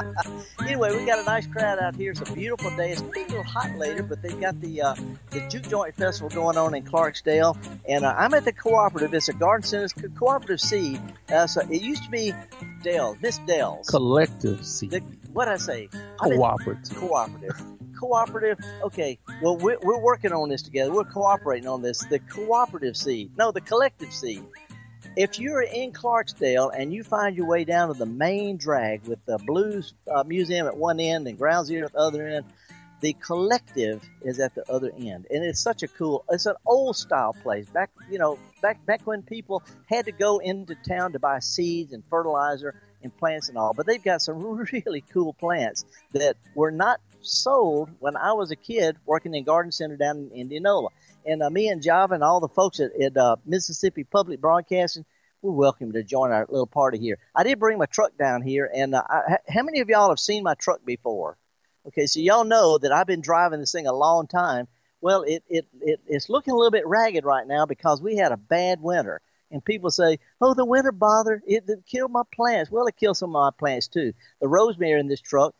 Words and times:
anyway, 0.60 0.96
we 0.96 1.04
got 1.04 1.18
a 1.18 1.24
nice 1.24 1.46
crowd 1.46 1.78
out 1.78 1.96
here. 1.96 2.12
It's 2.12 2.20
a 2.20 2.32
beautiful 2.32 2.74
day. 2.76 2.90
It's 2.90 3.00
going 3.00 3.12
to 3.12 3.20
be 3.20 3.24
a 3.24 3.28
little 3.28 3.42
hot 3.44 3.76
later, 3.76 4.02
but 4.02 4.22
they've 4.22 4.40
got 4.40 4.60
the 4.60 4.82
uh, 4.82 4.94
the 5.30 5.40
Juke 5.48 5.68
Joint 5.68 5.94
Festival 5.94 6.28
going 6.28 6.56
on 6.56 6.74
in 6.74 6.84
Clarksdale, 6.84 7.56
and 7.88 8.04
uh, 8.04 8.14
I'm 8.16 8.34
at 8.34 8.44
the 8.44 8.52
cooperative. 8.52 9.14
It's 9.14 9.28
a 9.28 9.32
garden 9.32 9.66
center 9.66 9.88
co- 9.88 10.08
cooperative 10.18 10.60
seed. 10.60 11.00
Uh, 11.28 11.46
so 11.46 11.60
it 11.62 11.82
used 11.82 12.04
to 12.04 12.10
be 12.10 12.32
Dell, 12.82 13.16
Miss 13.20 13.38
Dell's 13.38 13.88
collective 13.88 14.64
seed. 14.64 14.90
The, 14.90 15.00
what 15.32 15.48
I 15.48 15.56
say? 15.56 15.88
Cooperative. 16.18 16.96
Cooperative. 16.96 17.62
Cooperative. 17.98 18.58
Okay. 18.82 19.18
Well, 19.40 19.56
we're, 19.56 19.78
we're 19.82 20.00
working 20.00 20.32
on 20.32 20.48
this 20.48 20.62
together. 20.62 20.92
We're 20.92 21.04
cooperating 21.04 21.68
on 21.68 21.82
this. 21.82 22.04
The 22.06 22.18
cooperative 22.18 22.96
seed. 22.96 23.30
No, 23.38 23.52
the 23.52 23.60
collective 23.60 24.12
seed 24.12 24.42
if 25.16 25.38
you're 25.38 25.62
in 25.62 25.92
Clarksdale 25.92 26.70
and 26.76 26.92
you 26.92 27.04
find 27.04 27.36
your 27.36 27.46
way 27.46 27.64
down 27.64 27.88
to 27.88 27.94
the 27.94 28.06
main 28.06 28.56
drag 28.56 29.06
with 29.06 29.24
the 29.26 29.38
Blues 29.38 29.94
uh, 30.12 30.24
Museum 30.24 30.66
at 30.66 30.76
one 30.76 31.00
end 31.00 31.26
and 31.26 31.38
Ground 31.38 31.66
Zero 31.66 31.86
at 31.86 31.92
the 31.92 31.98
other 31.98 32.26
end, 32.26 32.46
the 33.02 33.12
collective 33.14 34.00
is 34.22 34.38
at 34.38 34.54
the 34.54 34.70
other 34.70 34.92
end, 34.96 35.26
and 35.28 35.44
it's 35.44 35.60
such 35.60 35.82
a 35.82 35.88
cool. 35.88 36.24
It's 36.30 36.46
an 36.46 36.54
old 36.64 36.96
style 36.96 37.34
place. 37.42 37.68
Back, 37.68 37.90
you 38.08 38.18
know, 38.18 38.38
back 38.62 38.84
back 38.86 39.00
when 39.04 39.22
people 39.22 39.62
had 39.86 40.04
to 40.04 40.12
go 40.12 40.38
into 40.38 40.76
town 40.76 41.12
to 41.12 41.18
buy 41.18 41.40
seeds 41.40 41.92
and 41.92 42.04
fertilizer 42.08 42.80
and 43.02 43.14
plants 43.18 43.48
and 43.48 43.58
all. 43.58 43.74
But 43.74 43.86
they've 43.86 44.02
got 44.02 44.22
some 44.22 44.38
really 44.72 45.02
cool 45.12 45.32
plants 45.34 45.84
that 46.12 46.36
were 46.54 46.70
not 46.70 47.00
sold 47.22 47.90
when 47.98 48.16
I 48.16 48.32
was 48.34 48.52
a 48.52 48.56
kid 48.56 48.96
working 49.04 49.34
in 49.34 49.44
Garden 49.44 49.72
Center 49.72 49.96
down 49.96 50.30
in 50.32 50.42
Indianola. 50.42 50.90
And 51.26 51.42
uh, 51.42 51.50
me 51.50 51.68
and 51.68 51.82
Java 51.82 52.14
and 52.14 52.24
all 52.24 52.40
the 52.40 52.48
folks 52.48 52.80
at, 52.80 52.92
at 53.00 53.16
uh, 53.16 53.36
Mississippi 53.44 54.04
Public 54.04 54.40
Broadcasting, 54.40 55.04
we're 55.40 55.52
welcome 55.52 55.92
to 55.92 56.02
join 56.02 56.30
our 56.30 56.46
little 56.48 56.66
party 56.66 56.98
here. 56.98 57.18
I 57.34 57.42
did 57.42 57.58
bring 57.58 57.78
my 57.78 57.86
truck 57.86 58.16
down 58.16 58.42
here, 58.42 58.70
and 58.72 58.94
uh, 58.94 59.02
I, 59.08 59.38
how 59.48 59.62
many 59.62 59.80
of 59.80 59.88
y'all 59.88 60.08
have 60.08 60.20
seen 60.20 60.42
my 60.42 60.54
truck 60.54 60.84
before? 60.84 61.36
Okay, 61.88 62.06
so 62.06 62.20
y'all 62.20 62.44
know 62.44 62.78
that 62.78 62.92
I've 62.92 63.08
been 63.08 63.20
driving 63.20 63.60
this 63.60 63.72
thing 63.72 63.86
a 63.86 63.92
long 63.92 64.26
time. 64.26 64.68
Well, 65.00 65.22
it, 65.22 65.42
it, 65.48 65.66
it 65.80 66.00
it's 66.06 66.28
looking 66.28 66.52
a 66.52 66.56
little 66.56 66.70
bit 66.70 66.86
ragged 66.86 67.24
right 67.24 67.46
now 67.46 67.66
because 67.66 68.00
we 68.00 68.16
had 68.16 68.30
a 68.30 68.36
bad 68.36 68.80
winter. 68.80 69.20
And 69.50 69.64
people 69.64 69.90
say, 69.90 70.18
"Oh, 70.40 70.54
the 70.54 70.64
winter 70.64 70.92
bothered 70.92 71.42
it, 71.46 71.64
it 71.66 71.84
killed 71.86 72.12
my 72.12 72.22
plants." 72.32 72.70
Well, 72.70 72.86
it 72.86 72.96
killed 72.96 73.16
some 73.16 73.34
of 73.34 73.42
my 73.42 73.50
plants 73.58 73.88
too. 73.88 74.12
The 74.40 74.48
rosemary 74.48 75.00
in 75.00 75.08
this 75.08 75.20
truck 75.20 75.54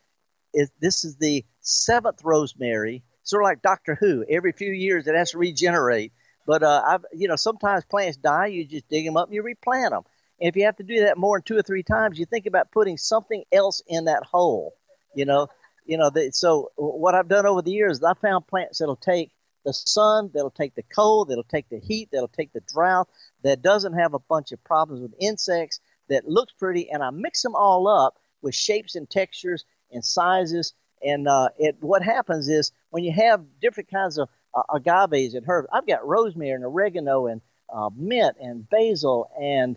is 0.54 0.70
this 0.80 1.04
is 1.04 1.16
the 1.16 1.44
seventh 1.60 2.22
rosemary 2.24 3.02
sort 3.22 3.42
of 3.42 3.44
like 3.44 3.62
Doctor 3.62 3.94
Who. 3.94 4.24
Every 4.28 4.52
few 4.52 4.72
years, 4.72 5.06
it 5.06 5.14
has 5.14 5.32
to 5.32 5.38
regenerate. 5.38 6.12
But 6.46 6.62
uh, 6.62 6.82
I've, 6.86 7.04
you 7.12 7.28
know, 7.28 7.36
sometimes 7.36 7.84
plants 7.84 8.16
die. 8.16 8.46
You 8.46 8.64
just 8.64 8.88
dig 8.88 9.04
them 9.04 9.16
up 9.16 9.28
and 9.28 9.34
you 9.34 9.42
replant 9.42 9.90
them. 9.90 10.02
And 10.40 10.48
if 10.48 10.56
you 10.56 10.64
have 10.64 10.76
to 10.76 10.82
do 10.82 11.00
that 11.04 11.16
more 11.16 11.38
than 11.38 11.44
two 11.44 11.56
or 11.56 11.62
three 11.62 11.84
times, 11.84 12.18
you 12.18 12.26
think 12.26 12.46
about 12.46 12.72
putting 12.72 12.96
something 12.96 13.44
else 13.52 13.80
in 13.86 14.06
that 14.06 14.24
hole. 14.24 14.74
You 15.14 15.24
know, 15.24 15.48
you 15.86 15.96
know. 15.96 16.10
The, 16.10 16.30
so 16.32 16.72
what 16.76 17.14
I've 17.14 17.28
done 17.28 17.46
over 17.46 17.62
the 17.62 17.70
years 17.70 17.98
is 17.98 18.04
I 18.04 18.14
found 18.14 18.48
plants 18.48 18.78
that'll 18.78 18.96
take 18.96 19.30
the 19.64 19.72
sun, 19.72 20.30
that'll 20.34 20.50
take 20.50 20.74
the 20.74 20.82
cold, 20.82 21.28
that'll 21.28 21.44
take 21.44 21.68
the 21.68 21.78
heat, 21.78 22.08
that'll 22.10 22.28
take 22.28 22.52
the 22.52 22.62
drought, 22.66 23.08
that 23.44 23.62
doesn't 23.62 23.92
have 23.92 24.14
a 24.14 24.18
bunch 24.18 24.50
of 24.50 24.62
problems 24.64 25.00
with 25.00 25.14
insects, 25.20 25.78
that 26.08 26.28
looks 26.28 26.52
pretty, 26.52 26.90
and 26.90 27.02
I 27.02 27.10
mix 27.10 27.42
them 27.42 27.54
all 27.54 27.86
up 27.86 28.18
with 28.40 28.54
shapes 28.54 28.96
and 28.96 29.08
textures 29.08 29.64
and 29.92 30.04
sizes 30.04 30.74
and 31.04 31.28
uh, 31.28 31.48
it, 31.58 31.76
what 31.80 32.02
happens 32.02 32.48
is 32.48 32.72
when 32.90 33.04
you 33.04 33.12
have 33.12 33.44
different 33.60 33.90
kinds 33.90 34.18
of 34.18 34.28
uh, 34.54 34.62
agaves 34.70 35.34
and 35.34 35.44
herbs, 35.48 35.68
I've 35.72 35.86
got 35.86 36.06
rosemary 36.06 36.50
and 36.50 36.64
oregano 36.64 37.26
and 37.26 37.40
uh, 37.72 37.90
mint 37.94 38.36
and 38.40 38.68
basil 38.68 39.30
and 39.40 39.76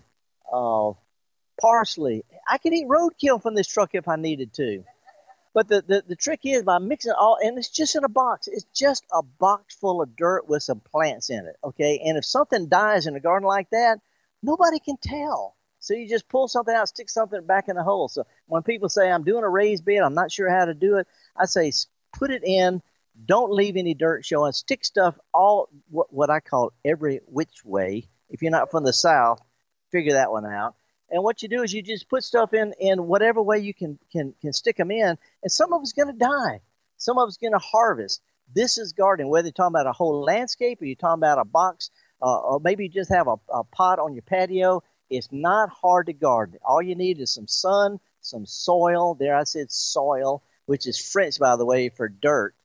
uh, 0.51 0.91
parsley. 1.59 2.23
I 2.47 2.57
could 2.57 2.73
eat 2.73 2.87
roadkill 2.87 3.41
from 3.41 3.55
this 3.55 3.67
truck 3.67 3.91
if 3.93 4.07
I 4.07 4.17
needed 4.17 4.53
to. 4.55 4.83
But 5.53 5.69
the, 5.69 5.81
the, 5.87 6.03
the 6.05 6.15
trick 6.17 6.41
is 6.43 6.63
by 6.63 6.79
mixing 6.79 7.11
it 7.11 7.17
all, 7.17 7.37
and 7.41 7.57
it's 7.57 7.69
just 7.69 7.95
in 7.95 8.03
a 8.03 8.09
box. 8.09 8.49
It's 8.49 8.65
just 8.75 9.05
a 9.13 9.23
box 9.23 9.73
full 9.73 10.01
of 10.01 10.13
dirt 10.17 10.49
with 10.49 10.63
some 10.63 10.81
plants 10.81 11.29
in 11.29 11.45
it, 11.45 11.55
okay? 11.63 12.01
And 12.05 12.17
if 12.17 12.25
something 12.25 12.67
dies 12.67 13.07
in 13.07 13.15
a 13.15 13.21
garden 13.21 13.47
like 13.47 13.69
that, 13.69 14.01
nobody 14.43 14.79
can 14.79 14.97
tell. 14.97 15.54
So 15.85 15.93
you 15.93 16.09
just 16.09 16.27
pull 16.27 16.47
something 16.47 16.73
out, 16.73 16.87
stick 16.87 17.11
something 17.11 17.45
back 17.45 17.69
in 17.69 17.75
the 17.75 17.83
hole. 17.83 18.07
So 18.07 18.25
when 18.47 18.63
people 18.63 18.89
say 18.89 19.11
I'm 19.11 19.23
doing 19.23 19.43
a 19.43 19.49
raised 19.49 19.85
bed, 19.85 19.99
I'm 19.99 20.15
not 20.15 20.31
sure 20.31 20.49
how 20.49 20.65
to 20.65 20.73
do 20.73 20.97
it, 20.97 21.07
I 21.37 21.45
say 21.45 21.71
put 22.11 22.31
it 22.31 22.43
in. 22.43 22.81
Don't 23.23 23.51
leave 23.51 23.77
any 23.77 23.93
dirt 23.93 24.25
showing. 24.25 24.51
Stick 24.51 24.83
stuff 24.83 25.15
all 25.31 25.69
what, 25.91 26.11
what 26.11 26.31
I 26.31 26.39
call 26.39 26.73
every 26.83 27.21
which 27.27 27.63
way. 27.63 28.09
If 28.31 28.41
you're 28.41 28.51
not 28.51 28.71
from 28.71 28.83
the 28.83 28.93
south, 28.93 29.39
figure 29.91 30.13
that 30.13 30.31
one 30.31 30.45
out. 30.45 30.73
And 31.11 31.23
what 31.23 31.43
you 31.43 31.49
do 31.49 31.61
is 31.61 31.71
you 31.71 31.83
just 31.83 32.09
put 32.09 32.23
stuff 32.23 32.55
in 32.55 32.73
in 32.79 33.05
whatever 33.05 33.41
way 33.43 33.59
you 33.59 33.75
can 33.75 33.99
can 34.11 34.33
can 34.41 34.53
stick 34.53 34.77
them 34.77 34.89
in, 34.89 35.17
and 35.43 35.51
some 35.51 35.71
of 35.71 35.81
it's 35.81 35.93
going 35.93 36.11
to 36.11 36.17
die. 36.17 36.61
Some 36.97 37.19
of 37.19 37.27
it's 37.27 37.37
going 37.37 37.53
to 37.53 37.59
harvest. 37.59 38.21
This 38.53 38.79
is 38.79 38.93
gardening. 38.93 39.29
Whether 39.29 39.49
you're 39.49 39.53
talking 39.53 39.75
about 39.75 39.87
a 39.87 39.93
whole 39.93 40.23
landscape 40.23 40.81
or 40.81 40.85
you're 40.85 40.95
talking 40.95 41.19
about 41.19 41.37
a 41.37 41.45
box, 41.45 41.91
uh, 42.23 42.39
or 42.39 42.59
maybe 42.59 42.85
you 42.85 42.89
just 42.89 43.13
have 43.13 43.27
a, 43.27 43.35
a 43.53 43.63
pot 43.63 43.99
on 43.99 44.15
your 44.15 44.23
patio 44.23 44.81
it's 45.09 45.31
not 45.31 45.69
hard 45.69 46.07
to 46.07 46.13
garden. 46.13 46.59
All 46.63 46.81
you 46.81 46.95
need 46.95 47.19
is 47.19 47.33
some 47.33 47.47
sun, 47.47 47.99
some 48.21 48.45
soil. 48.45 49.15
There 49.15 49.35
I 49.35 49.43
said 49.43 49.71
soil, 49.71 50.43
which 50.65 50.87
is 50.87 50.97
French, 50.97 51.39
by 51.39 51.55
the 51.55 51.65
way, 51.65 51.89
for 51.89 52.07
dirt. 52.07 52.55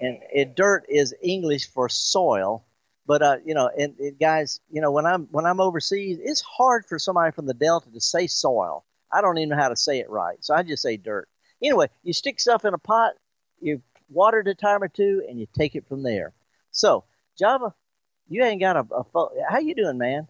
And 0.00 0.18
it, 0.32 0.56
dirt 0.56 0.86
is 0.88 1.14
English 1.22 1.70
for 1.70 1.88
soil. 1.88 2.64
But 3.06 3.22
uh, 3.22 3.36
you 3.44 3.54
know, 3.54 3.68
and, 3.76 3.94
and 3.98 4.18
guys, 4.18 4.60
you 4.70 4.80
know, 4.80 4.90
when 4.90 5.04
I'm 5.04 5.28
when 5.30 5.44
I'm 5.44 5.60
overseas, 5.60 6.18
it's 6.22 6.40
hard 6.40 6.86
for 6.86 6.98
somebody 6.98 7.32
from 7.32 7.46
the 7.46 7.54
Delta 7.54 7.90
to 7.90 8.00
say 8.00 8.26
soil. 8.26 8.84
I 9.12 9.20
don't 9.20 9.38
even 9.38 9.50
know 9.50 9.56
how 9.62 9.68
to 9.68 9.76
say 9.76 9.98
it 9.98 10.08
right, 10.08 10.38
so 10.40 10.54
I 10.54 10.62
just 10.62 10.82
say 10.82 10.96
dirt. 10.96 11.28
Anyway, 11.62 11.88
you 12.02 12.12
stick 12.12 12.40
stuff 12.40 12.64
in 12.64 12.74
a 12.74 12.78
pot, 12.78 13.12
you 13.60 13.82
water 14.08 14.40
it 14.40 14.48
a 14.48 14.54
time 14.54 14.82
or 14.82 14.88
two, 14.88 15.22
and 15.28 15.38
you 15.38 15.46
take 15.52 15.74
it 15.74 15.86
from 15.86 16.02
there. 16.02 16.32
So, 16.70 17.04
Java, 17.38 17.74
you 18.28 18.42
ain't 18.42 18.60
got 18.60 18.76
a, 18.76 18.86
a 18.94 19.04
fo- 19.04 19.32
how 19.48 19.58
you 19.58 19.74
doing, 19.74 19.98
man? 19.98 20.26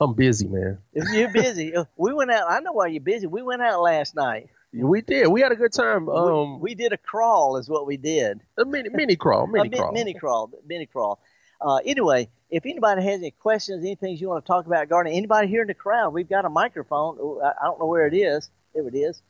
I'm 0.00 0.14
busy, 0.14 0.48
man. 0.48 0.78
If 0.94 1.04
you're 1.12 1.30
busy, 1.30 1.74
we 1.96 2.14
went 2.14 2.30
out. 2.30 2.50
I 2.50 2.60
know 2.60 2.72
why 2.72 2.86
you're 2.86 3.02
busy. 3.02 3.26
We 3.26 3.42
went 3.42 3.60
out 3.60 3.82
last 3.82 4.14
night. 4.14 4.48
We 4.72 5.02
did. 5.02 5.26
We 5.28 5.40
had 5.40 5.52
a 5.52 5.56
good 5.56 5.72
time. 5.72 6.08
Um, 6.08 6.60
we, 6.60 6.70
we 6.70 6.74
did 6.74 6.92
a 6.92 6.96
crawl, 6.96 7.56
is 7.56 7.68
what 7.68 7.86
we 7.86 7.96
did. 7.96 8.40
A 8.56 8.64
mini 8.64 8.88
mini 8.88 9.16
crawl, 9.16 9.46
mini 9.46 9.68
a 9.68 9.76
crawl, 9.78 9.92
mini 9.92 10.14
crawl, 10.14 10.50
mini 10.66 10.86
crawl. 10.86 11.20
Uh, 11.60 11.80
anyway, 11.84 12.28
if 12.50 12.64
anybody 12.64 13.02
has 13.02 13.18
any 13.18 13.32
questions, 13.32 13.84
anything 13.84 14.16
you 14.16 14.28
want 14.28 14.44
to 14.44 14.48
talk 14.48 14.66
about 14.66 14.88
gardening, 14.88 15.18
anybody 15.18 15.48
here 15.48 15.62
in 15.62 15.66
the 15.66 15.74
crowd, 15.74 16.14
we've 16.14 16.28
got 16.28 16.44
a 16.44 16.48
microphone. 16.48 17.18
I 17.42 17.64
don't 17.64 17.78
know 17.78 17.86
where 17.86 18.06
it 18.06 18.14
is. 18.14 18.48
There 18.74 18.86
it 18.86 18.94
is. 18.94 19.20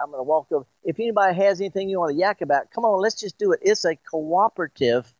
I'm 0.00 0.10
going 0.10 0.18
to 0.18 0.24
walk 0.24 0.48
over. 0.52 0.66
If 0.84 1.00
anybody 1.00 1.34
has 1.36 1.60
anything 1.60 1.88
you 1.88 2.00
want 2.00 2.12
to 2.12 2.18
yak 2.18 2.40
about, 2.40 2.70
come 2.70 2.84
on, 2.84 3.00
let's 3.00 3.18
just 3.18 3.38
do 3.38 3.52
it. 3.52 3.60
It's 3.62 3.84
a 3.84 3.96
cooperative 3.96 5.12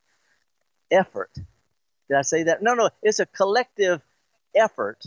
effort. 0.90 1.30
Did 1.34 2.16
I 2.16 2.22
say 2.22 2.44
that? 2.44 2.62
No, 2.62 2.74
no, 2.74 2.90
it's 3.02 3.20
a 3.20 3.26
collective 3.26 4.02
effort 4.54 5.04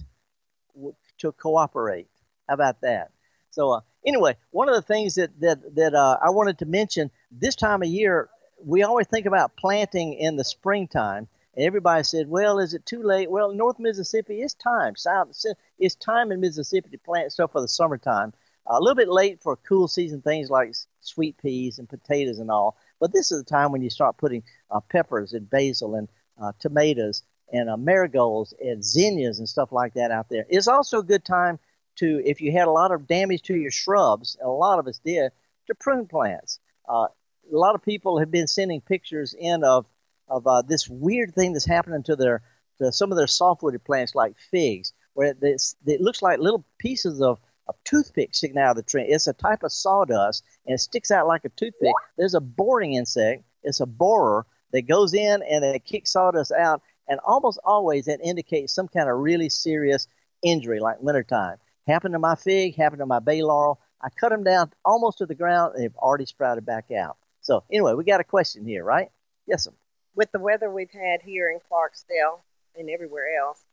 to 1.20 1.32
cooperate. 1.34 2.08
How 2.48 2.56
about 2.56 2.82
that? 2.82 3.12
So 3.52 3.72
uh, 3.72 3.82
anyway, 4.06 4.36
one 4.52 4.70
of 4.70 4.76
the 4.76 4.82
things 4.82 5.16
that 5.16 5.40
that 5.42 5.76
that 5.76 5.94
uh, 5.94 6.18
I 6.24 6.30
wanted 6.30 6.60
to 6.60 6.66
mention 6.66 7.12
this 7.32 7.56
time 7.56 7.82
of 7.82 7.90
year, 7.90 8.30
we 8.64 8.84
always 8.84 9.08
think 9.08 9.26
about 9.26 9.56
planting 9.56 10.14
in 10.14 10.36
the 10.36 10.44
springtime. 10.44 11.28
And 11.56 11.66
everybody 11.66 12.04
said, 12.04 12.30
"Well, 12.30 12.60
is 12.60 12.74
it 12.74 12.86
too 12.86 13.04
late?" 13.04 13.30
Well, 13.30 13.52
North 13.54 13.78
Mississippi, 13.78 14.42
it's 14.42 14.54
time. 14.54 14.96
South, 14.96 15.36
it's 15.78 15.96
time 15.96 16.32
in 16.32 16.40
Mississippi 16.40 16.90
to 16.90 16.98
plant 16.98 17.34
stuff 17.34 17.52
for 17.52 17.62
the 17.62 17.68
summertime. 17.68 18.34
A 18.68 18.80
little 18.80 18.96
bit 18.96 19.10
late 19.10 19.42
for 19.42 19.58
cool 19.58 19.88
season 19.88 20.22
things 20.22 20.50
like 20.50 20.74
sweet 21.02 21.38
peas 21.38 21.80
and 21.80 21.90
potatoes 21.90 22.40
and 22.40 22.50
all. 22.50 22.78
But 23.00 23.12
this 23.12 23.32
is 23.32 23.44
the 23.44 23.50
time 23.50 23.72
when 23.72 23.82
you 23.82 23.90
start 23.90 24.18
putting 24.18 24.44
uh, 24.70 24.80
peppers 24.80 25.34
and 25.34 25.50
basil 25.50 25.96
and 25.96 26.08
uh, 26.42 26.54
tomatoes 26.60 27.24
and 27.52 27.70
uh, 27.70 27.78
marigolds 27.78 28.54
and 28.62 28.84
zinnias 28.84 29.40
and 29.40 29.48
stuff 29.48 29.72
like 29.72 29.94
that 29.94 30.12
out 30.12 30.30
there. 30.30 30.46
It's 30.50 30.68
also 30.68 31.00
a 31.00 31.04
good 31.04 31.26
time 31.26 31.60
to, 31.98 32.22
if 32.26 32.42
you 32.42 32.52
had 32.52 32.68
a 32.68 32.72
lot 32.72 32.92
of 32.92 33.08
damage 33.08 33.42
to 33.44 33.56
your 33.56 33.72
shrubs, 33.72 34.38
a 34.42 34.48
lot 34.48 34.80
of 34.80 34.88
us 34.88 35.00
did, 35.04 35.32
to 35.68 35.76
prune 35.76 36.08
plants. 36.08 36.60
Uh, 36.88 37.08
a 37.52 37.58
lot 37.58 37.76
of 37.76 37.84
people 37.84 38.20
have 38.20 38.32
been 38.32 38.48
sending 38.48 38.82
pictures 38.82 39.36
in 39.38 39.64
of 39.64 39.86
of 40.28 40.48
uh, 40.48 40.62
this 40.62 40.88
weird 40.88 41.36
thing 41.36 41.52
that's 41.52 41.68
happening 41.68 42.04
to 42.04 42.16
their 42.16 42.42
to 42.78 42.92
some 42.92 43.12
of 43.12 43.18
their 43.18 43.28
softwooded 43.28 43.84
plants 43.84 44.16
like 44.16 44.34
figs, 44.40 44.94
where 45.14 45.36
it, 45.42 45.62
it 45.86 46.00
looks 46.00 46.22
like 46.22 46.40
little 46.40 46.64
pieces 46.78 47.22
of 47.22 47.38
a 47.68 47.74
toothpick 47.84 48.34
sticking 48.34 48.58
out 48.58 48.72
of 48.72 48.76
the 48.78 48.84
tree. 48.84 49.04
It's 49.04 49.28
a 49.28 49.34
type 49.34 49.64
of 49.64 49.72
sawdust, 49.72 50.44
and 50.66 50.74
it 50.74 50.80
sticks 50.80 51.12
out 51.12 51.28
like 51.28 51.44
a 51.44 51.50
toothpick. 51.50 51.94
There's 52.18 52.34
a 52.34 52.40
boring 52.40 52.94
insect 52.94 53.44
It's 53.64 53.80
a 53.80 53.86
borer 53.86 54.46
that 54.72 54.84
goes 54.84 55.14
in 55.14 55.42
and 55.44 55.64
it 55.64 55.86
kicks 55.86 56.14
sawdust 56.14 56.52
out, 56.52 56.82
and 57.08 57.20
almost 57.26 57.60
always 57.64 58.06
that 58.06 58.20
indicates 58.24 58.74
some 58.74 58.88
kind 58.88 59.10
of 59.10 59.18
really 59.18 59.50
serious 59.50 60.08
injury, 60.44 60.80
like 60.80 61.02
wintertime. 61.02 61.58
Happened 61.88 62.14
to 62.14 62.20
my 62.20 62.36
fig, 62.36 62.76
happened 62.76 63.00
to 63.00 63.06
my 63.06 63.20
bay 63.20 63.42
laurel. 63.42 63.80
I 64.02 64.10
cut 64.10 64.30
them 64.30 64.44
down 64.44 64.72
almost 64.86 65.20
to 65.20 65.26
the 65.26 65.36
ground, 65.36 65.76
and 65.76 65.84
they've 65.84 65.96
already 65.98 66.26
sprouted 66.26 66.66
back 66.66 66.92
out. 66.92 67.18
So 67.42 67.64
anyway, 67.72 67.94
we 67.94 68.04
got 68.04 68.20
a 68.20 68.26
question 68.26 68.66
here, 68.66 68.84
right? 68.84 69.10
Yes, 69.48 69.64
sir. 69.64 69.72
With 70.16 70.32
the 70.32 70.40
weather 70.40 70.70
we've 70.70 70.92
had 70.92 71.22
here 71.22 71.50
in 71.50 71.60
Clarksdale 71.72 72.42
and 72.78 72.90
everywhere 72.90 73.28
else, 73.40 73.64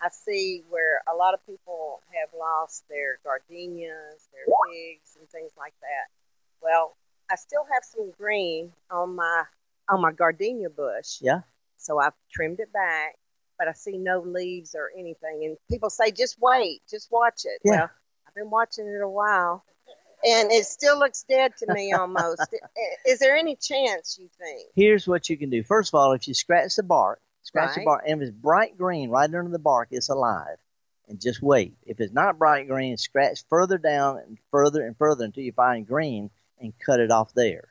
I 0.00 0.08
see 0.08 0.62
where 0.70 1.02
a 1.12 1.14
lot 1.14 1.34
of 1.34 1.44
people 1.46 2.00
have 2.12 2.30
lost 2.38 2.84
their 2.88 3.18
gardenias, 3.22 4.28
their 4.32 4.46
figs, 4.70 5.16
and 5.18 5.28
things 5.28 5.52
like 5.58 5.74
that. 5.82 6.08
Well, 6.62 6.96
I 7.30 7.36
still 7.36 7.66
have 7.72 7.84
some 7.84 8.10
green 8.18 8.72
on 8.90 9.14
my 9.14 9.44
on 9.88 10.00
my 10.00 10.12
gardenia 10.12 10.70
bush. 10.70 11.18
Yeah. 11.20 11.40
So 11.80 11.98
I've 11.98 12.12
trimmed 12.32 12.60
it 12.60 12.72
back, 12.72 13.16
but 13.58 13.68
I 13.68 13.72
see 13.72 13.96
no 13.96 14.20
leaves 14.20 14.74
or 14.74 14.90
anything. 14.96 15.44
And 15.44 15.56
people 15.70 15.90
say, 15.90 16.10
just 16.10 16.36
wait, 16.40 16.82
just 16.88 17.10
watch 17.10 17.42
it. 17.44 17.60
Yeah. 17.64 17.72
Well, 17.72 17.90
I've 18.28 18.34
been 18.34 18.50
watching 18.50 18.86
it 18.86 19.00
a 19.02 19.08
while, 19.08 19.64
and 20.24 20.52
it 20.52 20.66
still 20.66 20.98
looks 20.98 21.24
dead 21.28 21.52
to 21.58 21.72
me 21.72 21.92
almost. 21.92 22.54
Is 23.06 23.18
there 23.18 23.36
any 23.36 23.56
chance 23.56 24.18
you 24.20 24.28
think? 24.38 24.68
Here's 24.74 25.08
what 25.08 25.28
you 25.28 25.36
can 25.36 25.50
do. 25.50 25.62
First 25.64 25.90
of 25.90 25.98
all, 25.98 26.12
if 26.12 26.28
you 26.28 26.34
scratch 26.34 26.76
the 26.76 26.82
bark, 26.82 27.20
scratch 27.42 27.74
the 27.76 27.84
bark, 27.84 28.04
and 28.06 28.22
if 28.22 28.28
it's 28.28 28.36
bright 28.36 28.76
green 28.76 29.10
right 29.10 29.24
under 29.24 29.48
the 29.48 29.58
bark, 29.58 29.88
it's 29.90 30.10
alive. 30.10 30.58
And 31.08 31.20
just 31.20 31.42
wait. 31.42 31.74
If 31.84 31.98
it's 31.98 32.12
not 32.12 32.38
bright 32.38 32.68
green, 32.68 32.96
scratch 32.96 33.42
further 33.48 33.78
down 33.78 34.18
and 34.18 34.38
further 34.52 34.86
and 34.86 34.96
further 34.96 35.24
until 35.24 35.42
you 35.42 35.50
find 35.50 35.84
green 35.84 36.30
and 36.60 36.72
cut 36.78 37.00
it 37.00 37.10
off 37.10 37.34
there. 37.34 37.68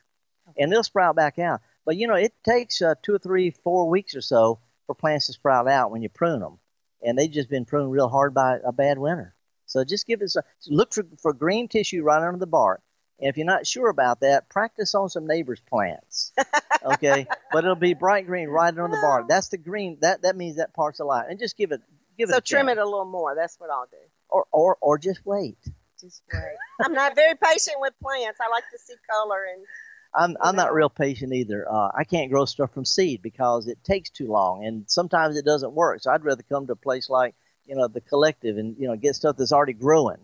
And 0.58 0.72
they'll 0.72 0.84
sprout 0.84 1.16
back 1.16 1.40
out. 1.40 1.62
But 1.90 1.98
you 1.98 2.06
know, 2.06 2.14
it 2.14 2.36
takes 2.46 2.84
uh, 2.84 2.94
two 3.02 3.16
or 3.16 3.18
three, 3.18 3.50
four 3.50 3.90
weeks 3.90 4.14
or 4.14 4.22
so 4.22 4.60
for 4.86 4.94
plants 4.94 5.26
to 5.26 5.34
sprout 5.34 5.68
out 5.68 5.90
when 5.90 6.04
you 6.04 6.10
prune 6.10 6.40
them. 6.40 6.60
And 7.02 7.18
they've 7.18 7.32
just 7.32 7.50
been 7.50 7.66
pruned 7.66 7.92
real 7.92 8.08
hard 8.08 8.36
by 8.36 8.60
a 8.64 8.72
bad 8.72 9.00
winter. 9.00 9.34
So 9.66 9.84
just 9.84 10.06
give 10.06 10.22
it 10.22 10.32
a 10.36 10.44
look 10.68 10.94
for, 10.94 11.04
for 11.20 11.34
green 11.34 11.68
tissue 11.68 12.04
right 12.04 12.22
under 12.22 12.38
the 12.38 12.46
bark. 12.46 12.84
And 13.20 13.28
if 13.28 13.38
you're 13.38 13.48
not 13.48 13.66
sure 13.66 13.90
about 13.90 14.20
that, 14.20 14.50
practice 14.50 14.94
on 14.94 15.10
some 15.10 15.26
neighbors' 15.26 15.64
plants. 15.68 16.32
Okay, 16.86 17.26
but 17.52 17.64
it'll 17.66 17.76
be 17.76 17.94
bright 17.96 18.26
green 18.28 18.48
right 18.50 18.70
under 18.70 18.88
the 18.88 19.02
bark. 19.02 19.28
That's 19.28 19.50
the 19.50 19.58
green. 19.58 19.98
That 20.00 20.22
that 20.22 20.38
means 20.38 20.58
that 20.58 20.74
part's 20.76 21.00
alive. 21.02 21.26
And 21.28 21.38
just 21.38 21.58
give 21.58 21.72
it 21.74 21.82
give 22.18 22.30
it 22.30 22.34
So 22.34 22.40
trim 22.40 22.68
chance. 22.68 22.78
it 22.78 22.82
a 22.82 22.86
little 22.86 23.04
more. 23.04 23.36
That's 23.36 23.60
what 23.60 23.70
I'll 23.70 23.88
do. 23.92 23.98
or 24.30 24.46
or 24.54 24.78
or 24.80 24.98
just 24.98 25.26
wait. 25.26 25.58
Just 26.00 26.22
wait. 26.32 26.42
I'm 26.82 26.94
not 26.94 27.16
very 27.16 27.36
patient 27.36 27.78
with 27.82 27.94
plants. 28.02 28.40
I 28.40 28.50
like 28.50 28.64
to 28.72 28.78
see 28.80 28.94
color 29.12 29.42
and 29.54 29.66
I'm 30.14 30.36
I'm 30.42 30.56
not 30.56 30.74
real 30.74 30.90
patient 30.90 31.34
either. 31.34 31.72
Uh, 31.72 31.90
I 31.96 32.04
can't 32.04 32.32
grow 32.32 32.46
stuff 32.46 32.74
from 32.74 32.86
seed 32.86 33.22
because 33.22 33.68
it 33.68 33.84
takes 33.84 34.10
too 34.10 34.28
long, 34.28 34.66
and 34.66 34.90
sometimes 34.90 35.38
it 35.38 35.46
doesn't 35.46 35.74
work. 35.74 36.02
So 36.02 36.12
I'd 36.12 36.24
rather 36.24 36.44
come 36.44 36.66
to 36.68 36.74
a 36.74 36.76
place 36.76 37.10
like 37.10 37.36
you 37.66 37.76
know 37.76 37.88
the 37.88 38.02
collective 38.02 38.58
and 38.58 38.76
you 38.80 38.88
know 38.88 38.96
get 38.96 39.16
stuff 39.16 39.38
that's 39.38 39.52
already 39.52 39.74
growing. 39.74 40.18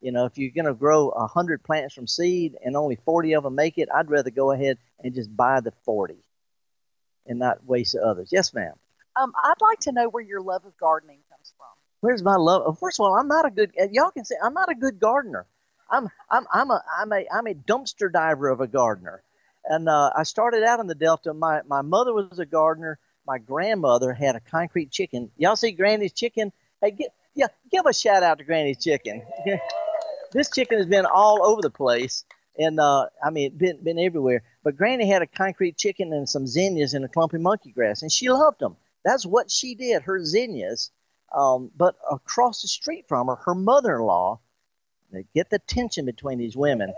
You 0.00 0.12
know, 0.12 0.26
if 0.26 0.36
you're 0.36 0.50
going 0.50 0.66
to 0.66 0.74
grow 0.74 1.08
a 1.08 1.26
hundred 1.26 1.62
plants 1.62 1.94
from 1.94 2.06
seed 2.06 2.56
and 2.64 2.76
only 2.76 2.96
forty 3.04 3.32
of 3.32 3.42
them 3.42 3.54
make 3.54 3.78
it, 3.78 3.88
I'd 3.92 4.10
rather 4.10 4.30
go 4.30 4.52
ahead 4.52 4.78
and 5.02 5.14
just 5.14 5.34
buy 5.34 5.60
the 5.60 5.72
forty, 5.84 6.22
and 7.26 7.38
not 7.38 7.64
waste 7.64 7.94
the 7.94 8.02
others. 8.02 8.28
Yes, 8.30 8.54
ma'am. 8.54 8.74
Um, 9.16 9.32
I'd 9.42 9.60
like 9.60 9.80
to 9.80 9.92
know 9.92 10.08
where 10.08 10.22
your 10.22 10.42
love 10.42 10.64
of 10.64 10.76
gardening 10.76 11.20
comes 11.30 11.52
from. 11.56 11.66
Where's 12.00 12.22
my 12.22 12.36
love? 12.36 12.78
First 12.78 13.00
of 13.00 13.06
all, 13.06 13.14
I'm 13.14 13.28
not 13.28 13.46
a 13.46 13.50
good. 13.50 13.72
Y'all 13.90 14.10
can 14.10 14.24
say 14.24 14.36
I'm 14.42 14.54
not 14.54 14.70
a 14.70 14.74
good 14.74 15.00
gardener. 15.00 15.46
I'm 15.90 16.08
I'm 16.30 16.46
I'm 16.52 16.70
a 16.70 16.82
I'm 17.00 17.12
a 17.12 17.24
I'm 17.32 17.46
a 17.46 17.54
dumpster 17.54 18.12
diver 18.12 18.48
of 18.48 18.60
a 18.60 18.66
gardener, 18.66 19.22
and 19.64 19.88
uh, 19.88 20.10
I 20.16 20.22
started 20.24 20.62
out 20.64 20.80
in 20.80 20.86
the 20.86 20.94
Delta. 20.94 21.34
My 21.34 21.60
my 21.66 21.82
mother 21.82 22.12
was 22.12 22.38
a 22.38 22.46
gardener. 22.46 22.98
My 23.26 23.38
grandmother 23.38 24.12
had 24.12 24.36
a 24.36 24.40
concrete 24.40 24.90
chicken. 24.90 25.30
Y'all 25.36 25.56
see 25.56 25.72
Granny's 25.72 26.12
chicken? 26.12 26.52
Hey, 26.82 26.90
get, 26.90 27.14
yeah, 27.34 27.46
give 27.70 27.86
a 27.86 27.92
shout 27.94 28.22
out 28.22 28.38
to 28.38 28.44
Granny's 28.44 28.82
chicken. 28.82 29.22
this 30.32 30.50
chicken 30.50 30.78
has 30.78 30.86
been 30.86 31.06
all 31.06 31.44
over 31.44 31.62
the 31.62 31.70
place, 31.70 32.24
and 32.58 32.78
uh, 32.78 33.06
I 33.24 33.30
mean, 33.30 33.56
been 33.56 33.82
been 33.82 33.98
everywhere. 33.98 34.42
But 34.62 34.76
Granny 34.76 35.08
had 35.08 35.22
a 35.22 35.26
concrete 35.26 35.76
chicken 35.76 36.12
and 36.12 36.28
some 36.28 36.46
zinnias 36.46 36.94
and 36.94 37.04
a 37.04 37.08
clumpy 37.08 37.38
monkey 37.38 37.72
grass, 37.72 38.02
and 38.02 38.12
she 38.12 38.28
loved 38.28 38.60
them. 38.60 38.76
That's 39.04 39.26
what 39.26 39.50
she 39.50 39.74
did. 39.74 40.02
Her 40.02 40.24
zinnias. 40.24 40.90
Um, 41.34 41.70
but 41.76 41.96
across 42.10 42.62
the 42.62 42.68
street 42.68 43.06
from 43.08 43.26
her, 43.26 43.36
her 43.36 43.54
mother-in-law. 43.54 44.40
Get 45.34 45.50
the 45.50 45.58
tension 45.58 46.06
between 46.06 46.38
these 46.38 46.56
women. 46.56 46.92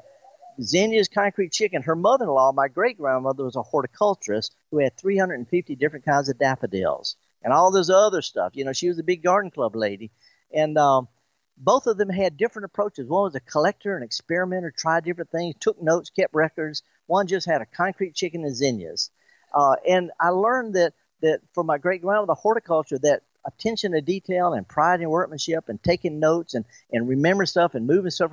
Zinnia's 0.60 1.08
concrete 1.08 1.52
chicken. 1.52 1.82
Her 1.82 1.96
mother-in-law, 1.96 2.52
my 2.52 2.68
great-grandmother, 2.68 3.44
was 3.44 3.56
a 3.56 3.62
horticulturist 3.62 4.54
who 4.70 4.78
had 4.78 4.96
350 4.96 5.76
different 5.76 6.04
kinds 6.04 6.28
of 6.28 6.38
daffodils 6.38 7.16
and 7.42 7.52
all 7.52 7.70
this 7.70 7.90
other 7.90 8.22
stuff. 8.22 8.52
You 8.54 8.64
know, 8.64 8.72
she 8.72 8.88
was 8.88 8.98
a 8.98 9.04
big 9.04 9.22
garden 9.22 9.50
club 9.50 9.76
lady, 9.76 10.10
and 10.52 10.78
um, 10.78 11.08
both 11.56 11.86
of 11.86 11.98
them 11.98 12.08
had 12.08 12.36
different 12.36 12.64
approaches. 12.64 13.08
One 13.08 13.24
was 13.24 13.34
a 13.34 13.40
collector, 13.40 13.96
an 13.96 14.02
experimenter, 14.02 14.70
tried 14.70 15.04
different 15.04 15.30
things, 15.30 15.54
took 15.60 15.80
notes, 15.80 16.10
kept 16.10 16.34
records. 16.34 16.82
One 17.06 17.26
just 17.26 17.46
had 17.46 17.60
a 17.60 17.66
concrete 17.66 18.14
chicken 18.14 18.44
and 18.44 18.56
zinnias. 18.56 19.10
Uh, 19.54 19.76
and 19.88 20.10
I 20.20 20.30
learned 20.30 20.74
that 20.74 20.94
that 21.22 21.40
from 21.54 21.66
my 21.66 21.78
great 21.78 22.02
grandmother, 22.02 22.34
horticulture, 22.34 22.98
that 22.98 23.22
attention 23.46 23.93
to 23.93 24.00
detail 24.00 24.52
and 24.52 24.66
pride 24.66 25.00
in 25.00 25.08
workmanship 25.08 25.69
and 25.69 25.82
taking 25.82 26.20
notes 26.20 26.54
and, 26.54 26.64
and 26.93 27.08
remembering 27.08 27.46
stuff 27.46 27.75
and 27.75 27.87
moving 27.87 28.10
stuff, 28.10 28.32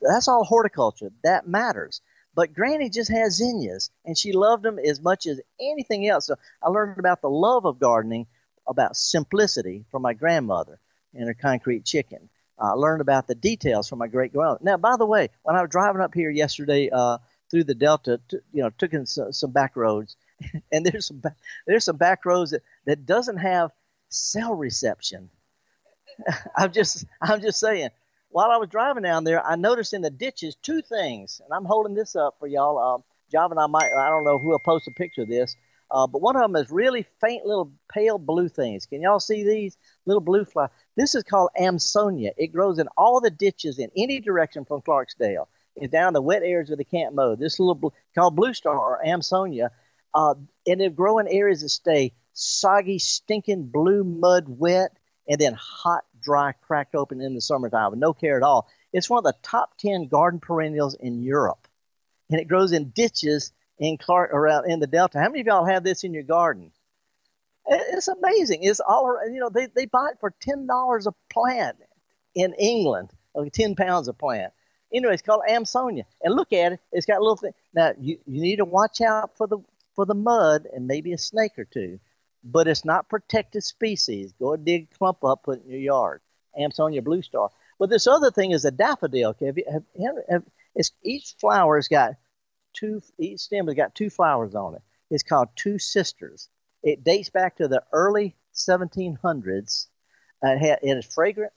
that's 0.00 0.28
all 0.28 0.44
horticulture. 0.44 1.10
That 1.24 1.48
matters. 1.48 2.00
But 2.34 2.54
Granny 2.54 2.88
just 2.88 3.10
has 3.10 3.36
zinnias, 3.36 3.90
and 4.04 4.16
she 4.16 4.32
loved 4.32 4.62
them 4.62 4.78
as 4.78 5.00
much 5.00 5.26
as 5.26 5.40
anything 5.60 6.08
else. 6.08 6.26
So 6.26 6.36
I 6.62 6.68
learned 6.70 6.98
about 6.98 7.20
the 7.20 7.28
love 7.30 7.66
of 7.66 7.78
gardening, 7.78 8.26
about 8.66 8.96
simplicity 8.96 9.84
from 9.90 10.02
my 10.02 10.14
grandmother 10.14 10.78
and 11.14 11.26
her 11.26 11.34
concrete 11.34 11.84
chicken. 11.84 12.30
I 12.58 12.70
learned 12.70 13.00
about 13.00 13.26
the 13.26 13.34
details 13.34 13.88
from 13.88 13.98
my 13.98 14.06
great 14.06 14.32
grandmother. 14.32 14.60
Now, 14.62 14.76
by 14.76 14.96
the 14.96 15.06
way, 15.06 15.28
when 15.42 15.56
I 15.56 15.62
was 15.62 15.70
driving 15.70 16.00
up 16.00 16.14
here 16.14 16.30
yesterday 16.30 16.88
uh, 16.90 17.18
through 17.50 17.64
the 17.64 17.74
Delta, 17.74 18.20
t- 18.28 18.38
you 18.52 18.62
know, 18.62 18.70
took 18.70 18.92
in 18.92 19.04
some, 19.04 19.32
some 19.32 19.50
back 19.50 19.76
roads, 19.76 20.16
and 20.72 20.86
there's 20.86 21.08
some 21.08 21.20
ba- 21.20 21.36
there's 21.66 21.84
some 21.84 21.96
back 21.96 22.24
roads 22.24 22.52
that, 22.52 22.62
that 22.86 23.04
doesn't 23.04 23.38
have 23.38 23.72
cell 24.12 24.54
reception. 24.54 25.30
I'm 26.56 26.72
just 26.72 27.04
I'm 27.20 27.40
just 27.40 27.58
saying. 27.58 27.90
While 28.30 28.50
I 28.50 28.56
was 28.56 28.70
driving 28.70 29.02
down 29.02 29.24
there, 29.24 29.44
I 29.44 29.56
noticed 29.56 29.92
in 29.92 30.00
the 30.00 30.10
ditches 30.10 30.56
two 30.62 30.80
things, 30.80 31.42
and 31.44 31.52
I'm 31.52 31.66
holding 31.66 31.94
this 31.94 32.16
up 32.16 32.36
for 32.38 32.46
y'all. 32.46 32.78
Um, 32.78 33.04
Java 33.30 33.52
and 33.52 33.60
I 33.60 33.66
might 33.66 33.92
I 33.92 34.08
don't 34.08 34.24
know 34.24 34.38
who 34.38 34.48
will 34.48 34.58
post 34.64 34.88
a 34.88 34.90
picture 34.92 35.22
of 35.22 35.28
this, 35.28 35.54
uh, 35.90 36.06
but 36.06 36.22
one 36.22 36.36
of 36.36 36.42
them 36.42 36.56
is 36.56 36.70
really 36.70 37.06
faint 37.20 37.44
little 37.44 37.72
pale 37.92 38.18
blue 38.18 38.48
things. 38.48 38.86
Can 38.86 39.02
y'all 39.02 39.20
see 39.20 39.44
these 39.44 39.76
little 40.06 40.20
blue 40.20 40.44
fly? 40.44 40.68
This 40.96 41.14
is 41.14 41.22
called 41.24 41.50
Amsonia. 41.58 42.30
It 42.36 42.48
grows 42.48 42.78
in 42.78 42.88
all 42.96 43.20
the 43.20 43.30
ditches 43.30 43.78
in 43.78 43.90
any 43.96 44.20
direction 44.20 44.64
from 44.64 44.80
Clarksdale. 44.82 45.46
It's 45.76 45.92
down 45.92 46.12
the 46.12 46.22
wet 46.22 46.42
areas 46.42 46.70
of 46.70 46.78
the 46.78 46.84
Camp 46.84 47.14
Mo. 47.14 47.36
This 47.36 47.58
little 47.58 47.92
called 48.14 48.36
Blue 48.36 48.52
Star 48.54 48.78
or 48.78 49.02
Amsonia, 49.04 49.70
uh, 50.14 50.34
and 50.66 50.80
it 50.80 50.96
grow 50.96 51.18
in 51.18 51.28
areas 51.28 51.62
that 51.62 51.70
stay 51.70 52.12
soggy, 52.32 52.98
stinking 52.98 53.66
blue 53.66 54.04
mud 54.04 54.44
wet, 54.48 54.96
and 55.28 55.40
then 55.40 55.54
hot, 55.54 56.04
dry, 56.20 56.52
cracked 56.52 56.94
open 56.94 57.20
in 57.20 57.34
the 57.34 57.40
summertime 57.40 57.90
with 57.90 57.98
no 58.00 58.12
care 58.12 58.36
at 58.36 58.42
all. 58.42 58.68
It's 58.92 59.08
one 59.08 59.18
of 59.18 59.24
the 59.24 59.38
top 59.42 59.76
ten 59.78 60.08
garden 60.08 60.40
perennials 60.40 60.94
in 60.94 61.22
Europe, 61.22 61.66
and 62.30 62.40
it 62.40 62.48
grows 62.48 62.72
in 62.72 62.90
ditches 62.90 63.52
in 63.78 63.98
Clark 63.98 64.32
around 64.32 64.70
in 64.70 64.80
the 64.80 64.86
Delta. 64.86 65.18
How 65.18 65.28
many 65.28 65.40
of 65.40 65.46
y'all 65.46 65.64
have 65.64 65.84
this 65.84 66.04
in 66.04 66.12
your 66.12 66.22
garden? 66.22 66.72
It's 67.66 68.08
amazing. 68.08 68.64
It's 68.64 68.80
all 68.80 69.06
around- 69.06 69.32
you 69.34 69.40
know. 69.40 69.48
They 69.48 69.66
they 69.66 69.86
buy 69.86 70.10
it 70.10 70.20
for 70.20 70.34
ten 70.40 70.66
dollars 70.66 71.06
a 71.06 71.14
plant 71.32 71.78
in 72.34 72.54
England. 72.54 73.10
Okay, 73.36 73.50
ten 73.50 73.76
pounds 73.76 74.08
a 74.08 74.12
plant. 74.12 74.52
Anyway, 74.92 75.14
it's 75.14 75.22
called 75.22 75.42
Amsonia, 75.48 76.04
and 76.22 76.34
look 76.34 76.52
at 76.52 76.72
it. 76.72 76.80
It's 76.90 77.06
got 77.06 77.18
a 77.18 77.22
little 77.22 77.36
thing. 77.36 77.52
Now 77.72 77.92
you 77.98 78.18
you 78.26 78.42
need 78.42 78.56
to 78.56 78.64
watch 78.64 79.00
out 79.00 79.36
for 79.36 79.46
the 79.46 79.58
for 79.94 80.04
the 80.04 80.14
mud 80.14 80.66
and 80.72 80.86
maybe 80.86 81.12
a 81.12 81.18
snake 81.18 81.58
or 81.58 81.64
two, 81.64 82.00
but 82.44 82.68
it's 82.68 82.84
not 82.84 83.08
protected 83.08 83.62
species. 83.62 84.32
Go 84.38 84.56
dig 84.56 84.88
a 84.90 84.98
clump 84.98 85.24
up, 85.24 85.44
put 85.44 85.58
it 85.58 85.64
in 85.64 85.70
your 85.70 85.80
yard. 85.80 86.20
Amsonia 86.58 87.02
blue 87.02 87.22
star. 87.22 87.50
But 87.78 87.90
this 87.90 88.06
other 88.06 88.30
thing 88.30 88.52
is 88.52 88.64
a 88.64 88.70
daffodil. 88.70 89.30
Okay, 89.30 89.46
have 89.46 89.58
you, 89.58 89.64
have, 89.68 90.14
have, 90.28 90.44
each 91.02 91.34
flower 91.40 91.76
has 91.76 91.88
got 91.88 92.14
two. 92.72 93.00
Each 93.18 93.40
stem 93.40 93.66
has 93.66 93.74
got 93.74 93.94
two 93.94 94.10
flowers 94.10 94.54
on 94.54 94.74
it. 94.74 94.82
It's 95.10 95.22
called 95.22 95.48
two 95.56 95.78
sisters. 95.78 96.48
It 96.82 97.04
dates 97.04 97.30
back 97.30 97.56
to 97.56 97.68
the 97.68 97.82
early 97.92 98.36
1700s. 98.54 99.86
Uh, 100.44 100.56
it, 100.60 100.78
it 100.82 100.98
is 100.98 101.06
fragrant. 101.06 101.52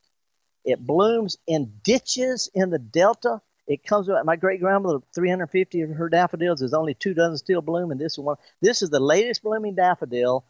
It 0.64 0.86
blooms 0.86 1.38
in 1.48 1.74
ditches 1.84 2.50
in 2.54 2.70
the 2.70 2.80
delta. 2.80 3.42
It 3.68 3.84
comes 3.84 4.10
out. 4.10 4.26
My 4.26 4.36
great 4.36 4.60
grandmother, 4.60 5.00
350 5.14 5.82
of 5.82 5.90
her 5.92 6.10
daffodils, 6.10 6.60
there's 6.60 6.74
only 6.74 6.94
two 6.94 7.14
dozen 7.14 7.38
still 7.38 7.62
bloom, 7.62 7.92
and 7.92 8.00
this 8.00 8.14
is 8.14 8.20
one. 8.20 8.38
This 8.62 8.82
is 8.82 8.90
the 8.90 9.00
latest 9.00 9.42
blooming 9.42 9.76
daffodil 9.76 10.46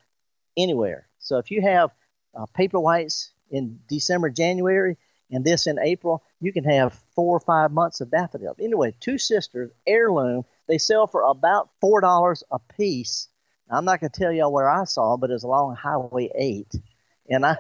anywhere. 0.58 1.08
So 1.20 1.38
if 1.38 1.52
you 1.52 1.62
have 1.62 1.92
uh, 2.34 2.46
paper 2.48 2.80
whites 2.80 3.32
in 3.50 3.80
December, 3.88 4.30
January, 4.30 4.98
and 5.32 5.44
this 5.44 5.68
in 5.68 5.80
April, 5.80 6.24
you 6.40 6.54
can 6.54 6.64
have 6.66 6.94
four 7.16 7.36
or 7.36 7.40
five 7.40 7.72
months 7.72 8.02
of 8.02 8.12
daffodils. 8.12 8.58
Anyway, 8.62 8.94
two 9.00 9.18
sisters, 9.18 9.72
heirloom. 9.88 10.46
They 10.68 10.78
sell 10.78 11.08
for 11.08 11.24
about 11.24 11.70
four 11.82 12.02
dollars 12.02 12.44
a 12.52 12.60
piece. 12.60 13.28
Now, 13.70 13.78
I'm 13.78 13.86
not 13.86 14.00
going 14.00 14.12
to 14.12 14.20
tell 14.20 14.32
y'all 14.32 14.52
where 14.52 14.70
I 14.70 14.84
saw 14.84 15.18
but 15.18 15.32
it's 15.32 15.44
along 15.44 15.76
Highway 15.76 16.30
8, 16.36 16.76
and 17.30 17.46
I 17.46 17.58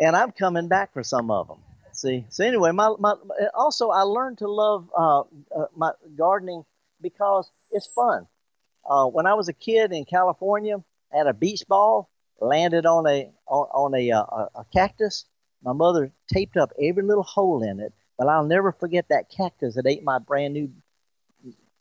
and 0.00 0.14
I'm 0.14 0.32
coming 0.32 0.68
back 0.68 0.92
for 0.92 1.02
some 1.02 1.30
of 1.30 1.48
them. 1.48 1.58
See, 1.92 2.26
so 2.28 2.44
anyway, 2.44 2.72
my, 2.72 2.94
my 2.98 3.14
also 3.54 3.88
I 3.88 4.02
learned 4.02 4.38
to 4.38 4.48
love 4.48 4.90
uh, 4.96 5.20
uh, 5.20 5.66
my 5.74 5.92
gardening 6.16 6.64
because 7.00 7.50
it's 7.70 7.86
fun. 7.86 8.26
Uh, 8.88 9.06
when 9.06 9.26
I 9.26 9.34
was 9.34 9.48
a 9.48 9.52
kid 9.52 9.92
in 9.92 10.04
California, 10.04 10.82
Had 11.16 11.26
a 11.26 11.34
beach 11.34 11.64
ball 11.66 12.10
landed 12.40 12.84
on 12.84 13.06
a 13.06 13.30
on, 13.46 13.68
on 13.72 13.94
a, 13.94 14.10
uh, 14.12 14.46
a 14.54 14.64
cactus. 14.72 15.24
My 15.62 15.72
mother 15.72 16.12
taped 16.32 16.56
up 16.56 16.72
every 16.80 17.02
little 17.02 17.22
hole 17.22 17.62
in 17.62 17.80
it, 17.80 17.94
but 18.18 18.28
I'll 18.28 18.44
never 18.44 18.72
forget 18.72 19.08
that 19.08 19.30
cactus 19.30 19.76
that 19.76 19.86
ate 19.86 20.04
my 20.04 20.18
brand 20.18 20.54
new 20.54 20.70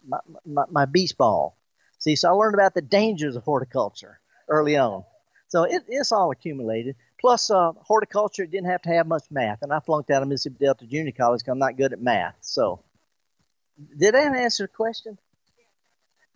my, 0.07 0.19
my, 0.45 0.63
my 0.69 0.85
beach 0.85 1.17
ball. 1.17 1.57
See, 1.99 2.15
so 2.15 2.29
I 2.29 2.31
learned 2.31 2.53
about 2.53 2.73
the 2.73 2.81
dangers 2.81 3.35
of 3.35 3.43
horticulture 3.43 4.19
early 4.47 4.77
on. 4.77 5.03
So 5.47 5.63
it, 5.63 5.83
it's 5.87 6.11
all 6.11 6.31
accumulated. 6.31 6.95
Plus, 7.19 7.49
uh, 7.49 7.71
horticulture 7.77 8.45
didn't 8.45 8.69
have 8.69 8.81
to 8.83 8.89
have 8.89 9.07
much 9.07 9.23
math, 9.31 9.61
and 9.61 9.73
I 9.73 9.79
flunked 9.79 10.11
out 10.11 10.21
of 10.21 10.27
Mississippi 10.27 10.65
Delta 10.65 10.85
Junior 10.85 11.11
College 11.11 11.39
because 11.41 11.51
I'm 11.51 11.59
not 11.59 11.77
good 11.77 11.93
at 11.93 12.01
math. 12.01 12.35
So, 12.41 12.81
did 13.97 14.13
that 14.13 14.35
answer 14.35 14.65
the 14.65 14.67
question? 14.67 15.17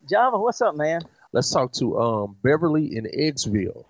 Java, 0.10 0.38
what's 0.38 0.62
up, 0.62 0.76
man? 0.76 1.02
Let's 1.32 1.52
talk 1.52 1.74
to 1.74 2.00
um, 2.00 2.38
Beverly 2.42 2.96
in 2.96 3.06
Eggsville. 3.06 3.86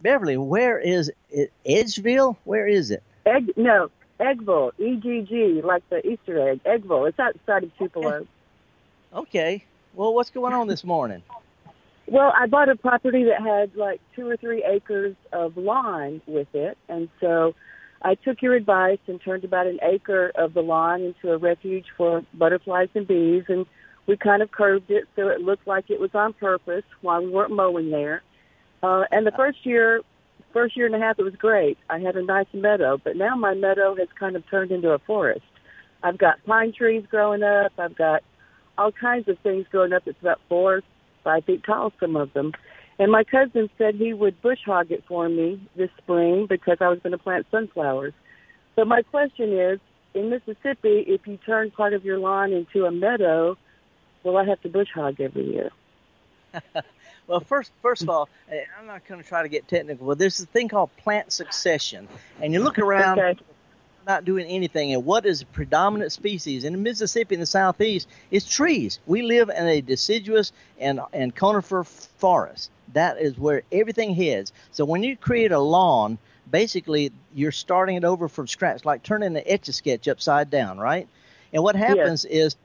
Beverly, 0.00 0.36
where 0.36 0.78
is 0.78 1.12
it? 1.30 1.52
Edgeville? 1.64 2.36
Where 2.44 2.66
is 2.66 2.90
it? 2.90 3.04
Egg, 3.24 3.52
no, 3.56 3.88
Eggville, 4.18 4.72
E 4.78 4.96
G 4.96 5.22
G, 5.22 5.60
like 5.62 5.88
the 5.90 6.04
Easter 6.06 6.48
egg. 6.48 6.60
Eggville. 6.64 7.08
It's 7.08 7.20
outside 7.20 7.62
of 7.64 7.76
Tupelo. 7.78 8.26
Okay. 9.14 9.64
Well, 9.94 10.12
what's 10.14 10.30
going 10.30 10.54
on 10.54 10.66
this 10.66 10.82
morning? 10.82 11.22
Well, 12.06 12.32
I 12.36 12.46
bought 12.46 12.68
a 12.68 12.74
property 12.74 13.24
that 13.24 13.40
had 13.40 13.76
like 13.76 14.00
two 14.16 14.28
or 14.28 14.36
three 14.36 14.64
acres 14.64 15.14
of 15.32 15.56
lawn 15.56 16.20
with 16.26 16.52
it, 16.52 16.76
and 16.88 17.08
so 17.20 17.54
I 18.02 18.16
took 18.16 18.42
your 18.42 18.54
advice 18.54 18.98
and 19.06 19.20
turned 19.22 19.44
about 19.44 19.68
an 19.68 19.78
acre 19.82 20.32
of 20.34 20.52
the 20.52 20.62
lawn 20.62 21.02
into 21.02 21.32
a 21.32 21.36
refuge 21.38 21.86
for 21.96 22.24
butterflies 22.34 22.88
and 22.94 23.06
bees, 23.06 23.44
and 23.48 23.66
we 24.06 24.16
kind 24.16 24.42
of 24.42 24.50
curved 24.50 24.90
it 24.90 25.04
so 25.16 25.28
it 25.28 25.40
looked 25.40 25.66
like 25.66 25.90
it 25.90 26.00
was 26.00 26.10
on 26.14 26.32
purpose 26.32 26.84
while 27.00 27.22
we 27.22 27.30
weren't 27.30 27.52
mowing 27.52 27.90
there. 27.90 28.22
Uh, 28.82 29.04
and 29.12 29.26
the 29.26 29.32
first 29.32 29.64
year, 29.64 30.00
first 30.52 30.76
year 30.76 30.86
and 30.86 30.94
a 30.94 30.98
half, 30.98 31.18
it 31.18 31.22
was 31.22 31.36
great. 31.36 31.78
I 31.88 32.00
had 32.00 32.16
a 32.16 32.22
nice 32.22 32.48
meadow, 32.52 32.98
but 33.02 33.16
now 33.16 33.36
my 33.36 33.54
meadow 33.54 33.94
has 33.96 34.08
kind 34.18 34.34
of 34.34 34.48
turned 34.50 34.72
into 34.72 34.90
a 34.90 34.98
forest. 34.98 35.44
I've 36.02 36.18
got 36.18 36.44
pine 36.44 36.72
trees 36.76 37.04
growing 37.08 37.42
up. 37.42 37.72
I've 37.78 37.96
got 37.96 38.22
all 38.76 38.90
kinds 38.90 39.28
of 39.28 39.38
things 39.40 39.66
growing 39.70 39.92
up. 39.92 40.02
It's 40.06 40.20
about 40.20 40.40
four, 40.48 40.82
five 41.22 41.44
feet 41.44 41.62
tall, 41.64 41.92
some 42.00 42.16
of 42.16 42.32
them. 42.32 42.52
And 42.98 43.10
my 43.10 43.24
cousin 43.24 43.70
said 43.78 43.94
he 43.94 44.12
would 44.12 44.40
bush 44.42 44.58
hog 44.64 44.90
it 44.90 45.04
for 45.06 45.28
me 45.28 45.60
this 45.76 45.90
spring 45.98 46.46
because 46.48 46.78
I 46.80 46.88
was 46.88 46.98
going 47.00 47.12
to 47.12 47.18
plant 47.18 47.46
sunflowers. 47.50 48.12
So 48.76 48.84
my 48.84 49.02
question 49.02 49.52
is, 49.52 49.78
in 50.14 50.30
Mississippi, 50.30 51.04
if 51.06 51.26
you 51.26 51.38
turn 51.38 51.70
part 51.70 51.94
of 51.94 52.04
your 52.04 52.18
lawn 52.18 52.52
into 52.52 52.84
a 52.84 52.90
meadow, 52.90 53.56
will 54.24 54.36
I 54.36 54.44
have 54.44 54.60
to 54.62 54.68
bush 54.68 54.88
hog 54.94 55.20
every 55.20 55.44
year? 55.44 55.70
well, 57.26 57.40
first, 57.40 57.72
first 57.80 58.02
of 58.02 58.10
all, 58.10 58.28
eh, 58.50 58.64
I'm 58.78 58.86
not 58.86 59.06
going 59.06 59.22
to 59.22 59.26
try 59.26 59.42
to 59.42 59.48
get 59.48 59.68
technical, 59.68 60.06
but 60.06 60.18
there's 60.18 60.40
a 60.40 60.46
thing 60.46 60.68
called 60.68 60.94
plant 60.98 61.32
succession, 61.32 62.08
and 62.40 62.52
you 62.52 62.60
look 62.60 62.78
around. 62.78 63.18
Okay 63.18 63.40
not 64.06 64.24
doing 64.24 64.46
anything. 64.46 64.92
And 64.92 65.04
what 65.04 65.26
is 65.26 65.40
the 65.40 65.46
predominant 65.46 66.12
species 66.12 66.64
in 66.64 66.82
Mississippi 66.82 67.34
in 67.34 67.40
the 67.40 67.46
southeast? 67.46 68.08
It's 68.30 68.48
trees. 68.48 68.98
We 69.06 69.22
live 69.22 69.48
in 69.48 69.66
a 69.66 69.80
deciduous 69.80 70.52
and 70.78 71.00
and 71.12 71.34
conifer 71.34 71.84
forest. 71.84 72.70
That 72.92 73.20
is 73.20 73.38
where 73.38 73.62
everything 73.70 74.14
heads. 74.14 74.52
So 74.72 74.84
when 74.84 75.02
you 75.02 75.16
create 75.16 75.52
a 75.52 75.60
lawn, 75.60 76.18
basically 76.50 77.12
you're 77.34 77.52
starting 77.52 77.96
it 77.96 78.04
over 78.04 78.28
from 78.28 78.46
scratch, 78.46 78.84
like 78.84 79.02
turning 79.02 79.36
an 79.36 79.42
etch 79.46 79.68
a 79.68 79.72
sketch 79.72 80.08
upside 80.08 80.50
down, 80.50 80.78
right? 80.78 81.08
And 81.52 81.62
what 81.62 81.76
happens 81.76 82.26
yes. 82.28 82.46
is 82.46 82.56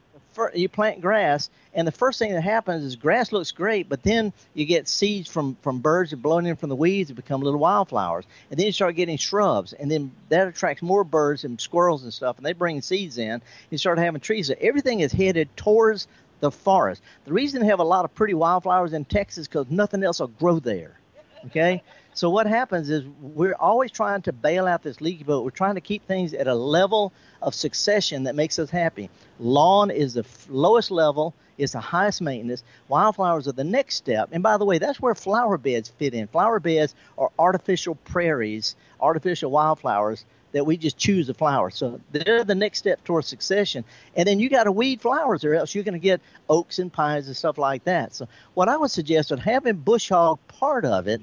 you 0.53 0.69
plant 0.69 1.01
grass, 1.01 1.49
and 1.73 1.87
the 1.87 1.91
first 1.91 2.19
thing 2.19 2.31
that 2.33 2.41
happens 2.41 2.83
is 2.83 2.95
grass 2.95 3.31
looks 3.31 3.51
great, 3.51 3.89
but 3.89 4.03
then 4.03 4.33
you 4.53 4.65
get 4.65 4.87
seeds 4.87 5.29
from 5.29 5.57
from 5.61 5.79
birds 5.79 6.11
that 6.11 6.17
blowing 6.17 6.45
in 6.45 6.55
from 6.55 6.69
the 6.69 6.75
weeds 6.75 7.09
that 7.09 7.15
become 7.15 7.41
little 7.41 7.59
wildflowers, 7.59 8.25
and 8.49 8.59
then 8.59 8.65
you 8.65 8.71
start 8.71 8.95
getting 8.95 9.17
shrubs, 9.17 9.73
and 9.73 9.89
then 9.89 10.11
that 10.29 10.47
attracts 10.47 10.81
more 10.81 11.03
birds 11.03 11.43
and 11.43 11.59
squirrels 11.59 12.03
and 12.03 12.13
stuff, 12.13 12.37
and 12.37 12.45
they 12.45 12.53
bring 12.53 12.81
seeds 12.81 13.17
in. 13.17 13.41
You 13.69 13.77
start 13.77 13.97
having 13.97 14.21
trees. 14.21 14.47
So 14.47 14.55
everything 14.59 15.01
is 15.01 15.11
headed 15.11 15.55
towards 15.57 16.07
the 16.39 16.51
forest. 16.51 17.01
The 17.25 17.33
reason 17.33 17.61
they 17.61 17.67
have 17.67 17.79
a 17.79 17.83
lot 17.83 18.05
of 18.05 18.13
pretty 18.13 18.33
wildflowers 18.33 18.93
in 18.93 19.05
Texas 19.05 19.47
because 19.47 19.69
nothing 19.69 20.03
else 20.03 20.19
will 20.19 20.27
grow 20.27 20.59
there. 20.59 20.99
Okay, 21.45 21.83
so 22.17 22.31
what 22.31 22.47
happens 22.47 22.89
is 22.89 23.05
we're 23.21 23.53
always 23.59 23.91
trying 23.91 24.23
to 24.23 24.33
bail 24.33 24.65
out 24.65 24.81
this 24.81 25.01
leaky 25.01 25.23
boat. 25.23 25.45
We're 25.45 25.51
trying 25.51 25.75
to 25.75 25.81
keep 25.81 26.03
things 26.07 26.33
at 26.33 26.47
a 26.47 26.55
level 26.55 27.13
of 27.43 27.53
succession 27.53 28.23
that 28.23 28.33
makes 28.33 28.57
us 28.57 28.71
happy. 28.71 29.11
Lawn 29.39 29.91
is 29.91 30.15
the 30.15 30.25
lowest 30.49 30.89
level, 30.89 31.35
it's 31.59 31.73
the 31.73 31.79
highest 31.79 32.23
maintenance. 32.23 32.63
Wildflowers 32.87 33.47
are 33.47 33.51
the 33.51 33.63
next 33.63 33.97
step. 33.97 34.29
And 34.31 34.41
by 34.41 34.57
the 34.57 34.65
way, 34.65 34.79
that's 34.79 34.99
where 34.99 35.13
flower 35.13 35.59
beds 35.59 35.89
fit 35.89 36.15
in. 36.15 36.25
Flower 36.25 36.59
beds 36.59 36.95
are 37.19 37.29
artificial 37.37 37.93
prairies, 37.93 38.75
artificial 38.99 39.51
wildflowers 39.51 40.25
that 40.53 40.65
we 40.65 40.75
just 40.75 40.97
choose 40.97 41.27
the 41.27 41.35
flowers. 41.35 41.75
So 41.75 42.01
they're 42.11 42.43
the 42.43 42.55
next 42.55 42.79
step 42.79 43.03
towards 43.03 43.27
succession. 43.27 43.85
And 44.15 44.27
then 44.27 44.39
you 44.39 44.49
got 44.49 44.63
to 44.63 44.71
weed 44.71 45.01
flowers, 45.01 45.43
or 45.43 45.53
else 45.53 45.75
you're 45.75 45.83
going 45.83 45.93
to 45.93 45.99
get 45.99 46.19
oaks 46.49 46.79
and 46.79 46.91
pines 46.91 47.27
and 47.27 47.37
stuff 47.37 47.59
like 47.59 47.83
that. 47.83 48.15
So 48.15 48.27
what 48.55 48.69
I 48.69 48.75
would 48.75 48.89
suggest 48.89 49.31
is 49.31 49.39
having 49.39 49.75
bush 49.75 50.09
hog 50.09 50.39
part 50.47 50.83
of 50.83 51.07
it 51.07 51.21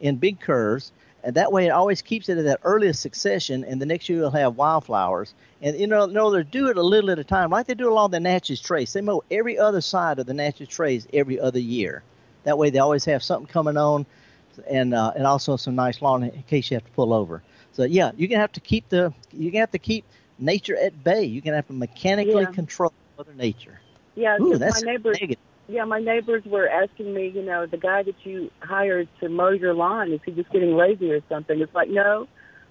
in 0.00 0.16
big 0.16 0.40
curves, 0.40 0.92
and 1.24 1.34
that 1.34 1.50
way 1.50 1.66
it 1.66 1.70
always 1.70 2.02
keeps 2.02 2.28
it 2.28 2.38
at 2.38 2.44
that 2.44 2.60
earliest 2.62 3.02
succession. 3.02 3.64
And 3.64 3.80
the 3.80 3.86
next 3.86 4.08
year 4.08 4.18
you'll 4.18 4.30
have 4.30 4.56
wildflowers. 4.56 5.34
And 5.60 5.78
you 5.78 5.86
know, 5.86 6.06
no, 6.06 6.30
they 6.30 6.42
do 6.42 6.68
it 6.68 6.76
a 6.76 6.82
little 6.82 7.10
at 7.10 7.18
a 7.18 7.24
time, 7.24 7.50
like 7.50 7.66
they 7.66 7.74
do 7.74 7.90
along 7.90 8.12
the 8.12 8.20
Natchez 8.20 8.60
Trace. 8.60 8.92
They 8.92 9.00
mow 9.00 9.22
every 9.30 9.58
other 9.58 9.80
side 9.80 10.18
of 10.18 10.26
the 10.26 10.34
Natchez 10.34 10.68
Trace 10.68 11.06
every 11.12 11.40
other 11.40 11.58
year. 11.58 12.02
That 12.44 12.58
way 12.58 12.70
they 12.70 12.78
always 12.78 13.04
have 13.06 13.22
something 13.22 13.48
coming 13.48 13.76
on, 13.76 14.06
and 14.68 14.94
uh, 14.94 15.12
and 15.16 15.26
also 15.26 15.56
some 15.56 15.74
nice 15.74 16.00
lawn 16.00 16.22
in 16.22 16.42
case 16.44 16.70
you 16.70 16.76
have 16.76 16.84
to 16.84 16.92
pull 16.92 17.12
over. 17.12 17.42
So 17.72 17.82
yeah, 17.82 18.12
you're 18.16 18.28
gonna 18.28 18.40
have 18.40 18.52
to 18.52 18.60
keep 18.60 18.88
the 18.88 19.12
you're 19.32 19.50
gonna 19.50 19.60
have 19.60 19.72
to 19.72 19.78
keep 19.78 20.04
nature 20.38 20.76
at 20.76 21.02
bay. 21.02 21.24
You're 21.24 21.42
gonna 21.42 21.56
have 21.56 21.66
to 21.66 21.72
mechanically 21.72 22.42
yeah. 22.42 22.52
control 22.52 22.92
Mother 23.18 23.34
Nature. 23.34 23.80
Yeah, 24.14 24.36
Ooh, 24.40 24.58
that's 24.58 24.84
my 24.84 24.92
neighbors. 24.92 25.18
Negative. 25.20 25.42
Yeah, 25.68 25.84
my 25.84 25.98
neighbors 25.98 26.44
were 26.44 26.68
asking 26.68 27.12
me, 27.12 27.28
you 27.34 27.42
know, 27.42 27.66
the 27.66 27.76
guy 27.76 28.02
that 28.04 28.14
you 28.24 28.50
hired 28.60 29.08
to 29.20 29.28
mow 29.28 29.48
your 29.48 29.74
lawn 29.74 30.12
is 30.12 30.20
he 30.24 30.32
just 30.32 30.50
getting 30.50 30.76
lazy 30.76 31.10
or 31.10 31.20
something? 31.28 31.60
It's 31.60 31.74
like 31.74 31.88
no, 31.88 32.28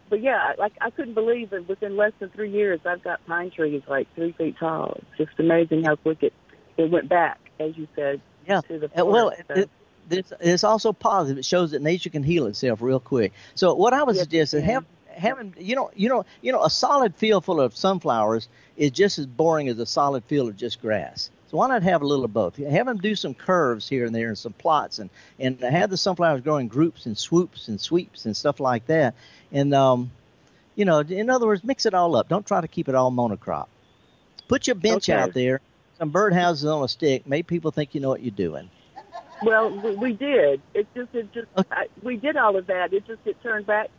but 0.10 0.22
yeah, 0.22 0.54
like 0.58 0.74
I 0.82 0.90
couldn't 0.92 1.14
believe 1.14 1.50
that 1.50 1.68
within 1.68 1.98
less 1.98 2.14
than 2.20 2.30
three 2.30 2.52
years 2.52 2.80
I've 2.86 3.04
got 3.04 3.26
pine 3.26 3.52
trees 3.52 3.82
like 3.88 4.08
three 4.16 4.32
feet 4.34 4.56
tall. 4.60 4.98
It's 4.98 5.30
just 5.30 5.40
amazing 5.40 5.84
how 5.84 5.96
quick 5.96 6.24
it 6.24 6.34
it 6.78 6.90
went 6.90 7.10
back, 7.10 7.40
as 7.60 7.76
you 7.78 7.88
said. 7.96 8.22
Yeah. 8.48 8.62
To 8.62 8.80
the 8.80 8.86
uh, 8.86 9.04
forest, 9.04 9.06
well, 9.06 9.34
so. 9.48 9.62
it, 9.62 9.70
it's, 10.10 10.34
it's 10.40 10.64
also 10.64 10.94
positive. 10.94 11.40
It 11.40 11.46
shows 11.46 11.72
that 11.72 11.82
nature 11.82 12.10
can 12.10 12.24
heal 12.24 12.46
itself 12.46 12.82
real 12.82 13.00
quick. 13.00 13.34
So 13.56 13.74
what 13.74 13.94
I 13.94 14.04
would 14.04 14.16
yes, 14.16 14.24
suggest 14.24 14.54
is 14.54 14.64
have 14.64 14.86
having 15.16 15.56
you 15.58 15.76
know 15.76 15.90
you 15.96 16.10
know 16.10 16.26
you 16.42 16.52
know 16.52 16.64
a 16.64 16.70
solid 16.70 17.16
field 17.16 17.46
full 17.46 17.60
of 17.60 17.76
sunflowers 17.76 18.48
is 18.78 18.92
just 18.92 19.18
as 19.18 19.26
boring 19.26 19.68
as 19.70 19.80
a 19.80 19.86
solid 19.86 20.24
field 20.26 20.50
of 20.50 20.58
just 20.58 20.82
grass. 20.82 21.32
So 21.48 21.58
why 21.58 21.68
not 21.68 21.84
have 21.84 22.02
a 22.02 22.08
little 22.08 22.26
of 22.26 22.34
both? 22.34 22.58
Have 22.58 22.88
them 22.88 22.98
do 22.98 23.16
some 23.16 23.34
curves 23.34 23.88
here 23.88 24.06
and 24.06 24.16
there 24.16 24.30
and 24.30 24.38
some 24.38 24.54
plots 24.54 25.00
and 25.00 25.10
and 25.40 25.60
have 25.60 25.90
the 25.90 25.98
sunflowers 25.98 26.42
grow 26.42 26.58
in 26.58 26.68
groups 26.68 27.06
and 27.06 27.18
swoops 27.18 27.68
and 27.68 27.80
sweeps 27.80 28.26
and 28.26 28.36
stuff 28.36 28.60
like 28.60 28.88
that. 28.88 29.14
And 29.52 29.74
um, 29.74 30.12
you 30.76 30.86
know, 30.86 31.00
in 31.00 31.30
other 31.30 31.46
words, 31.46 31.64
mix 31.64 31.86
it 31.86 31.94
all 31.94 32.16
up. 32.16 32.30
Don't 32.30 32.46
try 32.46 32.62
to 32.62 32.68
keep 32.68 32.90
it 32.90 32.96
all 32.96 33.12
monocrop. 33.12 33.68
Put 34.48 34.68
your 34.68 34.76
bench 34.76 35.10
okay. 35.10 35.20
out 35.20 35.34
there, 35.34 35.62
some 35.98 36.12
birdhouses 36.12 36.72
on 36.72 36.84
a 36.84 36.88
stick. 36.88 37.26
Make 37.26 37.48
people 37.48 37.72
think 37.72 37.96
you 37.96 38.02
know 38.02 38.10
what 38.10 38.22
you're 38.22 38.32
doing. 38.32 38.70
Well, 39.44 39.70
we, 39.70 39.96
we 39.96 40.14
did. 40.14 40.62
It 40.74 40.88
just, 40.96 41.14
it 41.14 41.32
just, 41.34 41.48
okay. 41.58 41.68
I, 41.72 41.88
we 42.02 42.18
did 42.18 42.38
all 42.38 42.56
of 42.56 42.68
that. 42.68 42.94
It 42.94 43.06
just, 43.06 43.20
it 43.26 43.42
turned 43.44 43.66
back, 43.66 43.90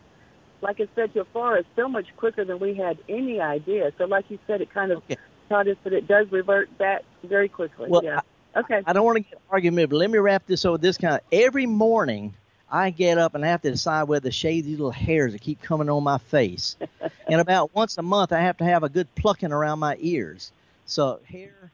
like 0.62 0.80
I 0.80 0.88
said, 0.94 1.12
to 1.14 1.20
a 1.20 1.24
forest 1.26 1.68
so 1.76 1.88
much 1.88 2.06
quicker 2.16 2.44
than 2.44 2.58
we 2.58 2.74
had 2.74 2.98
any 3.08 3.40
idea. 3.40 3.92
So, 3.98 4.04
like 4.04 4.30
you 4.30 4.38
said, 4.46 4.60
it 4.60 4.72
kind 4.72 4.92
of 4.92 4.98
okay. 4.98 5.16
Taught 5.48 5.68
us 5.68 5.76
that 5.84 5.92
it 5.92 6.06
does 6.06 6.30
revert 6.30 6.76
back 6.78 7.02
very 7.24 7.48
quickly. 7.48 7.88
Well, 7.88 8.04
yeah. 8.04 8.20
I, 8.54 8.60
okay. 8.60 8.82
I 8.86 8.92
don't 8.92 9.04
want 9.04 9.16
to 9.16 9.22
get 9.22 9.40
argument, 9.50 9.90
but 9.90 9.96
let 9.96 10.10
me 10.10 10.18
wrap 10.18 10.46
this 10.46 10.64
up 10.64 10.72
with 10.72 10.80
this 10.82 10.98
kind 10.98 11.14
of. 11.14 11.20
Every 11.32 11.66
morning, 11.66 12.34
I 12.70 12.90
get 12.90 13.18
up 13.18 13.34
and 13.34 13.44
I 13.44 13.48
have 13.48 13.62
to 13.62 13.70
decide 13.70 14.04
whether 14.04 14.28
to 14.28 14.32
shave 14.32 14.64
these 14.64 14.78
little 14.78 14.90
hairs 14.90 15.32
that 15.32 15.40
keep 15.40 15.62
coming 15.62 15.88
on 15.88 16.02
my 16.02 16.18
face. 16.18 16.76
and 17.28 17.40
about 17.40 17.74
once 17.74 17.98
a 17.98 18.02
month, 18.02 18.32
I 18.32 18.40
have 18.40 18.56
to 18.58 18.64
have 18.64 18.82
a 18.82 18.88
good 18.88 19.12
plucking 19.14 19.52
around 19.52 19.78
my 19.78 19.96
ears. 20.00 20.52
So 20.86 21.20
hair 21.24 21.70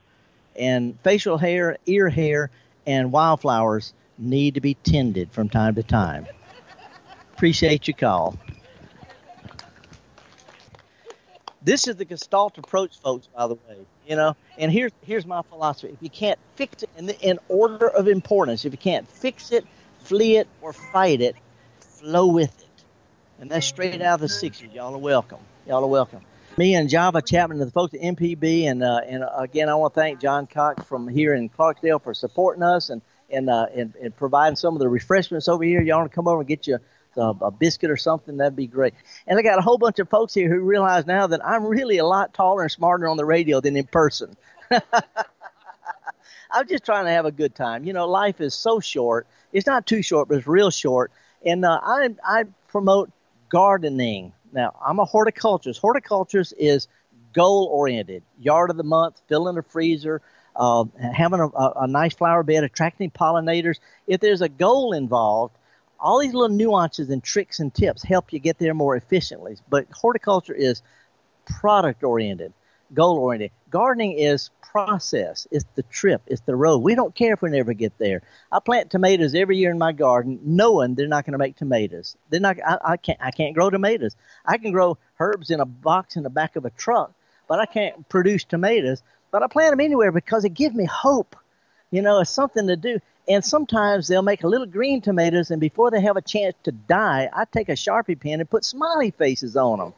and 0.57 0.99
facial 1.03 1.39
hair, 1.39 1.79
ear 1.87 2.09
hair, 2.09 2.51
and 2.87 3.13
wildflowers 3.13 3.95
need 4.19 4.55
to 4.55 4.61
be 4.61 4.75
tended 4.75 5.31
from 5.33 5.49
time 5.49 5.75
to 5.77 5.83
time. 5.83 6.27
Appreciate 7.35 7.89
your 7.89 7.97
call. 7.97 8.39
This 11.65 11.87
is 11.87 11.95
the 11.97 12.05
Gestalt 12.05 12.59
approach, 12.59 12.99
folks. 12.99 13.29
By 13.29 13.47
the 13.47 13.55
way, 13.55 13.87
you 14.07 14.17
know. 14.17 14.35
And 14.59 14.73
here's 14.73 14.91
here's 15.03 15.27
my 15.27 15.43
philosophy: 15.43 15.93
if 15.93 16.03
you 16.03 16.11
can't 16.11 16.39
fix 16.57 16.83
it 16.83 16.91
in 16.97 17.07
the, 17.07 17.21
in 17.21 17.39
order 17.49 17.89
of 17.89 18.09
importance, 18.09 18.65
if 18.65 18.73
you 18.73 18.79
can't 18.79 19.09
fix 19.09 19.53
it, 19.53 19.65
flee 20.01 20.39
it, 20.39 20.49
or 20.61 20.73
fight 20.73 21.21
it, 21.21 21.37
flow 21.81 22.27
with 22.27 22.61
it. 22.61 22.85
And 23.39 23.49
that's 23.51 23.67
straight 23.67 24.03
out 24.03 24.15
of 24.15 24.21
the 24.21 24.27
'60s. 24.27 24.75
Y'all 24.75 24.95
are 24.95 24.99
welcome. 24.99 25.39
Y'all 25.67 25.85
are 25.85 25.89
welcome. 25.89 26.23
Me 26.59 26.75
and 26.75 26.89
Java 26.89 27.23
Chapman 27.23 27.61
and 27.61 27.69
the 27.69 27.73
folks 27.73 27.95
at 27.95 28.01
MPB, 28.01 28.65
and 28.65 28.83
uh, 28.83 29.01
and 29.07 29.25
again, 29.37 29.69
I 29.69 29.77
want 29.77 29.95
to 29.95 30.01
thank 30.01 30.21
John 30.21 30.49
Cox 30.49 30.85
from 30.85 31.07
here 31.07 31.33
in 31.33 31.49
Clarksdale 31.49 32.03
for 32.03 32.13
supporting 32.13 32.65
us 32.65 32.91
and 32.91 33.03
and, 33.31 33.49
uh, 33.49 33.67
and 33.73 33.95
and 34.03 34.17
providing 34.17 34.57
some 34.57 34.75
of 34.75 34.81
the 34.81 34.89
refreshments 34.89 35.47
over 35.47 35.63
here. 35.63 35.81
Y'all 35.81 35.99
want 35.99 36.11
to 36.11 36.15
come 36.15 36.27
over 36.27 36.41
and 36.41 36.49
get 36.49 36.67
you 36.67 36.79
a, 37.17 37.35
a 37.41 37.51
biscuit 37.51 37.91
or 37.91 37.97
something? 37.97 38.37
That'd 38.37 38.57
be 38.57 38.67
great. 38.67 38.95
And 39.27 39.39
I 39.39 39.43
got 39.43 39.59
a 39.59 39.63
whole 39.63 39.79
bunch 39.79 39.99
of 39.99 40.09
folks 40.09 40.35
here 40.35 40.49
who 40.49 40.61
realize 40.61 41.07
now 41.07 41.27
that 41.27 41.45
I'm 41.45 41.65
really 41.65 41.99
a 41.99 42.07
lot 42.07 42.35
taller 42.35 42.63
and 42.63 42.71
smarter 42.71 43.09
on 43.09 43.17
the 43.17 43.25
radio 43.25 43.61
than 43.61 43.77
in 43.77 43.87
person. 43.87 44.37
I'm 46.53 46.69
just 46.69 46.85
trying 46.85 47.07
to 47.07 47.11
have 47.11 47.25
a 47.25 47.33
good 47.33 47.55
time. 47.55 47.85
You 47.85 47.93
know, 47.93 48.07
life 48.09 48.41
is 48.41 48.55
so 48.55 48.81
short. 48.81 49.27
It's 49.53 49.67
not 49.67 49.87
too 49.87 50.03
short, 50.03 50.29
but 50.29 50.39
it's 50.39 50.47
real 50.47 50.71
short. 50.71 51.13
And 51.45 51.65
uh, 51.65 51.81
I 51.83 52.11
I 52.25 52.45
promote 52.69 53.11
gardening. 53.49 54.33
Now, 54.53 54.75
I'm 54.85 54.99
a 54.99 55.05
horticulturist. 55.05 55.81
Horticulturist 55.81 56.55
is 56.59 56.89
goal 57.33 57.69
oriented. 57.73 58.23
Yard 58.39 58.71
of 58.71 58.77
the 58.77 58.85
month, 58.85 59.21
filling 59.29 59.57
a 59.57 59.63
freezer, 59.63 60.21
uh, 60.55 60.85
having 61.01 61.41
a, 61.41 61.49
a 61.49 61.87
nice 61.87 62.15
flower 62.15 62.43
bed, 62.43 62.65
attracting 62.65 63.11
pollinators. 63.11 63.79
If 64.07 64.21
there's 64.21 64.43
a 64.43 64.49
goal 64.49 64.93
involved, 64.93 65.57
all 66.03 66.19
these 66.19 66.35
little 66.35 66.55
nuances 66.55 67.09
and 67.11 67.23
tricks 67.23 67.61
and 67.61 67.73
tips 67.73 68.03
help 68.03 68.33
you 68.33 68.41
get 68.41 68.59
there 68.59 68.75
more 68.75 68.97
efficiently. 68.97 69.57
But 69.71 69.87
horticulture 69.93 70.55
is 70.55 70.83
product 71.47 72.03
oriented, 72.03 72.53
goal 72.93 73.19
oriented. 73.19 73.53
Gardening 73.71 74.19
is 74.19 74.51
process. 74.61 75.47
It's 75.51 75.65
the 75.77 75.85
trip. 75.85 76.23
It's 76.27 76.41
the 76.43 76.57
road. 76.57 76.79
We 76.79 76.97
don't 76.97 77.15
care 77.15 77.35
if 77.35 77.43
we 77.43 77.51
never 77.51 77.73
get 77.73 77.97
there. 77.99 78.23
I 78.51 78.59
plant 78.59 78.91
tomatoes 78.91 79.35
every 79.35 79.59
year 79.59 79.71
in 79.71 79.79
my 79.79 79.93
garden, 79.93 80.41
knowing 80.45 80.95
they're 80.95 81.07
not 81.07 81.25
going 81.25 81.33
to 81.33 81.39
make 81.39 81.57
tomatoes. 81.57 82.17
They're 82.31 82.41
not. 82.41 82.57
I, 82.67 82.79
I 82.85 82.97
can't. 82.97 83.19
I 83.23 83.31
can't 83.31 83.55
grow 83.55 83.71
tomatoes. 83.71 84.17
I 84.45 84.59
can 84.59 84.73
grow 84.73 84.99
herbs 85.21 85.51
in 85.51 85.61
a 85.61 85.65
box 85.65 86.17
in 86.17 86.25
the 86.25 86.31
back 86.31 86.57
of 86.57 86.65
a 86.65 86.71
truck, 86.71 87.13
but 87.47 87.61
I 87.61 87.67
can't 87.67 88.09
produce 88.09 88.45
tomatoes. 88.45 89.03
But 89.31 89.43
I 89.43 89.47
plant 89.47 89.73
them 89.73 89.81
anywhere 89.81 90.11
because 90.11 90.45
it 90.45 90.51
gives 90.55 90.75
me 90.75 90.85
hope. 90.85 91.37
You 91.91 92.03
know, 92.03 92.21
it's 92.21 92.31
something 92.31 92.67
to 92.67 92.77
do. 92.77 92.99
And 93.29 93.45
sometimes 93.45 94.09
they'll 94.09 94.23
make 94.23 94.43
a 94.43 94.49
little 94.49 94.67
green 94.67 95.01
tomatoes, 95.01 95.51
and 95.51 95.61
before 95.61 95.91
they 95.91 96.01
have 96.01 96.17
a 96.17 96.23
chance 96.23 96.57
to 96.65 96.73
die, 96.73 97.29
I 97.33 97.45
take 97.45 97.69
a 97.69 97.73
Sharpie 97.73 98.19
pen 98.19 98.41
and 98.41 98.51
put 98.51 98.65
smiley 98.65 99.13
faces 99.13 99.57
on 99.57 99.79
them. 99.79 99.95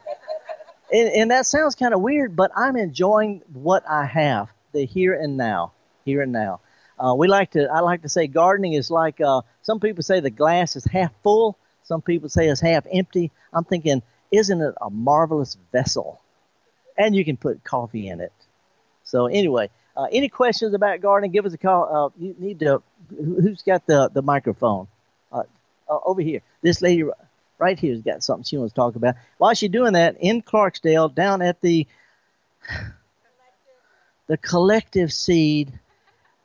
and, 0.93 1.09
and 1.09 1.31
that 1.31 1.45
sounds 1.45 1.75
kind 1.75 1.93
of 1.93 2.01
weird, 2.01 2.35
but 2.35 2.51
I'm 2.55 2.75
enjoying 2.75 3.41
what 3.51 3.83
I 3.89 4.05
have, 4.05 4.49
the 4.73 4.85
here 4.85 5.13
and 5.13 5.37
now, 5.37 5.71
here 6.05 6.21
and 6.21 6.31
now. 6.31 6.59
Uh, 6.99 7.15
we 7.17 7.27
like 7.27 7.51
to, 7.51 7.65
I 7.65 7.79
like 7.79 8.03
to 8.03 8.09
say, 8.09 8.27
gardening 8.27 8.73
is 8.73 8.91
like 8.91 9.19
uh, 9.19 9.41
some 9.63 9.79
people 9.79 10.03
say 10.03 10.19
the 10.19 10.29
glass 10.29 10.75
is 10.75 10.85
half 10.85 11.11
full, 11.23 11.57
some 11.83 12.01
people 12.01 12.29
say 12.29 12.47
it's 12.47 12.61
half 12.61 12.85
empty. 12.91 13.31
I'm 13.51 13.63
thinking, 13.63 14.01
isn't 14.31 14.61
it 14.61 14.75
a 14.81 14.89
marvelous 14.89 15.57
vessel? 15.71 16.21
And 16.97 17.15
you 17.15 17.25
can 17.25 17.37
put 17.37 17.63
coffee 17.63 18.07
in 18.07 18.21
it. 18.21 18.33
So 19.03 19.27
anyway, 19.27 19.69
uh, 19.97 20.07
any 20.11 20.29
questions 20.29 20.73
about 20.73 21.01
gardening? 21.01 21.31
Give 21.31 21.45
us 21.45 21.53
a 21.53 21.57
call. 21.57 22.13
Uh, 22.17 22.23
you 22.23 22.35
need 22.37 22.59
to. 22.59 22.81
Who's 23.09 23.61
got 23.61 23.85
the 23.85 24.09
the 24.09 24.21
microphone? 24.21 24.87
Uh, 25.31 25.43
uh, 25.89 25.99
over 26.05 26.21
here. 26.21 26.41
This 26.61 26.81
lady 26.81 27.03
right 27.57 27.79
here's 27.79 28.01
got 28.01 28.23
something 28.23 28.43
she 28.43 28.57
wants 28.57 28.73
to 28.73 28.75
talk 28.75 28.95
about. 28.95 29.15
While 29.37 29.53
she's 29.53 29.69
doing 29.69 29.93
that, 29.93 30.17
in 30.19 30.41
Clarksdale, 30.41 31.13
down 31.13 31.41
at 31.41 31.61
the 31.61 31.87
the 34.27 34.37
collective 34.37 35.11
seed. 35.13 35.79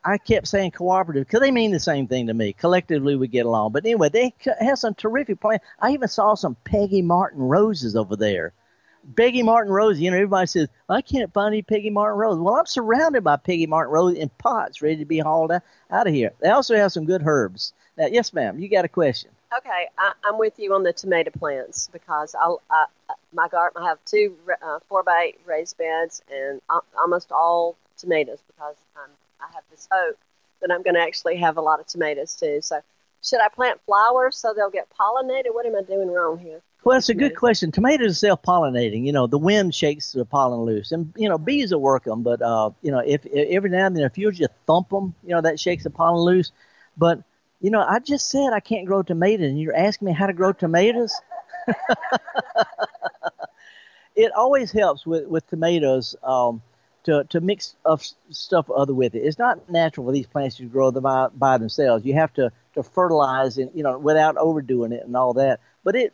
I 0.03 0.17
kept 0.17 0.49
saying 0.49 0.71
cooperative 0.71 1.27
because 1.27 1.41
they 1.41 1.51
mean 1.51 1.73
the 1.73 1.81
same 1.81 2.07
thing 2.07 2.29
to 2.29 2.35
me. 2.35 2.55
Collectively, 2.55 3.17
we 3.17 3.29
get 3.29 3.45
along. 3.45 3.73
But 3.73 3.85
anyway, 3.85 4.09
they 4.09 4.33
have 4.59 4.79
some 4.79 4.95
terrific 4.95 5.41
plants. 5.41 5.67
I 5.79 5.91
even 5.91 6.09
saw 6.09 6.35
some 6.35 6.57
Peggy 6.65 7.03
Martin 7.03 7.43
roses 7.43 7.97
over 7.97 8.17
there. 8.17 8.55
Peggy 9.17 9.43
Martin 9.43 9.73
Rose, 9.73 9.99
you 9.99 10.11
know, 10.11 10.17
everybody 10.17 10.47
says, 10.47 10.69
I 10.89 11.01
can't 11.01 11.33
find 11.33 11.55
any 11.55 11.63
Peggy 11.63 11.91
Martin 11.91 12.19
Rose. 12.19 12.39
Well, 12.39 12.55
I'm 12.55 12.67
surrounded 12.67 13.25
by 13.25 13.37
Peggy 13.37 13.67
Martin 13.67 13.93
Rose 13.93 14.17
in 14.17 14.29
pots 14.39 14.83
ready 14.83 14.97
to 14.97 15.05
be 15.05 15.19
hauled 15.19 15.53
out, 15.53 15.63
out 15.91 16.07
of 16.07 16.15
here. 16.15 16.33
They 16.41 16.51
also 16.51 16.77
have 16.77 16.93
some 16.93 17.05
good 17.05 17.23
herbs. 17.25 17.73
Now, 17.97 18.07
yes, 18.07 18.33
ma'am, 18.33 18.59
you 18.59 18.69
got 18.69 18.85
a 18.85 18.89
question. 18.89 19.31
Okay, 19.57 19.89
I, 19.99 20.13
I'm 20.25 20.39
with 20.39 20.59
you 20.59 20.75
on 20.75 20.83
the 20.83 20.93
tomato 20.93 21.31
plants 21.31 21.89
because 21.93 22.35
I'll, 22.35 22.63
I, 22.71 22.87
my 23.33 23.49
garden, 23.49 23.83
I 23.83 23.89
have 23.89 23.99
two 24.05 24.37
uh, 24.63 24.79
four 24.89 25.03
by 25.03 25.29
eight 25.29 25.41
raised 25.45 25.77
beds 25.77 26.23
and 26.33 26.61
almost 26.97 27.33
all 27.33 27.77
tomatoes 27.97 28.39
because 28.47 28.77
I'm, 28.97 29.11
I 29.41 29.53
have 29.55 29.65
this 29.71 29.89
hope 29.91 30.17
that 30.61 30.71
I'm 30.71 30.83
going 30.83 30.95
to 30.95 31.01
actually 31.01 31.37
have 31.37 31.57
a 31.57 31.61
lot 31.61 31.81
of 31.81 31.87
tomatoes 31.87 32.35
too. 32.35 32.61
So, 32.63 32.81
should 33.23 33.41
I 33.41 33.49
plant 33.49 33.81
flowers 33.85 34.37
so 34.37 34.55
they'll 34.55 34.71
get 34.71 34.89
pollinated? 34.99 35.53
What 35.53 35.67
am 35.67 35.77
I 35.77 35.83
doing 35.83 36.11
wrong 36.11 36.39
here? 36.39 36.61
Well, 36.83 36.97
that's 36.97 37.11
a 37.11 37.15
good 37.15 37.35
question. 37.37 37.73
Tomatoes 37.73 38.13
are 38.13 38.15
self-pollinating. 38.15 39.05
You 39.05 39.13
know, 39.13 39.27
the 39.27 39.39
wind 39.39 39.75
shakes 39.75 40.13
the 40.13 40.25
pollen 40.25 40.61
loose, 40.61 40.93
and 40.93 41.13
you 41.17 41.29
know, 41.29 41.37
bees 41.39 41.73
will 41.73 41.81
work 41.81 42.05
them. 42.05 42.23
But 42.23 42.41
uh, 42.41 42.71
you 42.83 42.91
know, 42.91 43.01
if, 43.05 43.27
if 43.27 43.49
every 43.51 43.69
now 43.71 43.87
and 43.87 43.97
then, 43.97 44.05
if 44.05 44.17
you 44.17 44.31
just 44.33 44.51
thump 44.67 44.89
them, 44.89 45.15
you 45.23 45.31
know, 45.31 45.43
that 45.43 45.61
shakes 45.61 45.85
the 45.85 45.91
pollen 45.91 46.25
loose. 46.25 46.53
But 46.97 47.23
you 47.61 47.71
know, 47.71 47.85
I 47.87 47.99
just 47.99 48.31
said 48.31 48.53
I 48.55 48.61
can't 48.61 48.87
grow 48.87 49.03
tomatoes, 49.03 49.49
and 49.51 49.61
you're 49.61 49.77
asking 49.77 50.07
me 50.07 50.13
how 50.13 50.27
to 50.27 50.33
grow 50.33 50.53
tomatoes. 50.53 51.13
it 54.17 54.33
always 54.33 54.73
helps 54.73 55.07
with 55.07 55.27
with 55.27 55.47
tomatoes 55.49 56.15
um, 56.23 56.63
to 57.05 57.25
to 57.31 57.41
mix 57.41 57.77
of 57.85 58.03
stuff 58.31 58.71
other 58.71 58.95
with 58.95 59.15
it. 59.15 59.21
It's 59.21 59.39
not 59.39 59.69
natural 59.71 60.07
for 60.07 60.13
these 60.13 60.27
plants 60.27 60.57
to 60.57 60.65
grow 60.67 60.91
them 60.91 61.05
by, 61.05 61.29
by 61.35 61.59
themselves. 61.59 62.05
You 62.05 62.15
have 62.15 62.33
to 62.35 62.51
to 62.75 62.83
fertilize 62.83 63.59
and 63.59 63.71
you 63.75 63.83
know 63.83 63.99
without 63.99 64.37
overdoing 64.37 64.93
it 64.93 65.05
and 65.05 65.17
all 65.17 65.35
that 65.35 65.61
but 65.85 65.97
it 65.97 66.13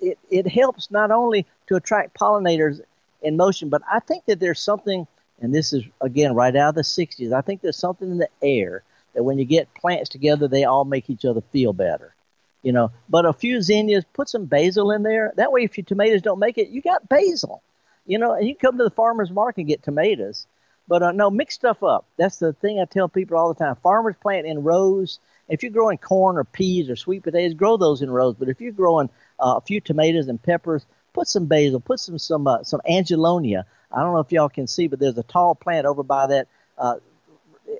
it 0.00 0.18
it 0.30 0.48
helps 0.48 0.90
not 0.90 1.10
only 1.10 1.46
to 1.66 1.76
attract 1.76 2.18
pollinators 2.18 2.80
in 3.22 3.36
motion, 3.36 3.68
but 3.68 3.82
I 3.90 4.00
think 4.00 4.24
that 4.26 4.40
there's 4.40 4.60
something, 4.60 5.06
and 5.40 5.54
this 5.54 5.72
is 5.72 5.84
again 6.00 6.34
right 6.34 6.54
out 6.54 6.70
of 6.70 6.74
the 6.74 6.82
'60s. 6.82 7.32
I 7.32 7.40
think 7.40 7.60
there's 7.60 7.76
something 7.76 8.10
in 8.10 8.18
the 8.18 8.28
air 8.42 8.82
that 9.14 9.24
when 9.24 9.38
you 9.38 9.44
get 9.44 9.72
plants 9.74 10.08
together, 10.10 10.48
they 10.48 10.64
all 10.64 10.84
make 10.84 11.10
each 11.10 11.24
other 11.24 11.42
feel 11.52 11.72
better. 11.72 12.14
You 12.62 12.72
know, 12.72 12.92
but 13.08 13.26
a 13.26 13.32
few 13.32 13.60
zinnias, 13.60 14.04
put 14.12 14.28
some 14.28 14.44
basil 14.44 14.92
in 14.92 15.02
there. 15.02 15.32
That 15.36 15.50
way, 15.50 15.64
if 15.64 15.76
your 15.76 15.84
tomatoes 15.84 16.22
don't 16.22 16.38
make 16.38 16.58
it, 16.58 16.68
you 16.68 16.80
got 16.80 17.08
basil. 17.08 17.62
You 18.06 18.18
know, 18.18 18.32
and 18.32 18.46
you 18.46 18.54
come 18.54 18.78
to 18.78 18.84
the 18.84 18.90
farmer's 18.90 19.30
market 19.30 19.62
and 19.62 19.68
get 19.68 19.82
tomatoes. 19.82 20.46
But 20.88 21.02
uh, 21.02 21.12
no, 21.12 21.30
mix 21.30 21.54
stuff 21.54 21.82
up. 21.82 22.06
That's 22.16 22.38
the 22.38 22.52
thing 22.52 22.80
I 22.80 22.84
tell 22.84 23.08
people 23.08 23.36
all 23.36 23.52
the 23.52 23.64
time. 23.64 23.76
Farmers 23.82 24.16
plant 24.20 24.46
in 24.46 24.62
rows 24.62 25.18
if 25.48 25.62
you're 25.62 25.72
growing 25.72 25.98
corn 25.98 26.36
or 26.36 26.44
peas 26.44 26.88
or 26.88 26.96
sweet 26.96 27.22
potatoes, 27.22 27.54
grow 27.54 27.76
those 27.76 28.02
in 28.02 28.10
rows. 28.10 28.34
But 28.34 28.48
if 28.48 28.60
you're 28.60 28.72
growing 28.72 29.08
uh, 29.40 29.54
a 29.56 29.60
few 29.60 29.80
tomatoes 29.80 30.28
and 30.28 30.42
peppers, 30.42 30.86
put 31.12 31.28
some 31.28 31.46
basil, 31.46 31.80
put 31.80 32.00
some 32.00 32.18
some 32.18 32.46
uh, 32.46 32.62
some 32.64 32.80
angelonia. 32.88 33.66
I 33.92 34.02
don't 34.02 34.12
know 34.12 34.20
if 34.20 34.32
y'all 34.32 34.48
can 34.48 34.66
see, 34.66 34.86
but 34.86 34.98
there's 34.98 35.18
a 35.18 35.22
tall 35.22 35.54
plant 35.54 35.86
over 35.86 36.02
by 36.02 36.26
that 36.28 36.48
uh, 36.78 36.96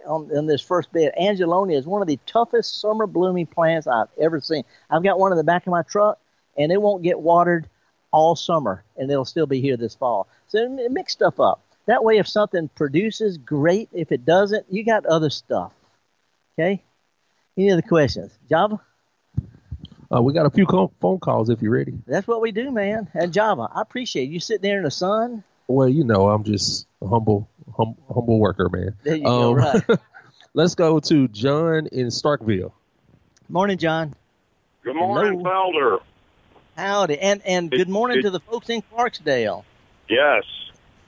on, 0.06 0.36
on 0.36 0.46
this 0.46 0.60
first 0.60 0.92
bed. 0.92 1.12
Angelonia 1.18 1.78
is 1.78 1.86
one 1.86 2.02
of 2.02 2.08
the 2.08 2.18
toughest 2.26 2.80
summer 2.80 3.06
blooming 3.06 3.46
plants 3.46 3.86
I've 3.86 4.08
ever 4.20 4.40
seen. 4.40 4.64
I've 4.90 5.02
got 5.02 5.18
one 5.18 5.32
in 5.32 5.38
the 5.38 5.44
back 5.44 5.66
of 5.66 5.70
my 5.70 5.82
truck, 5.82 6.18
and 6.56 6.70
it 6.70 6.80
won't 6.80 7.02
get 7.02 7.18
watered 7.20 7.68
all 8.10 8.36
summer, 8.36 8.84
and 8.96 9.10
it'll 9.10 9.24
still 9.24 9.46
be 9.46 9.60
here 9.60 9.76
this 9.76 9.94
fall. 9.94 10.28
So 10.48 10.68
mix 10.90 11.14
stuff 11.14 11.40
up. 11.40 11.62
That 11.86 12.04
way, 12.04 12.18
if 12.18 12.28
something 12.28 12.68
produces, 12.68 13.38
great. 13.38 13.88
If 13.92 14.12
it 14.12 14.24
doesn't, 14.24 14.66
you 14.70 14.84
got 14.84 15.06
other 15.06 15.30
stuff. 15.30 15.72
Okay. 16.58 16.82
Any 17.56 17.70
other 17.70 17.82
questions? 17.82 18.32
Java? 18.48 18.80
Uh, 20.14 20.20
we 20.20 20.32
got 20.32 20.46
a 20.46 20.50
few 20.50 20.66
phone 20.66 21.18
calls 21.20 21.48
if 21.48 21.62
you're 21.62 21.72
ready. 21.72 21.94
That's 22.06 22.26
what 22.26 22.40
we 22.40 22.52
do, 22.52 22.70
man. 22.70 23.08
And 23.14 23.32
Java, 23.32 23.68
I 23.74 23.80
appreciate 23.80 24.28
you 24.28 24.40
sitting 24.40 24.62
there 24.62 24.78
in 24.78 24.84
the 24.84 24.90
sun. 24.90 25.42
Well, 25.68 25.88
you 25.88 26.04
know, 26.04 26.28
I'm 26.28 26.44
just 26.44 26.86
a 27.00 27.08
humble, 27.08 27.48
hum, 27.74 27.96
humble 28.12 28.38
worker, 28.38 28.68
man. 28.68 28.94
There 29.02 29.16
you 29.16 29.26
um, 29.26 29.40
go. 29.40 29.54
Right. 29.54 29.82
let's 30.54 30.74
go 30.74 31.00
to 31.00 31.28
John 31.28 31.86
in 31.86 32.08
Starkville. 32.08 32.72
Morning, 33.48 33.78
John. 33.78 34.14
Good 34.82 34.96
morning, 34.96 35.40
Hello. 35.40 35.70
Felder. 35.72 35.98
Howdy, 36.76 37.18
and 37.18 37.42
and 37.44 37.70
good 37.70 37.88
morning 37.88 38.18
it, 38.18 38.22
to 38.22 38.30
the 38.30 38.40
folks 38.40 38.70
in 38.70 38.82
Clarksdale. 38.82 39.64
Yes, 40.08 40.44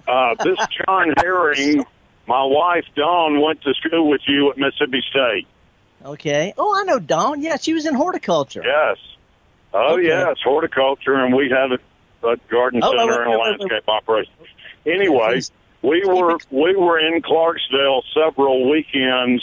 uh, 0.07 0.35
this 0.42 0.59
John 0.87 1.14
Herring. 1.16 1.85
My 2.26 2.44
wife 2.44 2.85
Dawn 2.94 3.40
went 3.40 3.62
to 3.62 3.74
school 3.74 4.09
with 4.09 4.22
you 4.26 4.50
at 4.50 4.59
Mississippi 4.59 5.02
State. 5.11 5.46
Okay. 6.04 6.52
Oh, 6.58 6.78
I 6.78 6.84
know 6.84 6.98
Dawn. 6.98 7.40
Yeah, 7.40 7.56
she 7.56 7.72
was 7.72 7.86
in 7.86 7.94
horticulture. 7.94 8.62
Yes. 8.64 8.98
Oh, 9.72 9.94
okay. 9.94 10.06
yes, 10.06 10.36
horticulture, 10.44 11.14
and 11.14 11.34
we 11.34 11.50
had 11.50 11.72
a, 11.72 12.28
a 12.28 12.36
garden 12.48 12.80
oh, 12.82 12.90
center 12.90 13.22
and 13.22 13.34
a 13.34 13.38
landscape 13.38 13.88
operation. 13.88 14.32
Anyway, 14.86 15.40
we 15.82 16.04
were 16.06 16.38
we 16.50 16.76
were 16.76 16.98
in 16.98 17.22
Clarksdale 17.22 18.02
several 18.12 18.70
weekends 18.70 19.42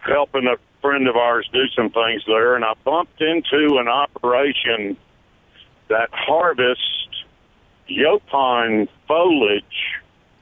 helping 0.00 0.46
a 0.46 0.56
friend 0.82 1.08
of 1.08 1.16
ours 1.16 1.48
do 1.52 1.62
some 1.76 1.90
things 1.90 2.22
there, 2.26 2.56
and 2.56 2.64
I 2.64 2.74
bumped 2.84 3.20
into 3.22 3.78
an 3.78 3.88
operation 3.88 4.96
that 5.88 6.08
harvests 6.12 7.24
yaupon 7.88 8.88
foliage 9.06 9.64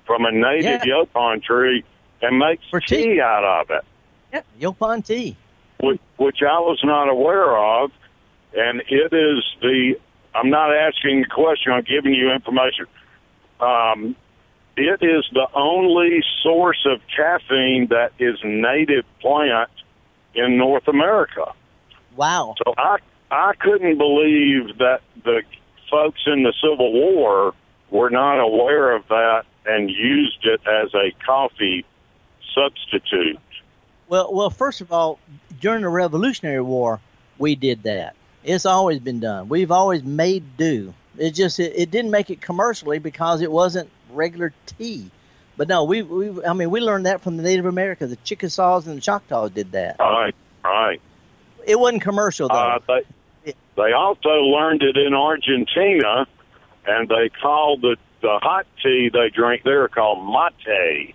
from 0.06 0.24
a 0.24 0.32
native 0.32 0.84
Yeah. 0.84 1.04
yaupon 1.04 1.42
tree 1.42 1.84
and 2.22 2.38
makes 2.38 2.64
tea, 2.86 3.14
tea. 3.14 3.20
out 3.20 3.44
of 3.44 3.70
it, 3.70 3.84
Yeah, 4.32 4.42
yaupon 4.60 5.04
tea. 5.06 5.36
Which, 5.82 6.00
which 6.16 6.38
I 6.42 6.58
was 6.60 6.80
not 6.84 7.08
aware 7.08 7.56
of. 7.56 7.90
And 8.54 8.82
it 8.88 9.12
is 9.12 9.44
the, 9.60 9.94
I'm 10.34 10.50
not 10.50 10.74
asking 10.74 11.24
a 11.24 11.34
question, 11.34 11.72
I'm 11.72 11.84
giving 11.84 12.14
you 12.14 12.32
information. 12.32 12.86
Um, 13.60 14.16
it 14.76 15.02
is 15.02 15.28
the 15.32 15.46
only 15.54 16.22
source 16.42 16.86
of 16.86 17.00
caffeine 17.14 17.88
that 17.90 18.12
is 18.18 18.38
native 18.44 19.04
plant 19.20 19.70
in 20.34 20.56
North 20.56 20.88
America. 20.88 21.52
Wow. 22.16 22.54
So 22.64 22.74
I 22.76 22.96
I 23.30 23.52
couldn't 23.60 23.98
believe 23.98 24.78
that 24.78 25.00
the 25.22 25.42
folks 25.90 26.20
in 26.26 26.42
the 26.42 26.52
Civil 26.60 26.92
War 26.92 27.54
were 27.90 28.10
not 28.10 28.40
aware 28.40 28.94
of 28.94 29.06
that 29.08 29.44
and 29.66 29.90
used 29.90 30.44
it 30.44 30.60
as 30.66 30.92
a 30.94 31.12
coffee 31.24 31.84
substitute. 32.54 33.38
Well, 34.10 34.34
well, 34.34 34.50
first 34.50 34.80
of 34.80 34.92
all, 34.92 35.20
during 35.60 35.82
the 35.82 35.88
Revolutionary 35.88 36.60
War, 36.60 36.98
we 37.38 37.54
did 37.54 37.84
that. 37.84 38.16
It's 38.42 38.66
always 38.66 38.98
been 38.98 39.20
done. 39.20 39.48
We've 39.48 39.70
always 39.70 40.02
made 40.02 40.56
do. 40.56 40.92
It 41.16 41.30
just 41.30 41.60
it, 41.60 41.74
it 41.76 41.90
didn't 41.92 42.10
make 42.10 42.28
it 42.28 42.40
commercially 42.40 42.98
because 42.98 43.40
it 43.40 43.52
wasn't 43.52 43.88
regular 44.12 44.52
tea. 44.66 45.10
But 45.56 45.68
no, 45.68 45.84
we 45.84 46.02
we 46.02 46.44
I 46.44 46.54
mean 46.54 46.70
we 46.70 46.80
learned 46.80 47.06
that 47.06 47.20
from 47.20 47.36
the 47.36 47.44
Native 47.44 47.66
Americans. 47.66 48.10
The 48.10 48.16
Chickasaws 48.16 48.88
and 48.88 48.96
the 48.96 49.00
Choctaws 49.00 49.52
did 49.52 49.72
that. 49.72 49.96
Right, 50.00 50.34
right. 50.64 51.00
It 51.64 51.78
wasn't 51.78 52.02
commercial 52.02 52.48
though. 52.48 52.54
Uh, 52.54 52.78
they 52.88 53.54
they 53.76 53.92
also 53.92 54.28
learned 54.30 54.82
it 54.82 54.96
in 54.96 55.14
Argentina, 55.14 56.26
and 56.84 57.08
they 57.08 57.28
called 57.28 57.82
the 57.82 57.96
the 58.22 58.40
hot 58.42 58.66
tea 58.82 59.08
they 59.12 59.30
drink 59.30 59.62
there 59.62 59.86
called 59.86 60.18
mate. 60.26 61.14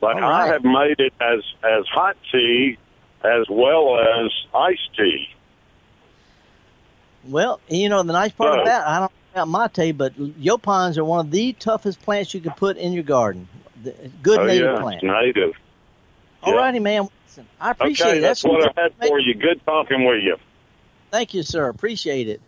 But 0.00 0.22
All 0.22 0.30
I 0.30 0.46
have 0.48 0.64
made 0.64 0.98
it 0.98 1.12
as 1.20 1.40
as 1.62 1.86
hot 1.88 2.16
tea 2.32 2.78
as 3.22 3.46
well 3.50 3.98
as 3.98 4.32
iced 4.54 4.96
tea. 4.96 5.28
Well, 7.28 7.60
you 7.68 7.88
know 7.88 8.02
the 8.02 8.14
nice 8.14 8.32
part 8.32 8.58
of 8.58 8.64
that, 8.66 8.86
I 8.86 9.00
don't 9.00 9.12
know 9.36 9.42
about 9.42 9.76
mate, 9.76 9.92
but 9.92 10.14
yaupons 10.16 10.96
are 10.96 11.04
one 11.04 11.26
of 11.26 11.30
the 11.30 11.52
toughest 11.52 12.00
plants 12.00 12.32
you 12.32 12.40
can 12.40 12.52
put 12.52 12.78
in 12.78 12.92
your 12.92 13.02
garden. 13.02 13.46
Good 14.22 14.40
oh 14.40 14.46
native 14.46 14.74
yeah, 14.74 14.80
plant. 14.80 15.02
native. 15.02 15.52
All 16.42 16.54
righty, 16.54 16.80
man. 16.80 17.08
Listen, 17.26 17.46
I 17.60 17.70
appreciate 17.72 18.08
okay, 18.08 18.18
it. 18.18 18.20
that's 18.22 18.42
what 18.42 18.76
I 18.76 18.82
had 18.82 18.94
for 18.96 19.18
you. 19.20 19.34
Good 19.34 19.60
talking 19.66 20.04
with 20.04 20.22
you. 20.22 20.36
Thank 21.10 21.34
you, 21.34 21.42
sir. 21.42 21.68
Appreciate 21.68 22.28
it. 22.28 22.40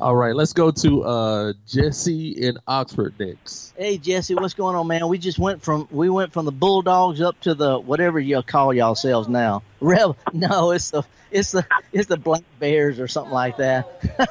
All 0.00 0.14
right, 0.14 0.34
let's 0.34 0.52
go 0.52 0.70
to 0.70 1.02
uh, 1.04 1.52
Jesse 1.66 2.30
in 2.30 2.58
Oxford 2.66 3.14
next. 3.18 3.74
Hey 3.76 3.98
Jesse, 3.98 4.34
what's 4.34 4.54
going 4.54 4.76
on, 4.76 4.86
man? 4.86 5.08
We 5.08 5.18
just 5.18 5.38
went 5.38 5.62
from 5.62 5.88
we 5.90 6.08
went 6.08 6.32
from 6.32 6.44
the 6.44 6.52
Bulldogs 6.52 7.20
up 7.20 7.38
to 7.40 7.54
the 7.54 7.78
whatever 7.78 8.18
you 8.20 8.42
call 8.42 8.72
yourselves 8.74 9.28
now. 9.28 9.62
Rev? 9.80 10.14
No, 10.32 10.70
it's 10.70 10.90
the 10.90 11.02
it's 11.30 11.52
the 11.52 11.66
it's 11.92 12.06
the 12.08 12.16
Black 12.16 12.42
Bears 12.58 13.00
or 13.00 13.08
something 13.08 13.32
like 13.32 13.56
that. 13.58 13.88
Uh, 14.18 14.26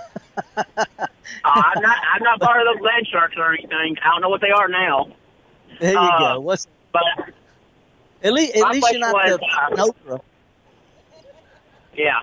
I'm 1.46 1.82
not. 1.82 1.98
I'm 2.14 2.24
not 2.24 2.40
part 2.40 2.62
of 2.62 2.74
those 2.74 2.84
land 2.84 3.08
sharks 3.12 3.36
or 3.38 3.54
anything. 3.54 3.98
I 4.04 4.12
don't 4.12 4.22
know 4.22 4.30
what 4.30 4.42
they 4.42 4.52
are 4.52 4.68
now. 4.68 5.08
There 5.80 5.92
you 5.94 5.98
Uh, 6.00 6.34
go. 6.36 6.40
What's 6.42 6.68
But 6.94 7.04
at 8.24 8.34
least 8.34 8.56
at 8.56 8.70
least 8.72 8.92
you're 8.92 9.00
not 9.00 9.12
question 9.12 9.38
the 9.40 9.78
was, 9.78 9.92
Nopra. 10.08 10.22
yeah. 11.96 12.20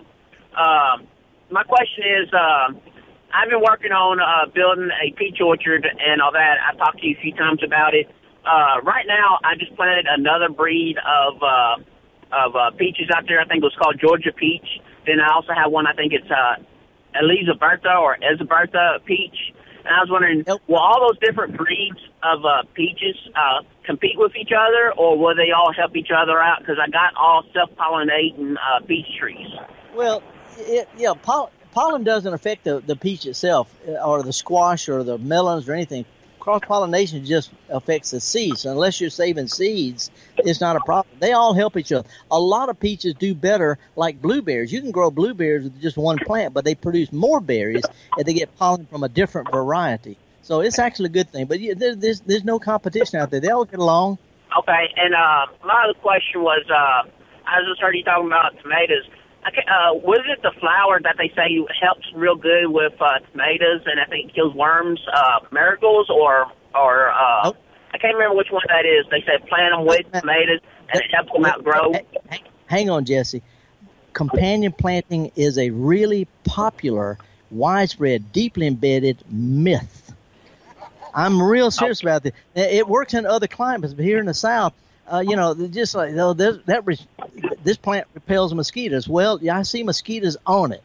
Um, 0.57 1.07
my 1.51 1.63
question 1.65 2.05
is, 2.05 2.29
um, 2.35 2.81
I've 3.33 3.51
been 3.51 3.61
working 3.61 3.93
on 3.93 4.21
uh, 4.21 4.51
building 4.53 4.89
a 4.89 5.13
peach 5.13 5.39
orchard 5.45 5.85
and 5.85 6.23
all 6.23 6.33
that. 6.33 6.57
I've 6.65 6.79
talked 6.79 7.01
to 7.01 7.07
you 7.07 7.17
a 7.19 7.21
few 7.21 7.35
times 7.35 7.61
about 7.63 7.95
it. 7.95 8.09
Uh, 8.45 8.81
right 8.83 9.05
now, 9.07 9.39
I 9.45 9.55
just 9.57 9.75
planted 9.77 10.07
another 10.09 10.49
breed 10.49 10.97
of 10.97 11.43
uh, 11.43 11.77
of 12.33 12.57
uh, 12.57 12.71
peaches 12.77 13.09
out 13.15 13.25
there. 13.29 13.41
I 13.41 13.45
think 13.45 13.63
it 13.63 13.69
was 13.69 13.77
called 13.81 14.01
Georgia 14.01 14.33
peach. 14.33 14.81
Then 15.07 15.21
I 15.21 15.33
also 15.33 15.53
have 15.53 15.71
one. 15.71 15.87
I 15.87 15.93
think 15.93 16.13
it's 16.13 16.31
uh, 16.31 16.57
Elizaberta 17.17 18.01
or 18.01 18.17
Ezaberta 18.21 19.05
peach. 19.05 19.53
And 19.85 19.95
I 19.95 20.01
was 20.01 20.11
wondering, 20.11 20.45
will 20.67 20.77
all 20.77 21.09
those 21.09 21.19
different 21.21 21.57
breeds 21.57 22.01
of 22.23 22.45
uh, 22.45 22.65
peaches 22.75 23.17
uh, 23.35 23.63
compete 23.85 24.17
with 24.17 24.33
each 24.37 24.53
other, 24.53 24.93
or 24.97 25.17
will 25.19 25.35
they 25.35 25.51
all 25.51 25.73
help 25.73 25.97
each 25.97 26.11
other 26.15 26.39
out? 26.41 26.61
Because 26.61 26.77
I 26.81 26.91
got 26.91 27.17
all 27.17 27.45
self-pollinating 27.55 28.57
uh, 28.57 28.85
peach 28.87 29.07
trees. 29.19 29.49
Well, 29.95 30.23
it, 30.59 30.89
yeah, 30.99 31.15
poll, 31.15 31.51
pollen 31.79 32.03
doesn't 32.03 32.35
affect 32.35 32.65
the, 32.65 32.81
the 32.81 32.97
peach 32.97 33.25
itself, 33.25 33.73
uh, 33.87 33.93
or 34.05 34.25
the 34.25 34.33
squash, 34.33 34.89
or 34.89 35.05
the 35.05 35.17
melons, 35.17 35.69
or 35.69 35.75
anything. 35.75 36.05
Cross 36.41 36.63
pollination 36.67 37.25
just 37.25 37.53
affects 37.69 38.11
the 38.11 38.21
seeds. 38.21 38.65
Unless 38.65 39.01
you're 39.01 39.11
saving 39.11 39.47
seeds, 39.47 40.11
it's 40.39 40.61
not 40.61 40.75
a 40.75 40.81
problem. 40.81 41.15
They 41.21 41.33
all 41.33 41.55
help 41.55 41.77
each 41.77 41.93
other. 41.93 42.09
A 42.33 42.41
lot 42.41 42.69
of 42.69 42.81
peaches 42.81 43.15
do 43.15 43.33
better, 43.33 43.79
like 43.95 44.21
blueberries. 44.21 44.73
You 44.73 44.81
can 44.81 44.91
grow 44.91 45.13
blueberries 45.13 45.65
with 45.65 45.81
just 45.81 45.97
one 45.97 46.19
plant, 46.19 46.53
but 46.53 46.65
they 46.65 46.75
produce 46.75 47.13
more 47.13 47.39
berries 47.39 47.85
if 48.17 48.27
they 48.27 48.33
get 48.33 48.57
pollen 48.57 48.87
from 48.87 49.05
a 49.05 49.09
different 49.09 49.49
variety. 49.53 50.17
So 50.43 50.61
it's 50.61 50.81
actually 50.81 51.07
a 51.07 51.11
good 51.21 51.31
thing. 51.31 51.47
But 51.47 51.61
yeah, 51.61 51.75
there, 51.77 51.95
there's 51.95 52.21
there's 52.23 52.45
no 52.45 52.59
competition 52.59 53.21
out 53.21 53.31
there. 53.31 53.41
They 53.41 53.51
all 53.51 53.67
get 53.67 53.79
along. 53.79 54.19
Okay, 54.59 54.85
and 54.97 55.15
uh, 55.15 55.47
my 55.65 55.85
other 55.85 55.99
question 56.01 56.43
was, 56.43 56.65
uh, 56.71 57.09
I 57.47 57.61
just 57.69 57.81
heard 57.81 57.95
you 57.95 58.03
talking 58.03 58.27
about 58.27 58.59
tomatoes. 58.63 59.05
Uh, 59.57 59.95
was 59.95 60.21
it 60.29 60.43
the 60.43 60.53
flour 60.61 61.01
that 61.03 61.17
they 61.19 61.29
say 61.35 61.65
helps 61.81 62.07
real 62.15 62.37
good 62.37 62.69
with 62.69 62.93
uh, 63.01 63.19
tomatoes 63.31 63.83
and 63.87 64.01
I 64.01 64.05
think 64.07 64.35
kills 64.35 64.55
worms, 64.55 65.01
uh, 65.13 65.41
marigolds, 65.51 66.11
or 66.11 66.47
or 66.75 67.11
uh, 67.11 67.53
I 67.93 67.99
can't 67.99 68.15
remember 68.15 68.37
which 68.37 68.51
one 68.51 68.63
that 68.69 68.85
is. 68.85 69.07
They 69.11 69.25
said 69.27 69.47
plant 69.49 69.75
them 69.75 69.87
with 69.87 70.07
tomatoes 70.13 70.61
and 70.93 71.03
it 71.03 71.11
helps 71.13 71.33
them 71.33 71.45
outgrow. 71.45 71.93
Hang 72.67 72.91
on, 72.91 73.05
Jesse. 73.05 73.43
Companion 74.13 74.73
planting 74.73 75.31
is 75.37 75.59
a 75.59 75.71
really 75.71 76.27
popular, 76.45 77.19
widespread, 77.51 78.33
deeply 78.33 78.67
embedded 78.67 79.23
myth. 79.31 80.13
I'm 81.15 81.41
real 81.43 81.71
serious 81.71 82.03
about 82.03 82.23
this. 82.23 82.33
It 82.55 82.87
works 82.87 83.15
in 83.15 83.27
other 83.27 83.47
climates, 83.47 83.95
but 83.95 84.05
here 84.05 84.19
in 84.19 84.27
the 84.27 84.35
South, 84.35 84.75
uh, 85.11 85.21
you 85.21 85.37
know, 85.37 85.55
just 85.69 85.95
like 85.95 86.15
this, 86.37 86.59
that 86.67 86.85
this 87.69 87.77
plant 87.77 88.07
repels 88.15 88.55
mosquitoes. 88.55 89.07
Well, 89.07 89.39
I 89.47 89.61
see 89.61 89.83
mosquitoes 89.83 90.39
on 90.47 90.73
it. 90.73 90.83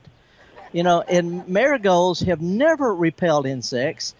You 0.74 0.84
know, 0.84 1.00
and 1.00 1.48
marigolds 1.48 2.20
have 2.20 2.42
never 2.42 2.94
repelled 2.94 3.46
insects. 3.46 4.14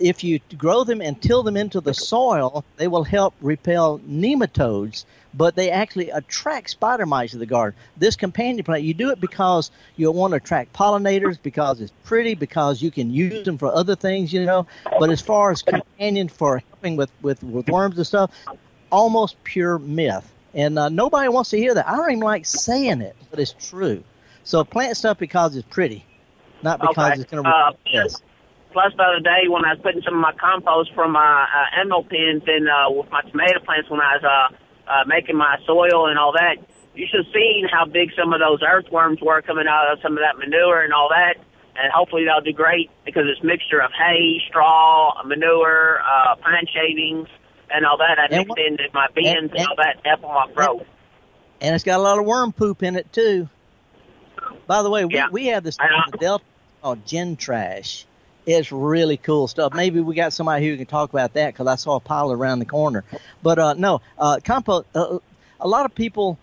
If 0.00 0.24
you 0.24 0.40
grow 0.58 0.82
them 0.82 1.00
and 1.00 1.22
till 1.22 1.44
them 1.44 1.56
into 1.56 1.80
the 1.80 1.94
soil, 1.94 2.64
they 2.78 2.88
will 2.88 3.04
help 3.04 3.34
repel 3.40 4.00
nematodes, 4.00 5.04
but 5.34 5.54
they 5.54 5.70
actually 5.70 6.10
attract 6.10 6.70
spider 6.70 7.06
mites 7.06 7.30
to 7.30 7.38
the 7.38 7.46
garden. 7.46 7.78
This 7.96 8.16
companion 8.16 8.64
plant, 8.64 8.82
you 8.82 8.92
do 8.92 9.10
it 9.10 9.20
because 9.20 9.70
you 9.94 10.10
want 10.10 10.32
to 10.32 10.38
attract 10.38 10.72
pollinators, 10.72 11.38
because 11.40 11.80
it's 11.80 11.92
pretty, 12.02 12.34
because 12.34 12.82
you 12.82 12.90
can 12.90 13.12
use 13.12 13.44
them 13.44 13.56
for 13.56 13.72
other 13.72 13.94
things, 13.94 14.32
you 14.32 14.44
know. 14.44 14.66
But 14.98 15.10
as 15.10 15.20
far 15.20 15.52
as 15.52 15.62
companion 15.62 16.28
for 16.28 16.58
helping 16.70 16.96
with, 16.96 17.12
with, 17.22 17.40
with 17.44 17.68
worms 17.68 17.98
and 17.98 18.06
stuff, 18.06 18.32
almost 18.90 19.42
pure 19.44 19.78
myth. 19.78 20.28
And 20.54 20.78
uh, 20.78 20.88
nobody 20.88 21.28
wants 21.28 21.50
to 21.50 21.58
hear 21.58 21.74
that. 21.74 21.88
I 21.88 21.96
don't 21.96 22.10
even 22.10 22.20
like 22.22 22.44
saying 22.46 23.00
it, 23.02 23.16
but 23.30 23.38
it's 23.38 23.52
true. 23.52 24.02
So 24.42 24.64
plant 24.64 24.96
stuff 24.96 25.18
because 25.18 25.54
it's 25.54 25.66
pretty, 25.68 26.04
not 26.62 26.80
because 26.80 27.12
Okay. 27.12 27.20
it's 27.20 27.30
going 27.30 27.44
to. 27.44 27.48
Uh, 27.48 27.72
yes. 27.86 28.20
Plus, 28.72 28.92
the 28.96 29.02
other 29.02 29.20
day 29.20 29.48
when 29.48 29.64
I 29.64 29.74
was 29.74 29.80
putting 29.82 30.02
some 30.02 30.14
of 30.14 30.20
my 30.20 30.32
compost 30.32 30.92
from 30.94 31.12
my 31.12 31.46
uh, 31.46 31.80
animal 31.80 32.04
pens 32.04 32.42
in 32.46 32.68
uh, 32.68 32.90
with 32.90 33.10
my 33.10 33.20
tomato 33.22 33.58
plants 33.60 33.90
when 33.90 34.00
I 34.00 34.16
was 34.16 34.24
uh, 34.24 34.90
uh, 34.90 35.04
making 35.06 35.36
my 35.36 35.58
soil 35.66 36.06
and 36.06 36.18
all 36.18 36.32
that, 36.32 36.56
you 36.94 37.06
should 37.10 37.26
have 37.26 37.34
seen 37.34 37.66
how 37.70 37.84
big 37.84 38.10
some 38.16 38.32
of 38.32 38.38
those 38.40 38.60
earthworms 38.62 39.20
were 39.20 39.42
coming 39.42 39.66
out 39.68 39.92
of 39.92 39.98
some 40.02 40.12
of 40.12 40.22
that 40.22 40.38
manure 40.38 40.82
and 40.82 40.92
all 40.92 41.08
that. 41.10 41.34
And 41.74 41.92
hopefully 41.92 42.24
they'll 42.24 42.42
do 42.42 42.52
great 42.52 42.90
because 43.04 43.24
it's 43.26 43.40
a 43.42 43.46
mixture 43.46 43.80
of 43.80 43.90
hay, 43.92 44.38
straw, 44.48 45.14
manure, 45.24 46.00
uh, 46.02 46.34
pine 46.36 46.66
shavings, 46.72 47.28
and 47.72 47.84
all 47.86 47.98
that. 47.98 48.18
I 48.18 48.26
And 48.26 48.48
mixed 48.48 48.58
into 48.58 48.84
my 48.92 49.06
bins 49.14 49.50
and, 49.56 49.66
all 49.66 49.76
that 49.76 50.02
to 50.02 50.08
help 50.08 50.22
my 50.22 50.50
growth. 50.54 50.86
and 51.60 51.74
it's 51.74 51.84
got 51.84 51.98
a 51.98 52.02
lot 52.02 52.18
of 52.18 52.24
worm 52.26 52.52
poop 52.52 52.82
in 52.82 52.96
it 52.96 53.12
too. 53.12 53.48
By 54.66 54.82
the 54.82 54.90
way, 54.90 55.04
we, 55.04 55.22
we 55.30 55.46
have 55.46 55.64
this 55.64 55.76
thing 55.76 55.88
in 56.06 56.10
the 56.12 56.18
Delta 56.18 56.44
called 56.82 57.04
Gin 57.06 57.36
Trash. 57.36 58.06
It's 58.46 58.72
really 58.72 59.16
cool 59.16 59.46
stuff. 59.48 59.74
Maybe 59.74 60.00
we 60.00 60.14
got 60.14 60.32
somebody 60.32 60.66
who 60.66 60.76
can 60.76 60.86
talk 60.86 61.10
about 61.10 61.34
that 61.34 61.52
because 61.52 61.66
I 61.66 61.74
saw 61.76 61.96
a 61.96 62.00
pile 62.00 62.32
around 62.32 62.58
the 62.58 62.64
corner. 62.64 63.04
But 63.42 63.58
uh, 63.58 63.74
no, 63.74 64.00
uh, 64.18 64.40
compost. 64.42 64.86
Uh, 64.94 65.18
a 65.60 65.68
lot 65.68 65.84
of 65.86 65.94
people. 65.94 66.38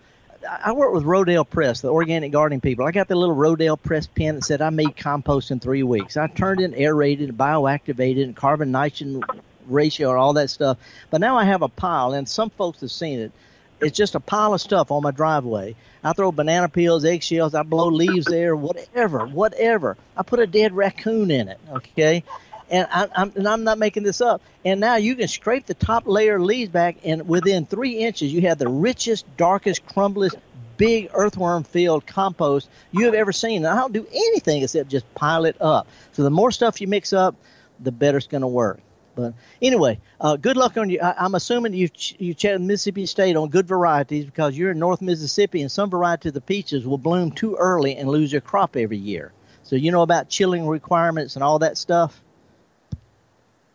I 0.48 0.70
work 0.72 0.94
with 0.94 1.02
Rodale 1.02 1.48
Press, 1.48 1.80
the 1.80 1.88
organic 1.90 2.30
gardening 2.30 2.60
people. 2.60 2.86
I 2.86 2.92
got 2.92 3.08
the 3.08 3.16
little 3.16 3.34
Rodale 3.34 3.76
Press 3.82 4.06
pen 4.06 4.36
that 4.36 4.44
said 4.44 4.62
I 4.62 4.70
made 4.70 4.96
compost 4.96 5.50
in 5.50 5.58
three 5.58 5.82
weeks. 5.82 6.16
I 6.16 6.28
turned 6.28 6.60
it 6.60 6.72
aerated, 6.76 7.36
bioactivated, 7.36 8.22
and 8.22 8.36
carbon 8.36 8.70
nitrogen 8.70 9.24
ratio 9.68 10.10
and 10.10 10.18
all 10.18 10.32
that 10.34 10.50
stuff. 10.50 10.78
But 11.10 11.20
now 11.20 11.36
I 11.36 11.44
have 11.44 11.62
a 11.62 11.68
pile, 11.68 12.12
and 12.12 12.28
some 12.28 12.50
folks 12.50 12.80
have 12.80 12.90
seen 12.90 13.20
it 13.20 13.32
it's 13.80 13.96
just 13.96 14.14
a 14.14 14.20
pile 14.20 14.54
of 14.54 14.60
stuff 14.60 14.90
on 14.90 15.02
my 15.02 15.10
driveway. 15.10 15.76
I 16.02 16.12
throw 16.12 16.32
banana 16.32 16.68
peels, 16.68 17.04
eggshells, 17.04 17.54
I 17.54 17.62
blow 17.62 17.88
leaves 17.88 18.26
there, 18.26 18.54
whatever, 18.56 19.26
whatever. 19.26 19.96
I 20.16 20.22
put 20.22 20.40
a 20.40 20.46
dead 20.46 20.72
raccoon 20.72 21.30
in 21.30 21.48
it, 21.48 21.60
okay? 21.70 22.24
And, 22.70 22.86
I, 22.90 23.08
I'm, 23.14 23.32
and 23.34 23.48
I'm 23.48 23.64
not 23.64 23.78
making 23.78 24.02
this 24.02 24.20
up. 24.20 24.42
And 24.64 24.80
now 24.80 24.96
you 24.96 25.16
can 25.16 25.28
scrape 25.28 25.66
the 25.66 25.74
top 25.74 26.06
layer 26.06 26.36
of 26.36 26.42
leaves 26.42 26.70
back, 26.70 26.96
and 27.04 27.28
within 27.28 27.66
three 27.66 27.98
inches, 27.98 28.32
you 28.32 28.42
have 28.42 28.58
the 28.58 28.68
richest, 28.68 29.24
darkest, 29.36 29.86
crumbliest, 29.86 30.36
big 30.76 31.10
earthworm 31.12 31.64
filled 31.64 32.06
compost 32.06 32.68
you 32.92 33.06
have 33.06 33.14
ever 33.14 33.32
seen. 33.32 33.64
And 33.64 33.66
I 33.66 33.74
don't 33.74 33.92
do 33.92 34.06
anything 34.12 34.62
except 34.62 34.88
just 34.88 35.12
pile 35.14 35.44
it 35.44 35.56
up. 35.60 35.88
So 36.12 36.22
the 36.22 36.30
more 36.30 36.52
stuff 36.52 36.80
you 36.80 36.86
mix 36.86 37.12
up, 37.12 37.34
the 37.80 37.90
better 37.90 38.18
it's 38.18 38.28
going 38.28 38.42
to 38.42 38.46
work. 38.46 38.78
But 39.18 39.34
anyway, 39.60 39.98
uh, 40.20 40.36
good 40.36 40.56
luck 40.56 40.76
on 40.76 40.90
you. 40.90 41.00
I, 41.00 41.24
am 41.24 41.34
assuming 41.34 41.74
you 41.74 41.88
ch- 41.88 42.14
you 42.20 42.34
chatted 42.34 42.60
Mississippi 42.60 43.04
State 43.04 43.34
on 43.34 43.48
good 43.48 43.66
varieties 43.66 44.24
because 44.24 44.56
you're 44.56 44.70
in 44.70 44.78
North 44.78 45.02
Mississippi, 45.02 45.60
and 45.60 45.72
some 45.72 45.90
varieties 45.90 46.30
of 46.30 46.34
the 46.34 46.40
peaches 46.40 46.86
will 46.86 46.98
bloom 46.98 47.32
too 47.32 47.56
early 47.56 47.96
and 47.96 48.08
lose 48.08 48.30
their 48.30 48.40
crop 48.40 48.76
every 48.76 48.96
year. 48.96 49.32
So 49.64 49.74
you 49.74 49.90
know 49.90 50.02
about 50.02 50.28
chilling 50.28 50.68
requirements 50.68 51.34
and 51.34 51.42
all 51.42 51.58
that 51.58 51.76
stuff. 51.76 52.22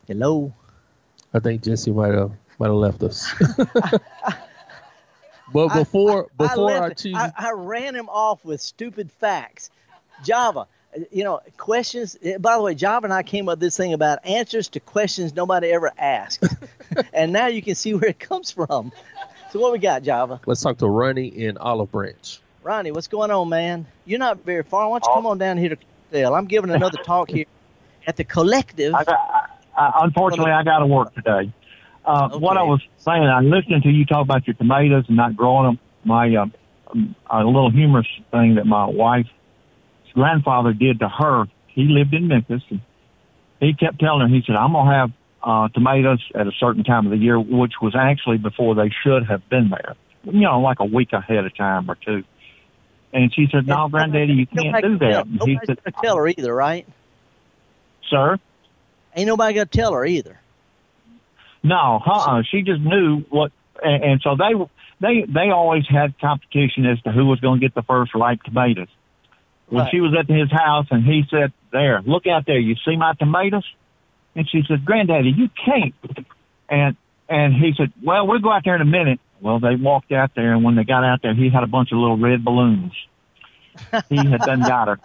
Hello. 0.08 0.54
I 1.34 1.40
think 1.40 1.62
Jesse 1.62 1.92
might 1.92 2.14
have 2.14 2.32
might 2.58 2.68
have 2.68 2.76
left 2.76 3.04
us. 3.04 3.30
but 5.54 5.74
before 5.74 6.30
I, 6.40 6.46
I, 6.46 6.48
before 6.48 6.72
I 6.72 6.78
our 6.78 6.94
two, 6.94 7.14
I, 7.16 7.52
ran 7.54 7.96
him 7.96 8.08
off 8.08 8.46
with 8.46 8.62
stupid 8.62 9.12
facts. 9.12 9.72
Java, 10.24 10.68
you 11.12 11.24
know, 11.24 11.42
questions. 11.58 12.18
Eh, 12.24 12.38
by 12.38 12.56
the 12.56 12.62
way, 12.62 12.76
Java 12.76 13.06
and 13.06 13.14
I 13.14 13.24
came 13.24 13.48
up 13.50 13.54
with 13.54 13.60
this 13.62 13.78
thing 13.78 13.94
about 13.94 14.26
answers 14.26 14.70
to 14.70 14.80
questions 14.80 15.34
nobody 15.34 15.70
ever 15.70 15.92
asked, 15.98 16.44
and 17.14 17.34
now 17.34 17.48
you 17.48 17.62
can 17.62 17.76
see 17.76 17.94
where 17.94 18.10
it 18.10 18.20
comes 18.20 18.52
from. 18.52 18.92
So 19.52 19.60
what 19.60 19.72
we 19.72 19.80
got, 19.80 20.04
Java? 20.04 20.42
Let's 20.46 20.62
talk 20.62 20.78
to 20.80 20.88
Ronnie 20.88 21.28
in 21.28 21.58
Olive 21.58 21.92
Branch. 21.92 22.42
Ronnie, 22.64 22.92
what's 22.92 23.08
going 23.08 23.30
on, 23.30 23.50
man? 23.50 23.86
You're 24.06 24.20
not 24.20 24.44
very 24.44 24.64
far. 24.64 24.90
Why 24.90 25.00
don't 25.00 25.10
you 25.10 25.14
come 25.14 25.26
on 25.28 25.38
down 25.38 25.58
here 25.58 25.70
to 25.70 25.78
Dale? 26.12 26.34
I'm 26.34 26.46
giving 26.46 26.72
another 26.72 26.98
talk 27.06 27.30
here 27.30 27.46
at 28.08 28.18
the 28.18 28.24
collective. 28.24 28.96
I 28.96 29.04
got, 29.04 29.50
I, 29.78 29.92
unfortunately, 30.02 30.52
I 30.52 30.64
got 30.64 30.80
to 30.80 30.88
work 30.88 31.14
today. 31.14 31.54
Uh, 32.06 32.30
okay. 32.32 32.38
What 32.38 32.58
I 32.58 32.64
was 32.64 32.82
saying, 32.98 33.24
I'm 33.24 33.50
listening 33.50 33.82
to 33.82 33.90
you 33.90 34.06
talk 34.06 34.24
about 34.24 34.48
your 34.48 34.56
tomatoes 34.56 35.06
and 35.08 35.18
not 35.18 35.36
growing 35.36 35.66
them. 35.66 35.80
My 36.04 36.36
uh, 36.36 36.46
a 37.30 37.44
little 37.44 37.72
humorous 37.72 38.08
thing 38.32 38.56
that 38.56 38.66
my 38.66 38.86
wife's 38.86 39.30
grandfather 40.14 40.74
did 40.74 41.00
to 41.00 41.10
her. 41.10 41.46
He 41.68 41.84
lived 41.84 42.14
in 42.14 42.28
Memphis, 42.28 42.62
and 42.70 42.82
he 43.60 43.74
kept 43.74 44.00
telling 44.00 44.22
her. 44.22 44.28
He 44.28 44.44
said, 44.46 44.56
"I'm 44.56 44.74
gonna 44.74 44.94
have 44.94 45.12
uh, 45.44 45.68
tomatoes 45.74 46.24
at 46.36 46.48
a 46.48 46.52
certain 46.60 46.84
time 46.84 47.06
of 47.06 47.12
the 47.12 47.18
year," 47.18 47.40
which 47.40 47.74
was 47.82 47.96
actually 47.96 48.38
before 48.38 48.76
they 48.76 48.92
should 49.04 49.26
have 49.26 49.48
been 49.50 49.70
there. 49.70 49.96
You 50.24 50.42
know, 50.42 50.60
like 50.60 50.80
a 50.80 50.86
week 50.86 51.14
ahead 51.14 51.46
of 51.46 51.56
time 51.56 51.90
or 51.90 51.96
two. 51.96 52.24
And 53.12 53.34
she 53.34 53.48
said, 53.52 53.68
"No, 53.68 53.90
Granddaddy, 53.90 54.34
you 54.34 54.48
can't 54.48 54.82
do 54.84 54.98
that." 55.00 55.26
And 55.26 55.42
he 55.44 55.60
said, 55.66 55.80
"Tell 56.02 56.18
her 56.18 56.28
either, 56.28 56.54
right?" 56.54 56.88
Sir. 58.10 58.38
Ain't 59.16 59.28
nobody 59.28 59.54
gonna 59.54 59.66
tell 59.66 59.94
her 59.94 60.06
either. 60.06 60.40
No, 61.64 62.02
uh-uh. 62.06 62.44
She 62.52 62.62
just 62.62 62.82
knew 62.82 63.24
what, 63.30 63.52
and, 63.82 64.04
and 64.04 64.22
so 64.22 64.36
they 64.36 64.54
they 65.00 65.26
they 65.28 65.50
always 65.52 65.84
had 65.88 66.20
competition 66.20 66.86
as 66.86 67.02
to 67.04 67.12
who 67.12 67.26
was 67.26 67.40
going 67.40 67.60
to 67.60 67.66
get 67.66 67.76
the 67.76 67.84
first 67.84 68.14
ripe 68.14 68.42
tomatoes. 68.44 68.90
When 69.68 69.84
right. 69.84 69.92
she 69.92 70.02
was 70.02 70.14
at 70.18 70.30
his 70.30 70.52
house, 70.52 70.88
and 70.92 71.04
he 71.04 71.24
said, 71.30 71.54
"There, 71.72 72.02
look 72.06 72.28
out 72.28 72.46
there. 72.46 72.60
You 72.60 72.76
see 72.86 72.96
my 72.96 73.14
tomatoes?" 73.14 73.66
And 74.36 74.48
she 74.50 74.64
said, 74.68 74.86
"Granddaddy, 74.86 75.34
you 75.36 75.50
can't." 75.66 75.96
And 76.70 76.96
and 77.30 77.54
he 77.54 77.74
said, 77.78 77.92
"Well, 78.04 78.28
we'll 78.28 78.40
go 78.40 78.52
out 78.52 78.64
there 78.66 78.76
in 78.76 78.82
a 78.82 78.86
minute." 78.86 79.20
Well, 79.42 79.60
they 79.60 79.76
walked 79.76 80.12
out 80.12 80.32
there, 80.36 80.54
and 80.54 80.64
when 80.64 80.76
they 80.76 80.84
got 80.84 81.04
out 81.04 81.22
there, 81.22 81.34
he 81.34 81.50
had 81.50 81.64
a 81.64 81.68
bunch 81.68 81.92
of 81.92 81.98
little 81.98 82.18
red 82.18 82.44
balloons. 82.44 82.94
He 84.10 84.16
had 84.16 84.42
done 84.42 84.62
got 84.62 84.88
her. 84.88 85.00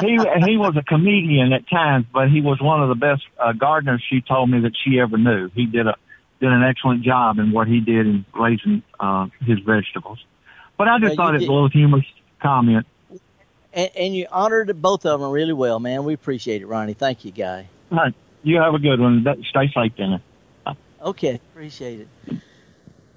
he 0.00 0.18
he 0.44 0.56
was 0.56 0.76
a 0.76 0.82
comedian 0.82 1.52
at 1.52 1.68
times, 1.68 2.06
but 2.12 2.28
he 2.28 2.40
was 2.40 2.60
one 2.60 2.82
of 2.82 2.88
the 2.88 2.94
best 2.94 3.22
uh, 3.38 3.52
gardeners 3.52 4.04
she 4.08 4.20
told 4.20 4.50
me 4.50 4.60
that 4.60 4.72
she 4.84 5.00
ever 5.00 5.16
knew. 5.16 5.50
He 5.54 5.66
did 5.66 5.86
a 5.86 5.94
did 6.40 6.50
an 6.50 6.62
excellent 6.62 7.02
job 7.02 7.38
in 7.38 7.52
what 7.52 7.66
he 7.68 7.80
did 7.80 8.06
in 8.06 8.24
raising 8.34 8.82
uh, 9.00 9.26
his 9.40 9.58
vegetables. 9.60 10.18
But 10.76 10.88
I 10.88 10.98
just 11.00 11.16
thought 11.16 11.34
it 11.34 11.40
was 11.40 11.48
a 11.48 11.52
little 11.52 11.68
humorous 11.68 12.06
comment. 12.40 12.86
And, 13.72 13.90
and 13.96 14.16
you 14.16 14.26
honored 14.30 14.80
both 14.80 15.04
of 15.06 15.20
them 15.20 15.30
really 15.30 15.52
well, 15.52 15.78
man. 15.78 16.04
We 16.04 16.14
appreciate 16.14 16.62
it, 16.62 16.66
Ronnie. 16.66 16.94
Thank 16.94 17.24
you, 17.24 17.32
guy. 17.32 17.68
All 17.90 17.98
right. 17.98 18.14
You 18.42 18.60
have 18.60 18.74
a 18.74 18.78
good 18.78 19.00
one. 19.00 19.26
Stay 19.50 19.70
safe, 19.74 19.92
then. 19.96 20.20
Okay, 21.00 21.40
appreciate 21.52 22.00
it. 22.00 22.38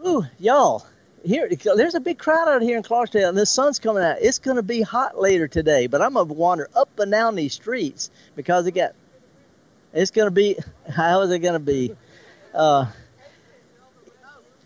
Ooh, 0.06 0.26
y'all, 0.40 0.86
here 1.24 1.50
there's 1.76 1.96
a 1.96 2.00
big 2.00 2.18
crowd 2.18 2.48
out 2.48 2.62
here 2.62 2.78
in 2.78 2.84
Clarksdale 2.84 3.30
and 3.30 3.38
the 3.38 3.46
sun's 3.46 3.80
coming 3.80 4.04
out 4.04 4.18
it's 4.22 4.40
going 4.40 4.58
to 4.58 4.64
be 4.64 4.82
hot 4.82 5.20
later 5.20 5.48
today 5.48 5.88
but 5.88 6.02
i'm 6.02 6.14
going 6.14 6.28
to 6.28 6.34
wander 6.34 6.70
up 6.76 6.90
and 7.00 7.12
down 7.12 7.36
these 7.36 7.54
streets 7.54 8.10
because 8.36 8.66
it 8.66 8.72
got 8.72 8.94
it's 9.94 10.12
going 10.12 10.28
to 10.28 10.32
be 10.32 10.58
how 10.90 11.22
is 11.22 11.32
it 11.32 11.40
going 11.40 11.54
to 11.54 11.60
be 11.60 11.96
uh 12.54 12.86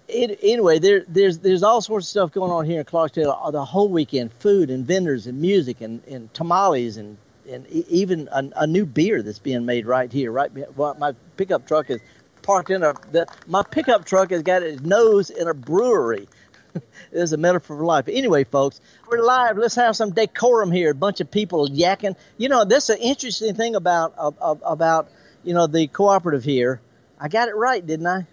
it, 0.08 0.40
anyway 0.44 0.80
there 0.80 1.04
there's 1.08 1.40
there's 1.40 1.64
all 1.64 1.82
sorts 1.82 2.06
of 2.06 2.10
stuff 2.10 2.32
going 2.32 2.52
on 2.52 2.66
here 2.66 2.80
in 2.80 2.86
clarksdale 2.86 3.52
the 3.52 3.66
whole 3.66 3.90
weekend 3.90 4.32
food 4.34 4.70
and 4.70 4.86
vendors 4.86 5.28
and 5.28 5.40
music 5.40 5.82
and, 5.82 6.04
and 6.06 6.34
tamales 6.34 6.98
and 6.98 7.18
and 7.50 7.68
even 7.68 8.28
a, 8.32 8.50
a 8.56 8.68
new 8.68 8.86
beer 8.86 9.22
that's 9.22 9.40
being 9.40 9.66
made 9.66 9.86
right 9.86 10.12
here 10.12 10.32
right 10.32 10.52
well, 10.76 10.96
my 11.00 11.14
pickup 11.38 11.68
truck 11.68 11.90
is 11.90 12.00
parked 12.42 12.70
in 12.70 12.84
a 12.84 12.94
the, 13.12 13.28
my 13.48 13.64
pickup 13.64 14.06
truck 14.06 14.32
has 14.32 14.44
got 14.44 14.64
its 14.64 14.82
nose 14.82 15.30
in 15.30 15.48
a 15.48 15.54
brewery 15.54 16.28
is 17.12 17.34
a 17.34 17.38
metaphor 17.38 17.78
for 17.78 17.86
life. 17.86 18.08
Anyway, 18.08 18.44
folks, 18.44 18.82
we're 19.08 19.22
live. 19.22 19.58
Let's 19.58 19.76
have 19.76 19.96
some 19.96 20.12
decorum 20.12 20.72
here. 20.72 20.92
A 20.92 20.96
bunch 20.96 21.22
of 21.22 21.32
people 21.32 21.68
yakking. 21.70 22.16
You 22.38 22.50
know, 22.50 22.66
this 22.66 22.90
is 22.90 22.98
an 22.98 23.02
interesting 23.02 23.56
thing 23.56 23.76
about 23.76 24.14
uh, 24.18 24.32
about 24.64 25.10
you 25.44 25.54
know 25.54 25.68
the 25.68 25.88
cooperative 25.88 26.44
here. 26.44 26.82
I 27.20 27.30
got 27.30 27.48
it 27.48 27.56
right, 27.56 27.86
didn't 27.86 28.08
I? 28.08 28.28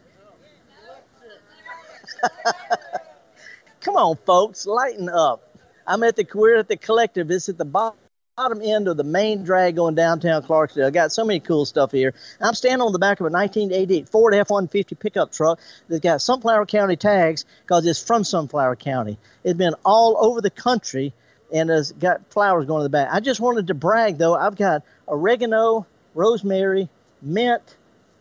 Come 3.80 3.96
on, 3.96 4.16
folks, 4.24 4.66
lighten 4.66 5.08
up. 5.08 5.48
I'm 5.86 6.02
at 6.04 6.16
the 6.16 6.26
we're 6.34 6.56
at 6.56 6.68
the 6.68 6.76
collective. 6.76 7.30
It's 7.30 7.48
at 7.48 7.58
the 7.58 7.64
bottom 7.64 7.98
bottom 8.36 8.62
end 8.62 8.88
of 8.88 8.96
the 8.96 9.04
main 9.04 9.44
drag 9.44 9.76
going 9.76 9.94
downtown 9.94 10.42
Clarksdale. 10.42 10.86
I 10.86 10.90
got 10.90 11.12
so 11.12 11.22
many 11.22 11.38
cool 11.38 11.66
stuff 11.66 11.92
here. 11.92 12.14
I'm 12.40 12.54
standing 12.54 12.80
on 12.80 12.92
the 12.92 12.98
back 12.98 13.20
of 13.20 13.26
a 13.26 13.30
1988 13.30 14.08
Ford 14.08 14.34
F-150 14.34 14.98
pickup 14.98 15.32
truck 15.32 15.60
that's 15.86 16.00
got 16.00 16.22
Sunflower 16.22 16.64
County 16.64 16.96
tags 16.96 17.44
because 17.60 17.84
it's 17.84 18.02
from 18.02 18.24
Sunflower 18.24 18.76
County. 18.76 19.18
It's 19.44 19.58
been 19.58 19.74
all 19.84 20.16
over 20.18 20.40
the 20.40 20.48
country 20.48 21.12
and 21.52 21.68
has 21.68 21.92
got 21.92 22.22
flowers 22.30 22.64
going 22.64 22.80
to 22.80 22.84
the 22.84 22.88
back. 22.88 23.10
I 23.12 23.20
just 23.20 23.38
wanted 23.38 23.66
to 23.66 23.74
brag 23.74 24.16
though. 24.16 24.34
I've 24.34 24.56
got 24.56 24.82
oregano, 25.06 25.86
rosemary, 26.14 26.88
mint, 27.20 27.76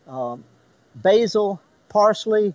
um, 0.10 0.44
basil, 0.94 1.62
parsley, 1.88 2.54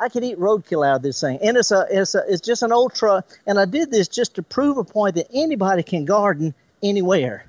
I 0.00 0.08
could 0.08 0.24
eat 0.24 0.38
roadkill 0.38 0.86
out 0.86 0.96
of 0.96 1.02
this 1.02 1.20
thing. 1.20 1.38
And 1.42 1.58
it's 1.58 1.70
a, 1.70 1.86
it's 1.90 2.14
a, 2.14 2.24
it's 2.26 2.40
just 2.40 2.62
an 2.62 2.72
truck. 2.94 3.38
And 3.46 3.60
I 3.60 3.66
did 3.66 3.90
this 3.90 4.08
just 4.08 4.36
to 4.36 4.42
prove 4.42 4.78
a 4.78 4.84
point 4.84 5.16
that 5.16 5.26
anybody 5.32 5.82
can 5.82 6.06
garden 6.06 6.54
anywhere. 6.82 7.44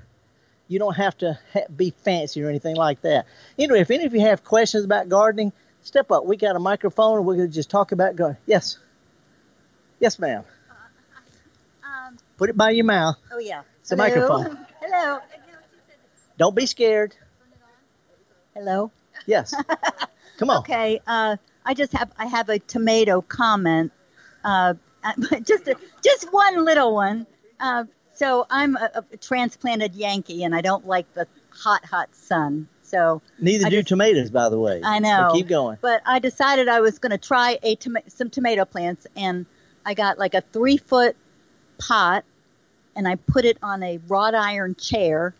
You 0.68 0.78
don't 0.78 0.96
have 0.96 1.16
to 1.18 1.38
ha- 1.54 1.66
be 1.74 1.94
fancy 2.04 2.42
or 2.42 2.50
anything 2.50 2.76
like 2.76 3.00
that. 3.02 3.26
Anyway, 3.58 3.80
if 3.80 3.90
any 3.90 4.04
of 4.04 4.12
you 4.14 4.20
have 4.20 4.44
questions 4.44 4.84
about 4.84 5.08
gardening, 5.08 5.52
step 5.82 6.12
up. 6.12 6.26
We 6.26 6.36
got 6.36 6.54
a 6.54 6.58
microphone, 6.58 7.18
and 7.18 7.26
we 7.26 7.36
can 7.36 7.50
just 7.50 7.70
talk 7.70 7.92
about 7.92 8.16
gardening. 8.16 8.42
Yes. 8.46 8.78
Yes, 9.98 10.18
ma'am. 10.18 10.44
Um, 11.84 12.18
Put 12.36 12.50
it 12.50 12.56
by 12.56 12.70
your 12.70 12.84
mouth. 12.84 13.16
Oh 13.32 13.38
yeah. 13.38 13.62
It's 13.80 13.92
a 13.92 13.96
microphone. 13.96 14.58
Hello. 14.80 15.20
Don't 16.38 16.54
be 16.54 16.66
scared. 16.66 17.14
Hello. 18.54 18.90
Yes. 19.26 19.54
Come 20.38 20.50
on. 20.50 20.58
Okay. 20.58 21.00
Uh, 21.06 21.36
I 21.64 21.74
just 21.74 21.92
have 21.92 22.10
I 22.18 22.26
have 22.26 22.48
a 22.48 22.58
tomato 22.58 23.22
comment, 23.22 23.92
uh, 24.44 24.74
just 25.42 25.68
a, 25.68 25.76
just 26.04 26.32
one 26.32 26.64
little 26.64 26.94
one. 26.94 27.26
Uh, 27.60 27.84
so 28.14 28.46
I'm 28.50 28.76
a, 28.76 29.04
a, 29.12 29.16
transplanted 29.16 29.94
Yankee, 29.94 30.44
and 30.44 30.54
I 30.54 30.60
don't 30.60 30.86
like 30.86 31.12
the 31.14 31.26
hot 31.50 31.84
hot 31.84 32.14
sun. 32.14 32.68
So 32.82 33.22
neither 33.40 33.66
I 33.66 33.70
do 33.70 33.78
just, 33.78 33.88
tomatoes, 33.88 34.30
by 34.30 34.48
the 34.48 34.58
way. 34.58 34.82
I 34.84 34.98
know. 34.98 35.28
So 35.30 35.36
keep 35.36 35.48
going. 35.48 35.78
But 35.80 36.02
I 36.04 36.18
decided 36.18 36.68
I 36.68 36.80
was 36.80 36.98
going 36.98 37.10
to 37.10 37.18
try 37.18 37.58
a 37.62 37.76
some 38.08 38.30
tomato 38.30 38.64
plants, 38.64 39.06
and 39.16 39.46
I 39.84 39.94
got 39.94 40.18
like 40.18 40.34
a 40.34 40.42
three 40.52 40.76
foot 40.76 41.16
pot, 41.78 42.24
and 42.94 43.08
I 43.08 43.16
put 43.16 43.44
it 43.44 43.58
on 43.62 43.82
a 43.82 43.98
wrought 44.08 44.34
iron 44.34 44.74
chair 44.74 45.34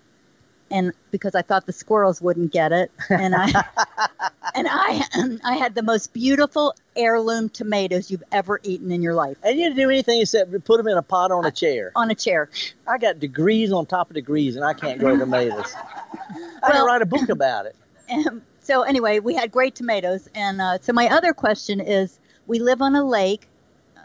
and 0.73 0.93
because 1.11 1.35
I 1.35 1.43
thought 1.43 1.67
the 1.67 1.73
squirrels 1.73 2.21
wouldn't 2.21 2.51
get 2.51 2.73
it, 2.73 2.91
and 3.11 3.35
I 3.37 3.47
and 4.55 4.67
I 4.69 5.05
I 5.45 5.55
had 5.57 5.75
the 5.75 5.83
most 5.83 6.13
beautiful 6.13 6.75
heirloom 6.97 7.51
tomatoes 7.51 8.11
you've 8.11 8.25
ever 8.33 8.59
eaten 8.63 8.91
in 8.91 9.03
your 9.03 9.15
life. 9.15 9.37
And 9.43 9.59
you 9.59 9.67
didn't 9.67 9.77
do 9.77 9.91
anything 9.91 10.21
except 10.21 10.51
put 10.65 10.79
them 10.79 10.89
in 10.89 10.97
a 10.97 11.03
pot 11.03 11.31
on 11.31 11.45
a 11.45 11.51
chair. 11.51 11.93
On 11.95 12.11
a 12.11 12.15
chair. 12.15 12.49
I 12.89 12.99
got 12.99 13.21
degrees 13.21 13.71
on 13.71 13.87
top 13.87 14.09
of 14.09 14.15
degrees, 14.15 14.57
and 14.57 14.65
I 14.65 14.73
can't 14.73 14.99
grow 14.99 15.17
tomatoes. 15.17 15.75
I 15.77 16.71
well, 16.71 16.73
can 16.73 16.87
write 16.87 17.03
a 17.03 17.07
book 17.07 17.29
about 17.29 17.67
it. 17.67 17.77
Um, 18.11 18.43
so 18.61 18.83
anyway, 18.83 19.19
we 19.19 19.35
had 19.35 19.53
great 19.53 19.75
tomatoes, 19.75 20.29
and 20.35 20.61
uh, 20.61 20.79
so 20.81 20.93
my 20.93 21.09
other 21.09 21.35
question 21.35 21.81
is 21.81 22.19
we 22.47 22.59
live 22.59 22.81
on 22.81 22.95
a 22.97 23.05
lake 23.05 23.47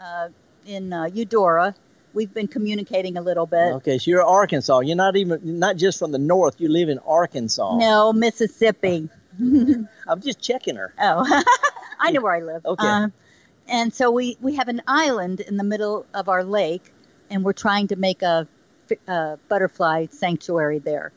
uh, 0.00 0.28
in 0.66 0.92
uh, 0.92 1.04
Eudora. 1.04 1.74
We've 2.18 2.34
been 2.34 2.48
communicating 2.48 3.16
a 3.16 3.22
little 3.22 3.46
bit. 3.46 3.74
Okay, 3.74 3.96
so 3.98 4.10
you're 4.10 4.24
Arkansas. 4.24 4.80
You're 4.80 4.96
not 4.96 5.14
even 5.14 5.38
not 5.60 5.76
just 5.76 6.00
from 6.00 6.10
the 6.10 6.18
north. 6.18 6.60
You 6.60 6.68
live 6.68 6.88
in 6.88 6.98
Arkansas. 7.06 7.76
No, 7.76 8.12
Mississippi. 8.12 9.08
I'm 9.38 10.20
just 10.20 10.40
checking 10.40 10.74
her. 10.74 10.92
Oh, 11.00 11.44
I 12.00 12.10
know 12.10 12.20
where 12.20 12.34
I 12.34 12.40
live. 12.40 12.66
Okay. 12.66 12.84
Um, 12.84 13.12
and 13.68 13.94
so 13.94 14.10
we 14.10 14.36
we 14.40 14.56
have 14.56 14.66
an 14.66 14.82
island 14.88 15.38
in 15.38 15.58
the 15.58 15.62
middle 15.62 16.06
of 16.12 16.28
our 16.28 16.42
lake, 16.42 16.92
and 17.30 17.44
we're 17.44 17.52
trying 17.52 17.86
to 17.86 17.94
make 17.94 18.22
a, 18.22 18.48
a 19.06 19.38
butterfly 19.48 20.06
sanctuary 20.10 20.80
there. 20.80 21.12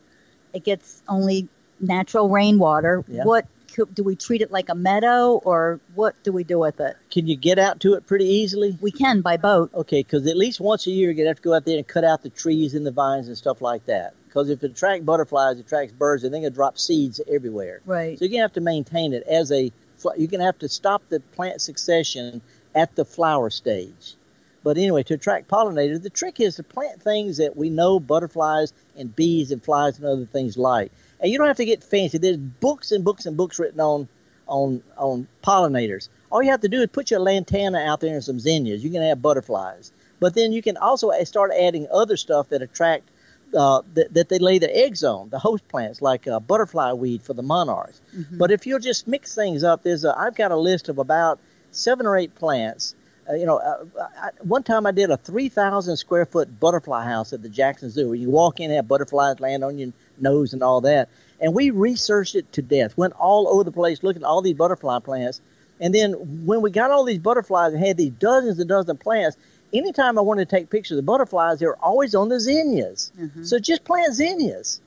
It 0.52 0.62
gets 0.62 1.02
only 1.08 1.48
natural 1.80 2.28
rainwater. 2.28 3.04
Yeah. 3.08 3.24
What 3.24 3.46
do 3.94 4.02
we 4.04 4.16
treat 4.16 4.42
it 4.42 4.50
like 4.50 4.68
a 4.68 4.74
meadow, 4.74 5.40
or 5.44 5.80
what 5.94 6.20
do 6.22 6.32
we 6.32 6.44
do 6.44 6.58
with 6.58 6.80
it? 6.80 6.96
Can 7.10 7.26
you 7.26 7.36
get 7.36 7.58
out 7.58 7.80
to 7.80 7.94
it 7.94 8.06
pretty 8.06 8.26
easily? 8.26 8.78
We 8.80 8.90
can 8.90 9.20
by 9.20 9.36
boat. 9.36 9.72
Okay, 9.74 10.02
because 10.02 10.26
at 10.26 10.36
least 10.36 10.60
once 10.60 10.86
a 10.86 10.90
year 10.90 11.06
you're 11.06 11.14
gonna 11.14 11.28
have 11.28 11.36
to 11.36 11.42
go 11.42 11.54
out 11.54 11.64
there 11.64 11.76
and 11.76 11.86
cut 11.86 12.04
out 12.04 12.22
the 12.22 12.30
trees 12.30 12.74
and 12.74 12.86
the 12.86 12.90
vines 12.90 13.28
and 13.28 13.36
stuff 13.36 13.60
like 13.60 13.86
that. 13.86 14.14
Because 14.26 14.48
if 14.48 14.62
it 14.62 14.70
attracts 14.72 15.04
butterflies, 15.04 15.58
it 15.58 15.66
attracts 15.66 15.92
birds, 15.92 16.24
and 16.24 16.32
they're 16.32 16.40
gonna 16.40 16.50
drop 16.50 16.78
seeds 16.78 17.20
everywhere. 17.30 17.80
Right. 17.84 18.18
So 18.18 18.24
you're 18.24 18.30
gonna 18.30 18.42
have 18.42 18.52
to 18.54 18.60
maintain 18.60 19.12
it 19.12 19.24
as 19.24 19.52
a. 19.52 19.72
You're 20.16 20.28
gonna 20.28 20.44
have 20.44 20.58
to 20.60 20.68
stop 20.68 21.02
the 21.08 21.20
plant 21.20 21.60
succession 21.60 22.42
at 22.74 22.94
the 22.96 23.04
flower 23.04 23.50
stage. 23.50 24.16
But 24.64 24.78
anyway, 24.78 25.02
to 25.04 25.14
attract 25.14 25.48
pollinators, 25.48 26.02
the 26.02 26.10
trick 26.10 26.40
is 26.40 26.56
to 26.56 26.62
plant 26.62 27.02
things 27.02 27.38
that 27.38 27.56
we 27.56 27.68
know 27.68 27.98
butterflies 27.98 28.72
and 28.96 29.14
bees 29.14 29.50
and 29.50 29.62
flies 29.62 29.98
and 29.98 30.06
other 30.06 30.24
things 30.24 30.56
like. 30.56 30.92
And 31.22 31.30
you 31.30 31.38
don't 31.38 31.46
have 31.46 31.56
to 31.56 31.64
get 31.64 31.82
fancy. 31.84 32.18
There's 32.18 32.36
books 32.36 32.92
and 32.92 33.04
books 33.04 33.24
and 33.26 33.36
books 33.36 33.58
written 33.58 33.80
on 33.80 34.08
on 34.48 34.82
on 34.98 35.28
pollinators. 35.42 36.08
All 36.30 36.42
you 36.42 36.50
have 36.50 36.62
to 36.62 36.68
do 36.68 36.80
is 36.80 36.88
put 36.88 37.10
your 37.10 37.20
lantana 37.20 37.78
out 37.78 38.00
there 38.00 38.12
and 38.12 38.24
some 38.24 38.40
zinnias. 38.40 38.82
You 38.82 38.90
can 38.90 39.02
have 39.02 39.22
butterflies. 39.22 39.92
But 40.18 40.34
then 40.34 40.52
you 40.52 40.62
can 40.62 40.76
also 40.76 41.10
start 41.24 41.52
adding 41.58 41.86
other 41.90 42.16
stuff 42.16 42.48
that 42.50 42.62
attract 42.62 43.08
uh, 43.54 43.82
that, 43.94 44.14
that 44.14 44.28
they 44.28 44.38
lay 44.38 44.58
their 44.58 44.70
eggs 44.72 45.04
on, 45.04 45.28
the 45.28 45.38
host 45.38 45.66
plants 45.68 46.00
like 46.00 46.26
uh, 46.26 46.40
butterfly 46.40 46.92
weed 46.92 47.22
for 47.22 47.34
the 47.34 47.42
monarchs. 47.42 48.00
But 48.38 48.50
if 48.50 48.66
you'll 48.66 48.78
just 48.78 49.06
mix 49.06 49.34
things 49.34 49.62
up, 49.62 49.82
there's 49.82 50.04
a, 50.04 50.16
I've 50.18 50.34
got 50.34 50.50
a 50.52 50.56
list 50.56 50.88
of 50.88 50.98
about 50.98 51.38
seven 51.70 52.06
or 52.06 52.16
eight 52.16 52.34
plants. 52.34 52.94
Uh, 53.32 53.36
you 53.36 53.46
know, 53.46 53.58
uh, 53.58 53.84
I, 54.20 54.30
one 54.42 54.62
time 54.62 54.86
I 54.86 54.90
did 54.90 55.10
a 55.10 55.16
3,000 55.16 55.96
square 55.96 56.26
foot 56.26 56.60
butterfly 56.60 57.04
house 57.04 57.32
at 57.32 57.42
the 57.42 57.48
Jackson 57.48 57.90
Zoo. 57.90 58.08
Where 58.08 58.14
you 58.14 58.30
walk 58.30 58.60
in, 58.60 58.66
and 58.66 58.74
have 58.74 58.88
butterflies 58.88 59.40
land 59.40 59.64
on 59.64 59.78
your 59.78 59.92
nose 60.18 60.52
and 60.52 60.62
all 60.62 60.82
that. 60.82 61.08
And 61.40 61.54
we 61.54 61.70
researched 61.70 62.34
it 62.34 62.52
to 62.52 62.62
death. 62.62 62.96
Went 62.96 63.14
all 63.14 63.48
over 63.48 63.64
the 63.64 63.72
place 63.72 64.02
looking 64.02 64.22
at 64.22 64.26
all 64.26 64.42
these 64.42 64.54
butterfly 64.54 64.98
plants. 65.00 65.40
And 65.80 65.94
then 65.94 66.12
when 66.46 66.62
we 66.62 66.70
got 66.70 66.90
all 66.90 67.04
these 67.04 67.18
butterflies 67.18 67.72
and 67.72 67.84
had 67.84 67.96
these 67.96 68.12
dozens 68.12 68.58
and 68.60 68.68
dozens 68.68 68.90
of 68.90 69.00
plants, 69.00 69.36
anytime 69.72 70.18
I 70.18 70.22
wanted 70.22 70.48
to 70.48 70.56
take 70.56 70.70
pictures 70.70 70.92
of 70.92 70.96
the 70.98 71.02
butterflies, 71.02 71.58
they 71.58 71.66
were 71.66 71.78
always 71.80 72.14
on 72.14 72.28
the 72.28 72.38
zinnias. 72.38 73.10
So 73.44 73.58
just 73.58 73.84
plant 73.84 74.14
zinnias. 74.14 74.80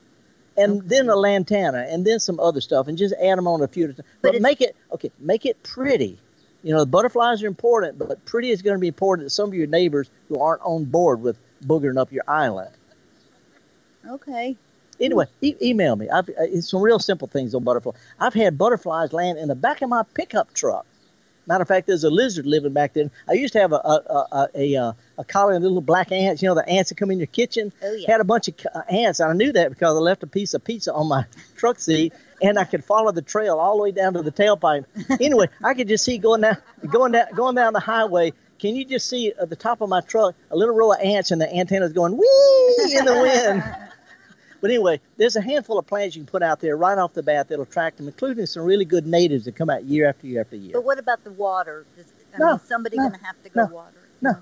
And 0.58 0.88
then 0.88 1.10
a 1.10 1.18
lantana, 1.18 1.86
and 1.90 2.06
then 2.06 2.18
some 2.20 2.40
other 2.40 2.62
stuff, 2.62 2.88
and 2.88 2.98
just 2.98 3.14
add 3.22 3.38
them 3.38 3.46
on 3.46 3.62
a 3.62 3.68
few. 3.68 3.92
time. 3.92 4.06
But, 4.22 4.42
make 4.42 4.62
it 4.62 4.74
okay. 4.94 5.12
Make 5.20 5.46
it 5.46 5.62
pretty. 5.64 6.18
You 6.66 6.74
know, 6.74 6.80
the 6.80 6.88
butterflies 6.88 7.44
are 7.44 7.48
important, 7.48 8.00
but 8.00 8.26
pretty 8.26 8.50
is 8.50 8.64
going 8.64 8.76
to 8.76 8.80
be 8.80 8.88
important 8.88 9.28
to 9.28 9.30
some 9.30 9.50
of 9.50 9.54
your 9.54 9.68
neighbors 9.68 10.10
who 10.28 10.40
aren't 10.40 10.64
on 10.64 10.86
board 10.86 11.22
with 11.22 11.38
boogering 11.64 11.96
up 12.02 12.12
your 12.12 12.24
island. 12.28 12.72
Okay. 14.10 14.58
Anyway, 15.00 15.26
e- 15.42 15.56
email 15.62 15.96
me. 15.96 16.10
I've, 16.10 16.28
uh, 16.28 16.34
it's 16.40 16.72
some 16.72 16.82
real 16.82 16.98
simple 16.98 17.28
things 17.28 17.54
on 17.54 17.64
butterfly. 17.64 17.92
I've 18.20 18.34
had 18.34 18.58
butterflies 18.58 19.14
land 19.14 19.38
in 19.38 19.48
the 19.48 19.54
back 19.54 19.84
of 19.84 19.90
my 19.90 20.02
pickup 20.16 20.56
truck. 20.56 20.88
Matter 21.46 21.62
of 21.62 21.68
fact, 21.68 21.86
there's 21.86 22.04
a 22.04 22.10
lizard 22.10 22.48
living 22.48 22.74
back 22.74 22.94
there. 22.94 23.12
I 23.30 23.34
used 23.34 23.54
to 23.54 23.60
have 23.60 23.72
a 23.72 23.76
a 23.76 24.26
a, 24.32 24.50
a, 24.56 24.74
a, 24.74 24.96
a 25.20 25.24
colony 25.24 25.58
of 25.58 25.62
little 25.62 25.82
black 25.82 26.12
ants. 26.12 26.42
You 26.42 26.48
know, 26.48 26.56
the 26.56 26.68
ants 26.68 26.90
that 26.90 26.96
come 26.96 27.12
in 27.12 27.20
your 27.20 27.28
kitchen. 27.28 27.72
Oh, 27.84 27.94
yeah. 27.94 28.12
Had 28.12 28.22
a 28.22 28.24
bunch 28.24 28.48
of 28.48 28.56
uh, 28.74 28.82
ants. 28.90 29.20
and 29.20 29.30
I 29.30 29.34
knew 29.36 29.52
that 29.52 29.70
because 29.70 29.96
I 29.96 30.00
left 30.00 30.24
a 30.24 30.28
piece 30.28 30.56
of 30.56 30.64
pizza 30.64 30.92
on 30.92 31.08
my 31.08 31.26
truck 31.56 31.78
seat, 31.78 32.14
and 32.42 32.60
I 32.60 32.64
could 32.64 32.84
follow 32.84 33.12
the 33.12 33.22
trail 33.22 33.58
all 33.60 33.78
the 33.78 33.84
way 33.84 33.92
down 33.92 34.14
to 34.14 34.22
the 34.22 34.32
tailpipe. 34.32 34.86
anyway, 35.22 35.48
I 35.64 35.74
could 35.74 35.88
just 35.88 36.04
see 36.04 36.18
going 36.18 36.42
down, 36.42 36.58
going 36.88 37.12
down, 37.14 37.28
going 37.36 37.56
down 37.56 37.74
the 37.74 37.80
highway. 37.80 38.34
Can 38.60 38.76
you 38.76 38.86
just 38.86 39.10
see 39.10 39.34
at 39.40 39.50
the 39.50 39.56
top 39.56 39.82
of 39.82 39.90
my 39.90 40.02
truck 40.02 40.36
a 40.50 40.56
little 40.56 40.76
row 40.76 40.94
of 40.94 41.00
ants 41.02 41.32
and 41.32 41.42
the 41.42 41.54
antennas 41.54 41.94
going 41.94 42.14
wee 42.18 42.96
in 42.98 43.06
the 43.06 43.14
wind? 43.14 43.64
But 44.62 44.72
anyway, 44.72 45.00
there's 45.18 45.36
a 45.36 45.42
handful 45.42 45.78
of 45.78 45.86
plants 45.86 46.16
you 46.16 46.24
can 46.24 46.32
put 46.32 46.42
out 46.42 46.60
there 46.60 46.76
right 46.76 46.98
off 46.98 47.14
the 47.14 47.22
bat 47.22 47.50
that'll 47.50 47.66
attract 47.66 47.98
them, 47.98 48.08
including 48.08 48.48
some 48.48 48.64
really 48.64 48.86
good 48.86 49.06
natives 49.06 49.46
that 49.46 49.56
come 49.56 49.70
out 49.70 49.84
year 49.84 50.10
after 50.10 50.26
year 50.26 50.42
after 50.42 50.56
year. 50.56 50.72
But 50.74 50.84
what 50.86 50.98
about 50.98 51.24
the 51.24 51.32
water? 51.32 51.86
Is, 52.00 52.12
I 52.34 52.40
No, 52.40 52.48
mean, 52.52 52.60
somebody 52.62 52.98
no, 52.98 53.10
going 53.10 53.20
to 53.20 53.26
have 53.26 53.44
to 53.44 53.50
go 53.50 53.66
no. 53.68 53.74
water. 53.76 53.98
it? 53.98 54.24
No, 54.24 54.38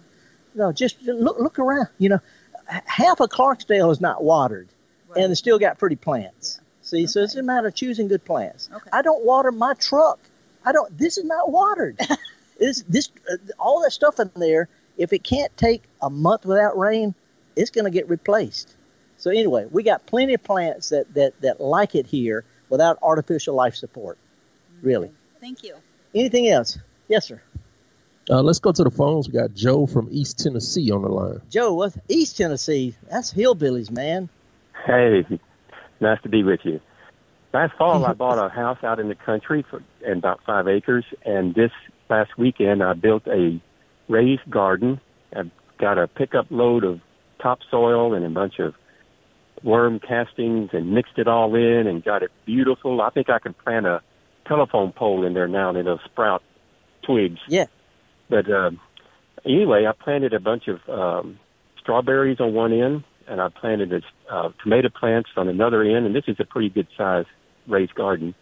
no, 0.56 0.72
just 0.72 1.02
look 1.02 1.40
look 1.40 1.60
around. 1.60 1.88
You 1.98 2.08
know, 2.10 2.20
half 2.68 3.20
of 3.20 3.32
Clarksdale 3.32 3.92
is 3.92 4.00
not 4.00 4.24
watered, 4.24 4.70
and 5.14 5.30
it's 5.30 5.40
still 5.40 5.60
got 5.60 5.78
pretty 5.78 5.98
plants. 5.98 6.62
See, 6.94 7.08
so 7.08 7.22
it's 7.22 7.36
a 7.36 7.42
matter 7.42 7.70
of 7.70 7.74
choosing 7.74 8.08
good 8.08 8.24
plants. 8.24 8.70
Okay. 8.72 8.90
I 8.94 9.02
don't 9.02 9.26
water 9.26 9.52
my 9.52 9.74
truck. 9.74 10.20
I 10.64 10.72
don't. 10.72 10.96
This 10.96 11.18
is 11.18 11.24
not 11.24 11.50
watered. 11.50 12.00
this 12.60 12.84
this 12.88 13.10
uh, 13.28 13.38
all 13.58 13.82
that 13.82 13.92
stuff 13.92 14.20
in 14.20 14.30
there. 14.36 14.70
If 14.96 15.12
it 15.12 15.24
can't 15.24 15.56
take 15.58 15.82
a 16.04 16.12
month 16.12 16.46
without 16.46 16.78
rain, 16.78 17.16
it's 17.56 17.72
going 17.72 17.86
to 17.86 17.92
get 17.92 18.08
replaced. 18.10 18.76
So 19.18 19.32
anyway, 19.32 19.66
we 19.72 19.82
got 19.82 20.06
plenty 20.06 20.36
of 20.36 20.44
plants 20.44 20.90
that 20.90 21.12
that 21.16 21.42
that 21.42 21.60
like 21.60 21.96
it 21.96 22.06
here 22.06 22.46
without 22.70 23.00
artificial 23.02 23.56
life 23.56 23.74
support. 23.74 24.20
Really. 24.84 25.10
Thank 25.42 25.64
you. 25.64 25.74
Anything 26.14 26.48
else? 26.50 26.78
Yes, 27.08 27.26
sir. 27.26 27.42
Uh, 28.30 28.44
let's 28.44 28.60
go 28.60 28.72
to 28.72 28.84
the 28.84 28.92
phones. 28.92 29.28
We 29.28 29.34
got 29.34 29.56
Joe 29.56 29.88
from 29.88 30.10
East 30.12 30.38
Tennessee 30.38 30.92
on 30.92 31.02
the 31.02 31.10
line. 31.10 31.42
Joe, 31.50 31.74
what's 31.74 31.98
East 32.08 32.38
Tennessee? 32.38 32.96
That's 33.10 33.34
hillbillies, 33.34 33.90
man. 33.90 34.30
Hey, 34.86 35.26
nice 36.04 36.22
to 36.22 36.30
be 36.30 36.44
with 36.44 36.60
you. 36.64 36.80
Last 37.54 37.74
fall, 37.78 38.06
I 38.06 38.14
bought 38.24 38.44
a 38.44 38.50
house 38.50 38.84
out 38.84 39.00
in 39.00 39.10
the 39.10 39.16
country 39.16 39.66
for 39.70 39.84
and 40.06 40.20
about 40.20 40.42
five 40.46 40.68
acres, 40.68 41.06
and 41.26 41.56
this 41.56 41.72
last 42.10 42.38
weekend, 42.38 42.84
I 42.84 42.94
built 42.94 43.26
a 43.28 43.60
raised 44.08 44.50
garden. 44.50 45.00
I've 45.36 45.52
got 45.80 45.98
a 45.98 46.08
pickup 46.08 46.48
load 46.50 46.84
of 46.84 47.00
topsoil 47.42 48.14
and 48.14 48.26
a 48.26 48.30
bunch 48.30 48.60
of 48.60 48.76
worm 49.64 50.00
castings, 50.00 50.70
and 50.74 50.94
mixed 50.94 51.18
it 51.18 51.28
all 51.28 51.56
in, 51.56 51.88
and 51.88 52.04
got 52.04 52.22
it 52.22 52.32
beautiful. 52.46 53.02
I 53.02 53.10
think 53.10 53.30
I 53.30 53.40
can 53.40 53.54
plant 53.54 53.86
a 53.86 54.02
telephone 54.46 54.92
pole 54.92 55.26
in 55.26 55.34
there 55.34 55.48
now, 55.48 55.70
and 55.70 55.78
it'll 55.78 56.02
sprout 56.06 56.44
twigs. 57.04 57.40
Yeah. 57.48 57.66
But 58.30 58.52
um, 58.52 58.80
anyway, 59.46 59.86
I 59.86 59.92
planted 59.94 60.34
a 60.34 60.40
bunch 60.40 60.68
of 60.68 60.80
um, 60.90 61.40
strawberries 61.80 62.40
on 62.40 62.54
one 62.54 62.74
end, 62.74 63.04
and 63.28 63.42
I 63.42 63.50
planted 63.50 63.94
a, 63.94 64.34
uh, 64.34 64.52
tomato 64.62 64.90
plants 64.90 65.30
on 65.36 65.48
another 65.48 65.84
end, 65.84 66.06
and 66.06 66.16
this 66.16 66.26
is 66.28 66.38
a 66.40 66.46
pretty 66.46 66.70
good 66.70 66.88
size 66.98 67.26
raised 67.68 67.96
garden. 67.96 68.36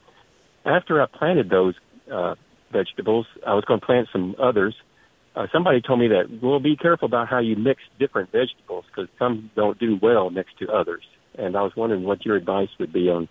After 0.65 1.01
I 1.01 1.05
planted 1.05 1.49
those 1.49 1.75
uh, 2.11 2.35
vegetables, 2.71 3.27
I 3.45 3.53
was 3.53 3.65
going 3.65 3.79
to 3.79 3.85
plant 3.85 4.09
some 4.11 4.35
others. 4.39 4.75
Uh, 5.35 5.47
somebody 5.51 5.81
told 5.81 5.99
me 5.99 6.09
that 6.09 6.41
well, 6.41 6.59
be 6.59 6.75
careful 6.75 7.05
about 7.05 7.27
how 7.27 7.39
you 7.39 7.55
mix 7.55 7.81
different 7.99 8.31
vegetables 8.31 8.85
because 8.87 9.09
some 9.17 9.49
don't 9.55 9.79
do 9.79 9.97
well 10.01 10.29
next 10.29 10.57
to 10.59 10.69
others. 10.69 11.03
And 11.37 11.55
I 11.55 11.61
was 11.61 11.75
wondering 11.75 12.03
what 12.03 12.25
your 12.25 12.35
advice 12.35 12.69
would 12.79 12.91
be 12.91 13.09
on 13.09 13.29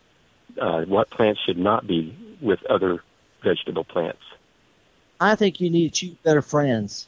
uh, 0.60 0.82
what 0.82 1.10
plants 1.10 1.40
should 1.44 1.58
not 1.58 1.86
be 1.86 2.16
with 2.40 2.64
other 2.66 3.02
vegetable 3.44 3.84
plants. 3.84 4.22
I 5.20 5.34
think 5.34 5.60
you 5.60 5.68
need 5.68 5.92
to 5.92 6.06
choose 6.06 6.16
better 6.24 6.42
friends. 6.42 7.06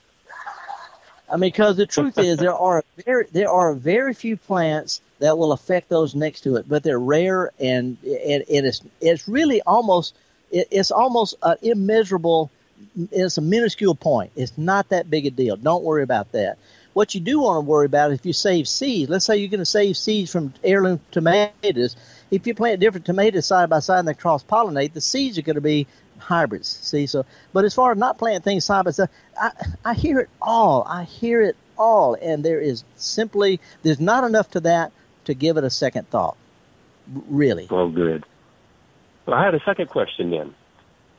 I 1.33 1.37
mean, 1.37 1.49
because 1.49 1.79
the 1.79 1.87
truth 1.87 2.19
is, 2.19 2.37
there 2.37 2.55
are 2.55 2.85
very 3.07 3.27
there 3.33 3.51
are 3.51 3.73
very 3.73 4.13
few 4.13 4.37
plants 4.37 5.01
that 5.19 5.39
will 5.39 5.53
affect 5.53 5.89
those 5.89 6.15
next 6.15 6.43
to 6.43 6.57
it, 6.57 6.69
but 6.69 6.83
they're 6.83 6.99
rare 6.99 7.51
and 7.59 7.97
and, 8.05 8.45
and 8.51 8.67
it's 8.67 8.83
it's 9.01 9.27
really 9.27 9.63
almost 9.63 10.15
it, 10.51 10.69
it's 10.71 10.91
almost 10.91 11.37
an 11.43 11.57
immeasurable. 11.63 12.51
It's 13.11 13.39
a 13.39 13.41
minuscule 13.41 13.95
point. 13.95 14.33
It's 14.37 14.59
not 14.59 14.91
that 14.91 15.09
big 15.09 15.25
a 15.25 15.31
deal. 15.31 15.57
Don't 15.57 15.85
worry 15.85 16.03
about 16.03 16.33
that. 16.33 16.59
What 16.93 17.15
you 17.15 17.21
do 17.23 17.41
want 17.41 17.57
to 17.57 17.61
worry 17.67 17.87
about 17.87 18.11
is 18.11 18.19
if 18.19 18.27
you 18.27 18.35
save 18.35 18.69
seeds. 18.69 19.09
Let's 19.09 19.25
say 19.25 19.39
you're 19.39 19.49
going 19.49 19.61
to 19.61 19.65
save 19.65 19.97
seeds 19.97 20.31
from 20.31 20.53
heirloom 20.63 21.01
tomatoes. 21.13 21.97
If 22.31 22.47
you 22.47 22.55
plant 22.55 22.81
different 22.81 23.07
tomatoes 23.07 23.47
side 23.47 23.71
by 23.71 23.79
side 23.79 24.01
and 24.01 24.09
they 24.09 24.15
cross 24.15 24.45
pollinate, 24.45 24.93
the 24.93 25.01
seeds 25.01 25.39
are 25.39 25.43
going 25.43 25.55
to 25.55 25.63
be 25.63 25.87
hybrids. 26.23 26.69
See, 26.69 27.07
so 27.07 27.25
but 27.53 27.65
as 27.65 27.75
far 27.75 27.93
as 27.93 27.99
not 27.99 28.19
planting 28.19 28.43
things 28.43 28.65
side 28.65 28.85
by 28.85 28.91
side, 28.93 29.09
I 29.41 29.51
I 29.85 29.95
hear 29.95 30.21
it 30.21 30.31
all. 30.41 30.85
I 30.87 31.05
hear 31.05 31.43
it 31.43 31.57
all, 31.79 32.15
and 32.15 32.45
there 32.45 32.61
is 32.61 32.85
simply 32.97 33.61
there's 33.83 34.01
not 34.01 34.25
enough 34.25 34.51
to 34.53 34.61
that 34.61 34.93
to 35.25 35.35
give 35.35 35.57
it 35.57 35.65
a 35.65 35.71
second 35.71 36.09
thought. 36.09 36.37
Really. 37.29 37.67
Well, 37.71 37.89
good. 37.91 38.25
Well, 39.27 39.37
I 39.37 39.45
had 39.45 39.55
a 39.55 39.61
second 39.65 39.89
question 39.89 40.31
then. 40.31 40.55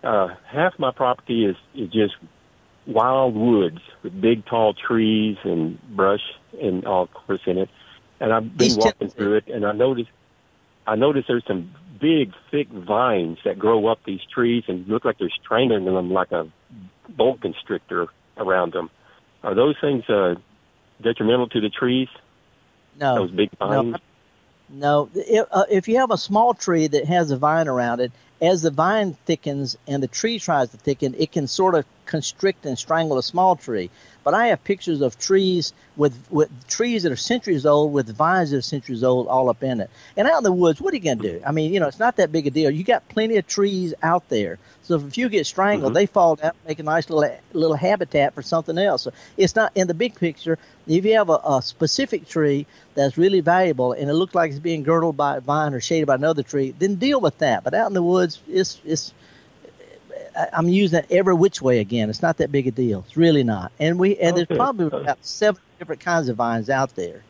Uh, 0.03 0.35
half 0.45 0.77
my 0.79 0.91
property 0.91 1.45
is, 1.45 1.55
is 1.73 1.89
just 1.89 2.15
wild 2.85 3.35
woods 3.35 3.79
with 4.01 4.19
big 4.19 4.45
tall 4.45 4.73
trees 4.73 5.37
and 5.43 5.81
brush 5.95 6.21
and 6.61 6.85
all 6.85 7.07
course 7.07 7.41
in 7.45 7.57
it. 7.57 7.69
And 8.19 8.33
I've 8.33 8.57
been 8.57 8.75
walking 8.75 9.09
through 9.09 9.35
it 9.35 9.47
and 9.47 9.65
I 9.65 9.71
noticed 9.71 10.09
I 10.85 10.95
noticed 10.95 11.27
there's 11.27 11.45
some 11.45 11.73
big 12.03 12.33
thick 12.51 12.67
vines 12.67 13.37
that 13.45 13.57
grow 13.57 13.87
up 13.87 13.97
these 14.05 14.19
trees 14.33 14.65
and 14.67 14.85
look 14.89 15.05
like 15.05 15.17
they're 15.17 15.29
strangling 15.41 15.85
them 15.85 16.11
like 16.11 16.33
a 16.33 16.45
boa 17.07 17.37
constrictor 17.37 18.07
around 18.35 18.73
them. 18.73 18.89
Are 19.41 19.55
those 19.55 19.75
things 19.79 20.03
uh, 20.09 20.35
detrimental 21.01 21.47
to 21.47 21.61
the 21.61 21.69
trees? 21.69 22.09
No. 22.99 23.15
Those 23.15 23.31
big 23.31 23.49
vines? 23.57 23.95
No. 24.69 25.07
no. 25.07 25.09
If, 25.15 25.47
uh, 25.49 25.63
if 25.71 25.87
you 25.87 25.95
have 25.99 26.11
a 26.11 26.17
small 26.17 26.53
tree 26.53 26.87
that 26.87 27.05
has 27.05 27.31
a 27.31 27.37
vine 27.37 27.69
around 27.69 28.01
it, 28.01 28.11
as 28.43 28.61
the 28.61 28.71
vine 28.71 29.15
thickens 29.25 29.77
and 29.87 30.03
the 30.03 30.07
tree 30.07 30.37
tries 30.37 30.69
to 30.69 30.77
thicken, 30.77 31.15
it 31.17 31.31
can 31.31 31.47
sort 31.47 31.75
of 31.75 31.85
constrict 32.05 32.65
and 32.65 32.77
strangle 32.77 33.17
a 33.17 33.23
small 33.23 33.55
tree. 33.55 33.89
But 34.23 34.33
I 34.33 34.47
have 34.47 34.63
pictures 34.63 35.01
of 35.01 35.17
trees 35.17 35.73
with, 35.95 36.17
with 36.29 36.49
trees 36.67 37.03
that 37.03 37.11
are 37.11 37.17
centuries 37.17 37.65
old 37.65 37.93
with 37.93 38.15
vines 38.15 38.51
that 38.51 38.57
are 38.57 38.61
centuries 38.61 39.03
old 39.03 39.27
all 39.27 39.49
up 39.49 39.63
in 39.63 39.79
it. 39.79 39.89
And 40.15 40.27
out 40.27 40.39
in 40.39 40.43
the 40.43 40.51
woods, 40.51 40.81
what 40.81 40.93
are 40.93 40.97
you 40.97 41.03
going 41.03 41.19
to 41.19 41.39
do? 41.39 41.41
I 41.45 41.51
mean, 41.51 41.73
you 41.73 41.79
know, 41.79 41.87
it's 41.87 41.99
not 41.99 42.17
that 42.17 42.31
big 42.31 42.47
a 42.47 42.51
deal. 42.51 42.69
You 42.69 42.83
got 42.83 43.07
plenty 43.09 43.37
of 43.37 43.47
trees 43.47 43.93
out 44.01 44.27
there. 44.29 44.59
So 44.83 44.95
if 44.95 45.17
you 45.17 45.29
get 45.29 45.45
strangled, 45.45 45.89
mm-hmm. 45.89 45.95
they 45.95 46.05
fall 46.05 46.35
down, 46.35 46.51
make 46.67 46.79
a 46.79 46.83
nice 46.83 47.09
little 47.09 47.37
little 47.53 47.75
habitat 47.75 48.33
for 48.33 48.41
something 48.41 48.77
else. 48.77 49.03
So 49.03 49.11
it's 49.37 49.55
not 49.55 49.71
in 49.75 49.87
the 49.87 49.93
big 49.93 50.15
picture. 50.15 50.57
If 50.87 51.05
you 51.05 51.15
have 51.15 51.29
a, 51.29 51.39
a 51.45 51.61
specific 51.61 52.27
tree 52.27 52.65
that's 52.93 53.17
really 53.17 53.39
valuable 53.39 53.93
and 53.93 54.09
it 54.09 54.13
looks 54.13 54.35
like 54.35 54.51
it's 54.51 54.59
being 54.59 54.83
girdled 54.83 55.15
by 55.15 55.37
a 55.37 55.41
vine 55.41 55.73
or 55.73 55.79
shaded 55.79 56.07
by 56.07 56.15
another 56.15 56.43
tree, 56.43 56.73
then 56.77 56.95
deal 56.95 57.21
with 57.21 57.37
that. 57.37 57.63
But 57.63 57.73
out 57.73 57.87
in 57.87 57.93
the 57.93 58.03
woods, 58.03 58.32
it's 58.47 58.79
it's 58.85 59.13
I'm 60.55 60.67
using 60.67 60.99
it 60.99 61.07
every 61.11 61.33
which 61.33 61.61
way 61.61 61.79
again. 61.79 62.09
It's 62.09 62.21
not 62.21 62.37
that 62.37 62.51
big 62.51 62.67
a 62.67 62.71
deal. 62.71 63.03
It's 63.07 63.17
really 63.17 63.43
not. 63.43 63.71
And 63.79 63.99
we 63.99 64.17
and 64.17 64.35
there's 64.35 64.47
probably 64.47 64.87
about 64.87 65.23
seven 65.25 65.61
different 65.79 66.01
kinds 66.01 66.29
of 66.29 66.37
vines 66.37 66.69
out 66.69 66.95
there. 66.95 67.23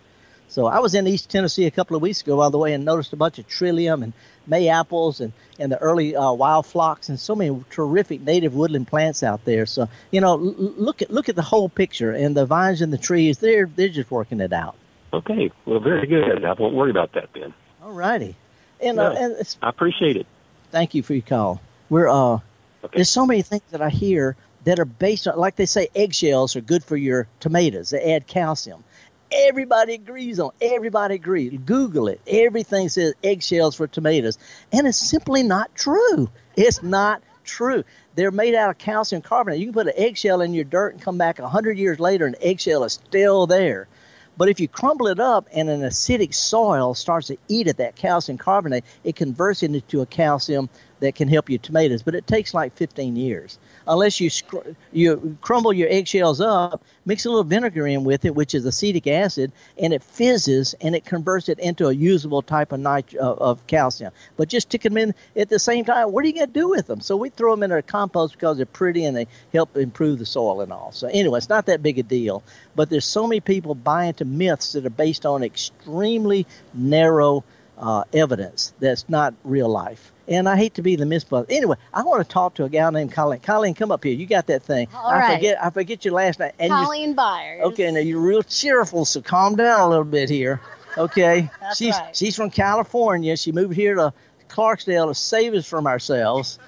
So 0.48 0.68
I 0.68 0.80
was 0.80 0.94
in 0.94 1.08
East 1.08 1.30
Tennessee 1.32 1.66
a 1.66 1.72
couple 1.72 1.96
of 1.96 2.02
weeks 2.04 2.22
ago, 2.22 2.38
by 2.38 2.50
the 2.50 2.60
way, 2.60 2.74
and 2.74 2.86
noticed 2.86 3.12
a 3.12 3.16
bunch 3.16 3.40
of 3.40 3.48
trillium 3.48 4.04
and 4.04 4.14
May 4.46 4.68
apples 4.68 5.20
and 5.20 5.34
and 5.58 5.72
the 5.72 5.78
early 5.78 6.16
uh, 6.16 6.32
wild 6.32 6.66
phlox 6.66 7.10
and 7.10 7.20
so 7.20 7.36
many 7.36 7.64
terrific 7.70 8.22
native 8.22 8.54
woodland 8.54 8.88
plants 8.88 9.24
out 9.24 9.46
there. 9.46 9.66
So 9.66 9.90
you 10.12 10.22
know, 10.22 10.34
l- 10.34 10.56
look 10.58 11.02
at 11.02 11.10
look 11.12 11.30
at 11.30 11.36
the 11.36 11.42
whole 11.42 11.70
picture 11.70 12.12
and 12.12 12.36
the 12.38 12.46
vines 12.46 12.82
and 12.82 12.94
the 12.94 12.98
trees. 12.98 13.40
They're 13.40 13.66
they're 13.66 13.90
just 13.90 14.12
working 14.12 14.40
it 14.42 14.54
out. 14.54 14.76
Okay, 15.12 15.52
well, 15.66 15.80
very 15.80 16.08
good. 16.08 16.44
I 16.44 16.54
won't 16.54 16.74
worry 16.74 16.92
about 16.92 17.14
that 17.14 17.30
then. 17.34 17.54
All 17.84 17.92
righty, 17.92 18.36
and, 18.82 19.00
uh, 19.00 19.16
and 19.18 19.56
I 19.62 19.70
appreciate 19.70 20.18
it. 20.18 20.28
Thank 20.74 20.96
you 20.96 21.04
for 21.04 21.14
your 21.14 21.22
call. 21.22 21.62
We're 21.90 22.10
uh 22.10 22.40
Okay. 22.84 22.98
There's 22.98 23.10
so 23.10 23.26
many 23.26 23.44
things 23.44 23.62
that 23.72 23.82
I 23.82 23.90
hear 23.90 24.36
that 24.66 24.80
are 24.80 24.86
based 24.86 25.28
on, 25.28 25.38
like 25.38 25.56
they 25.56 25.66
say, 25.66 25.88
eggshells 25.96 26.56
are 26.56 26.62
good 26.62 26.84
for 26.84 26.98
your 26.98 27.28
tomatoes. 27.40 27.92
They 27.92 28.14
add 28.14 28.28
calcium. 28.28 28.84
Everybody 29.32 29.94
agrees 29.94 30.40
on. 30.40 30.52
Everybody 30.62 31.16
agrees. 31.16 31.58
Google 31.66 32.08
it. 32.08 32.20
Everything 32.28 32.90
says 32.90 33.14
eggshells 33.24 33.76
for 33.76 33.88
tomatoes, 33.88 34.38
and 34.72 34.86
it's 34.86 34.98
simply 34.98 35.44
not 35.44 35.74
true. 35.76 36.30
It's 36.58 36.84
not 36.84 37.24
true. 37.46 37.84
They're 38.16 38.32
made 38.32 38.54
out 38.54 38.70
of 38.70 38.78
calcium 38.78 39.22
carbonate. 39.22 39.60
You 39.60 39.68
can 39.68 39.74
put 39.74 39.88
an 39.88 39.94
eggshell 39.96 40.42
in 40.42 40.54
your 40.54 40.66
dirt 40.66 40.94
and 40.94 41.02
come 41.02 41.18
back 41.18 41.40
a 41.40 41.48
hundred 41.48 41.78
years 41.78 42.00
later, 42.00 42.26
and 42.26 42.36
the 42.36 42.46
eggshell 42.46 42.84
is 42.84 42.94
still 42.94 43.48
there. 43.48 43.88
But 44.38 44.50
if 44.50 44.60
you 44.60 44.68
crumble 44.68 45.08
it 45.08 45.20
up 45.20 45.48
and 45.54 45.70
an 45.70 45.82
acidic 45.82 46.34
soil 46.34 46.94
starts 46.94 47.28
to 47.28 47.38
eat 47.48 47.68
at 47.68 47.78
that 47.78 47.96
calcium 47.96 48.38
carbonate, 48.38 48.84
it 49.04 49.16
converts 49.16 49.64
it 49.64 49.74
into 49.74 50.02
a 50.02 50.06
calcium 50.06 50.70
that 51.04 51.16
can 51.16 51.28
help 51.28 51.50
your 51.50 51.60
tomatoes, 51.60 52.02
but 52.02 52.16
it 52.16 52.26
takes 52.26 52.54
like 52.54 52.76
15 52.76 53.16
years. 53.16 53.60
Unless 53.88 54.20
you 54.22 54.30
scr- 54.30 54.70
you 54.92 55.38
crumble 55.42 55.74
your 55.74 55.90
eggshells 55.90 56.40
up, 56.40 56.82
mix 57.06 57.26
a 57.26 57.30
little 57.30 57.44
vinegar 57.44 57.86
in 57.86 58.06
with 58.06 58.24
it, 58.24 58.34
which 58.34 58.56
is 58.56 58.66
acetic 58.66 59.06
acid, 59.06 59.52
and 59.78 59.94
it 59.94 60.02
fizzes 60.02 60.74
and 60.82 60.96
it 60.96 61.04
converts 61.04 61.50
it 61.50 61.60
into 61.60 61.88
a 61.88 61.94
usable 61.94 62.42
type 62.42 62.72
of 62.72 62.80
nit- 62.80 63.16
uh, 63.20 63.34
of 63.34 63.66
calcium. 63.68 64.14
But 64.38 64.48
just 64.48 64.70
stick 64.70 64.82
them 64.82 64.98
in 64.98 65.14
at 65.36 65.50
the 65.50 65.60
same 65.60 65.84
time. 65.84 66.12
What 66.12 66.24
are 66.24 66.28
you 66.28 66.34
going 66.34 66.48
to 66.48 66.54
do 66.54 66.70
with 66.70 66.88
them? 66.88 67.02
So 67.02 67.18
we 67.18 67.30
throw 67.30 67.54
them 67.54 67.64
in 67.64 67.72
our 67.72 67.82
compost 67.82 68.34
because 68.34 68.58
they're 68.58 68.66
pretty 68.66 69.04
and 69.06 69.16
they 69.16 69.28
help 69.52 69.76
improve 69.76 70.20
the 70.20 70.26
soil 70.26 70.62
and 70.62 70.72
all. 70.72 70.94
So 70.94 71.08
anyway, 71.08 71.38
it's 71.38 71.50
not 71.50 71.66
that 71.66 71.84
big 71.84 72.00
a 72.00 72.04
deal. 72.04 72.44
But 72.76 72.90
there's 72.90 73.06
so 73.06 73.28
many 73.28 73.42
people 73.42 73.76
buy 73.76 74.06
into 74.06 74.24
myths 74.26 74.72
that 74.72 74.86
are 74.86 74.90
based 74.90 75.26
on 75.26 75.44
extremely 75.44 76.48
narrow 76.74 77.44
uh, 77.84 78.06
evidence 78.14 78.74
that's 78.80 79.10
not 79.10 79.34
real 79.44 79.68
life. 79.68 80.14
And 80.26 80.48
I 80.48 80.56
hate 80.56 80.76
to 80.76 80.82
be 80.82 80.96
the 80.96 81.04
misbuzz. 81.04 81.48
Anyway, 81.50 81.76
I 81.94 82.04
want 82.04 82.26
to 82.26 82.34
talk 82.34 82.56
to 82.56 82.64
a 82.64 82.70
gal 82.70 82.94
named 82.94 83.12
Colleen. 83.12 83.42
Colleen, 83.42 83.74
come 83.74 83.92
up 83.92 84.06
here. 84.06 84.14
You 84.14 84.26
got 84.26 84.48
that 84.48 84.64
thing. 84.64 84.88
All 84.96 85.06
I 85.06 85.20
right. 85.20 85.36
forget 85.36 85.62
I 85.62 85.70
forget 85.70 86.06
your 86.06 86.14
last 86.14 86.40
name. 86.40 86.54
And 86.60 86.72
Colleen 86.72 87.10
you, 87.10 87.16
Byers. 87.16 87.64
Okay, 87.66 87.92
now 87.92 88.00
you're 88.00 88.22
real 88.22 88.42
cheerful, 88.42 89.04
so 89.04 89.22
calm 89.22 89.58
down 89.58 89.82
a 89.82 89.90
little 89.90 90.06
bit 90.06 90.30
here. 90.30 90.62
Okay. 90.98 91.50
That's 91.60 91.78
she's 91.78 91.94
right. 91.94 92.16
she's 92.16 92.38
from 92.38 92.52
California. 92.52 93.36
She 93.36 93.52
moved 93.52 93.76
here 93.76 93.96
to 93.96 94.14
Clarksdale 94.48 95.10
to 95.10 95.16
save 95.16 95.54
us 95.54 95.68
from 95.68 95.86
ourselves 95.86 96.60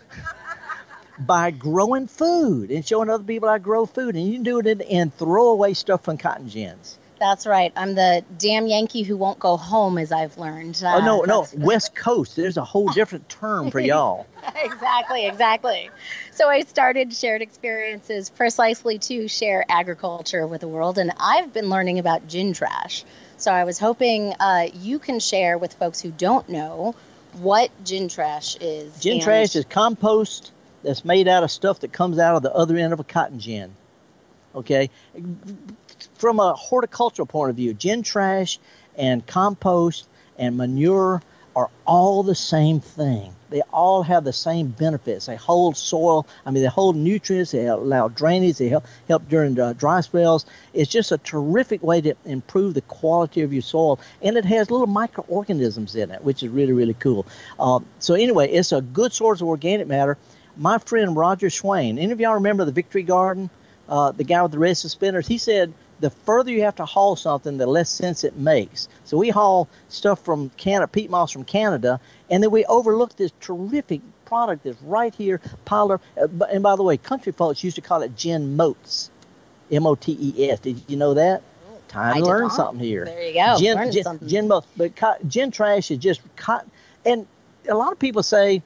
by 1.20 1.52
growing 1.52 2.08
food 2.08 2.72
and 2.72 2.86
showing 2.86 3.10
other 3.10 3.24
people 3.24 3.48
how 3.48 3.56
to 3.56 3.60
grow 3.62 3.86
food. 3.86 4.16
And 4.16 4.28
you 4.28 4.34
can 4.34 4.44
do 4.44 4.60
it 4.60 4.68
in, 4.68 4.82
and 4.82 5.14
throw 5.14 5.48
away 5.48 5.76
stuff 5.76 6.04
from 6.04 6.18
cotton 6.18 6.50
gins. 6.50 7.00
That's 7.20 7.48
right. 7.48 7.72
I'm 7.76 7.96
the 7.96 8.24
damn 8.38 8.68
Yankee 8.68 9.04
who 9.04 9.16
won't 9.16 9.40
go 9.40 9.58
home, 9.58 9.98
as 9.98 10.12
I've 10.12 10.38
learned. 10.38 10.82
oh 10.86 11.00
no, 11.00 11.24
Uh, 11.24 11.26
no, 11.26 11.48
West 11.58 11.96
Coast. 11.96 12.36
There's 12.36 12.58
a 12.58 12.64
whole 12.64 12.88
different 12.94 13.30
term 13.30 13.72
for 13.72 13.80
y'all. 13.80 14.28
exactly, 14.56 15.26
exactly. 15.26 15.90
So 16.32 16.50
I 16.50 16.62
started 16.62 17.14
shared 17.14 17.42
experiences 17.42 18.30
precisely 18.30 19.00
to 19.00 19.28
share 19.28 19.64
agriculture 19.70 20.46
with 20.46 20.62
the 20.62 20.68
world, 20.68 20.98
and 20.98 21.14
I've 21.18 21.54
been 21.54 21.70
learning 21.70 22.00
about 22.00 22.28
gin 22.28 22.54
trash. 22.54 23.06
So 23.38 23.52
I 23.52 23.64
was 23.64 23.80
hoping 23.80 24.34
uh, 24.40 24.68
you 24.74 25.00
can 25.00 25.20
share 25.20 25.58
with 25.58 25.74
folks 25.74 26.02
who 26.02 26.12
don't 26.12 26.48
know 26.50 26.96
what 27.34 27.70
gin 27.84 28.08
trash 28.08 28.56
is. 28.62 29.00
Gin 29.00 29.22
trash 29.22 29.56
is 29.56 29.66
compost 29.66 30.52
that's 30.84 31.04
made 31.04 31.28
out 31.28 31.44
of 31.44 31.52
stuff 31.52 31.80
that 31.82 31.92
comes 31.92 32.20
out 32.20 32.36
of 32.36 32.44
the 32.44 32.54
other 32.54 32.78
end 32.78 32.94
of 32.94 33.00
a 33.00 33.04
cotton 33.04 33.40
gin. 33.40 33.76
Okay? 34.54 34.90
From 36.16 36.40
a 36.40 36.54
horticultural 36.54 37.26
point 37.26 37.50
of 37.50 37.56
view, 37.58 37.74
gin 37.74 38.02
trash 38.02 38.60
and 38.98 39.26
compost 39.26 40.08
and 40.38 40.58
manure 40.58 41.22
are 41.56 41.70
all 41.86 42.24
the 42.24 42.36
same 42.36 42.80
thing. 42.80 43.34
They 43.50 43.62
all 43.72 44.04
have 44.04 44.26
the 44.26 44.34
same 44.34 44.68
benefits. 44.68 45.28
They 45.28 45.38
hold 45.38 45.78
soil, 45.78 46.28
I 46.46 46.52
mean, 46.52 46.64
they 46.64 46.70
hold 46.70 46.98
nutrients, 46.98 47.52
they 47.52 47.68
allow 47.68 48.10
drainage, 48.10 48.58
they 48.58 48.68
help, 48.68 48.86
help 49.08 49.30
during 49.30 49.58
uh, 49.58 49.74
dry 49.74 50.02
spells. 50.02 50.46
It's 50.74 50.92
just 50.92 51.14
a 51.14 51.18
terrific 51.18 51.82
way 51.82 52.02
to 52.02 52.16
improve 52.26 52.74
the 52.74 52.82
quality 52.82 53.42
of 53.42 53.54
your 53.54 53.62
soil. 53.62 54.00
And 54.22 54.36
it 54.36 54.44
has 54.46 54.70
little 54.70 54.88
microorganisms 54.88 55.96
in 55.96 56.12
it, 56.12 56.24
which 56.24 56.44
is 56.44 56.50
really, 56.50 56.74
really 56.74 56.96
cool. 56.96 57.26
Uh, 57.58 57.80
so, 58.00 58.16
anyway, 58.16 58.52
it's 58.52 58.74
a 58.74 58.82
good 58.82 59.14
source 59.14 59.40
of 59.40 59.48
organic 59.48 59.88
matter. 59.88 60.18
My 60.58 60.78
friend 60.78 61.16
Roger 61.16 61.50
Swain, 61.50 61.98
any 61.98 62.12
of 62.12 62.20
y'all 62.20 62.36
remember 62.36 62.66
the 62.66 62.72
Victory 62.72 63.04
Garden? 63.04 63.50
Uh, 63.88 64.12
the 64.12 64.24
guy 64.24 64.42
with 64.42 64.52
the 64.52 64.60
red 64.60 64.76
suspenders, 64.76 65.28
he 65.28 65.38
said 65.38 65.72
the 66.00 66.10
further 66.10 66.52
you 66.52 66.62
have 66.64 66.76
to 66.76 66.86
haul 66.86 67.16
something, 67.16 67.58
the 67.58 67.68
less 67.68 67.90
sense 67.90 68.24
it 68.24 68.36
makes. 68.38 68.88
So 69.06 69.18
we 69.18 69.30
haul 69.30 69.68
stuff 69.90 70.20
from 70.24 70.50
Canada, 70.58 70.88
peat 70.88 71.10
moss 71.10 71.32
from 71.32 71.46
Canada, 71.46 72.00
and 72.30 72.44
then 72.44 72.52
we 72.52 72.66
overlook 72.66 73.16
this 73.16 73.32
terrific 73.40 74.02
product 74.26 74.64
that's 74.64 74.82
right 74.82 75.14
here, 75.16 75.40
piled 75.66 75.92
up. 75.92 76.02
Uh, 76.20 76.28
And 76.52 76.62
by 76.64 76.76
the 76.76 76.84
way, 76.84 76.98
country 76.98 77.32
folks 77.32 77.64
used 77.64 77.76
to 77.76 77.82
call 77.82 78.02
it 78.02 78.16
gin 78.18 78.56
motes, 78.56 79.10
M-O-T-E-S. 79.72 80.60
Did 80.60 80.82
you 80.88 80.98
know 80.98 81.14
that? 81.14 81.42
Time 81.88 82.16
I 82.16 82.20
to 82.20 82.26
learn 82.26 82.42
not. 82.44 82.54
something 82.54 82.80
here. 82.84 83.06
There 83.06 83.28
you 83.28 83.34
go. 83.36 83.58
Gin, 83.60 83.76
Learned 83.78 83.94
gin, 83.94 84.04
something. 84.04 84.28
gin 84.28 84.48
motes, 84.48 84.68
but 84.76 84.96
co- 84.96 85.16
gin 85.28 85.52
trash 85.52 85.92
is 85.92 85.98
just 86.00 86.22
cotton. 86.36 86.70
And 87.06 87.28
a 87.70 87.76
lot 87.76 87.92
of 87.92 88.00
people 88.00 88.24
say 88.24 88.62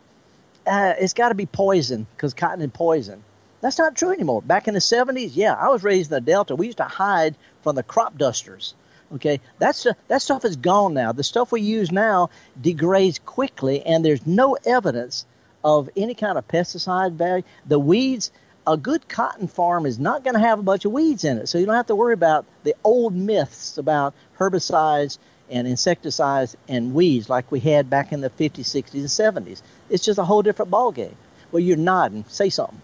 uh, 0.65 0.93
it's 0.97 1.13
got 1.13 1.30
to 1.30 1.36
be 1.36 1.45
poison 1.45 2.07
because 2.15 2.34
cotton 2.34 2.61
is 2.61 2.71
poison. 2.73 3.23
That's 3.62 3.78
not 3.78 3.95
true 3.95 4.12
anymore. 4.12 4.41
Back 4.41 4.68
in 4.68 4.74
the 4.74 4.80
70s, 4.80 5.32
yeah, 5.34 5.53
I 5.53 5.70
was 5.70 5.84
raised 5.84 6.12
in 6.12 6.16
the 6.16 6.22
Delta. 6.22 6.55
We 6.55 6.68
used 6.68 6.78
to 6.78 6.86
hide 6.86 7.36
from 7.62 7.76
the 7.76 7.84
crop 7.84 8.18
dusters. 8.18 8.74
Okay, 9.16 9.39
that's 9.57 9.88
that 10.07 10.22
stuff 10.22 10.45
is 10.45 10.55
gone 10.55 10.93
now. 10.93 11.12
The 11.12 11.24
stuff 11.24 11.51
we 11.51 11.62
use 11.62 11.91
now 11.91 12.30
degrades 12.62 13.18
quickly, 13.20 13.84
and 13.84 14.05
there's 14.05 14.26
no 14.28 14.55
evidence 14.66 15.26
of 15.64 15.89
any 15.97 16.14
kind 16.14 16.38
of 16.38 16.47
pesticide 16.47 17.14
value. 17.14 17.43
The 17.66 17.80
weeds, 17.80 18.32
a 18.68 18.78
good 18.78 19.07
cotton 19.10 19.47
farm 19.47 19.88
is 19.88 19.97
not 19.97 20.24
going 20.24 20.36
to 20.36 20.39
have 20.39 20.60
a 20.60 20.64
bunch 20.64 20.86
of 20.86 20.91
weeds 20.91 21.24
in 21.24 21.39
it, 21.39 21.49
so 21.49 21.57
you 21.57 21.66
don't 21.66 21.76
have 21.76 21.88
to 21.88 21.95
worry 21.95 22.14
about 22.14 22.45
the 22.64 22.76
old 22.84 23.16
myths 23.16 23.80
about 23.80 24.14
herbicides 24.38 25.18
and 25.49 25.68
insecticides 25.68 26.55
and 26.68 26.93
weeds 26.93 27.30
like 27.30 27.51
we 27.51 27.60
had 27.60 27.89
back 27.89 28.12
in 28.12 28.22
the 28.22 28.30
50s, 28.30 28.60
60s, 28.60 28.93
and 28.93 29.47
70s. 29.47 29.64
It's 29.89 30.05
just 30.05 30.20
a 30.20 30.24
whole 30.24 30.43
different 30.43 30.70
ballgame. 30.70 31.16
Well, 31.51 31.62
you're 31.62 31.78
nodding. 31.78 32.26
Say 32.28 32.49
something. 32.49 32.80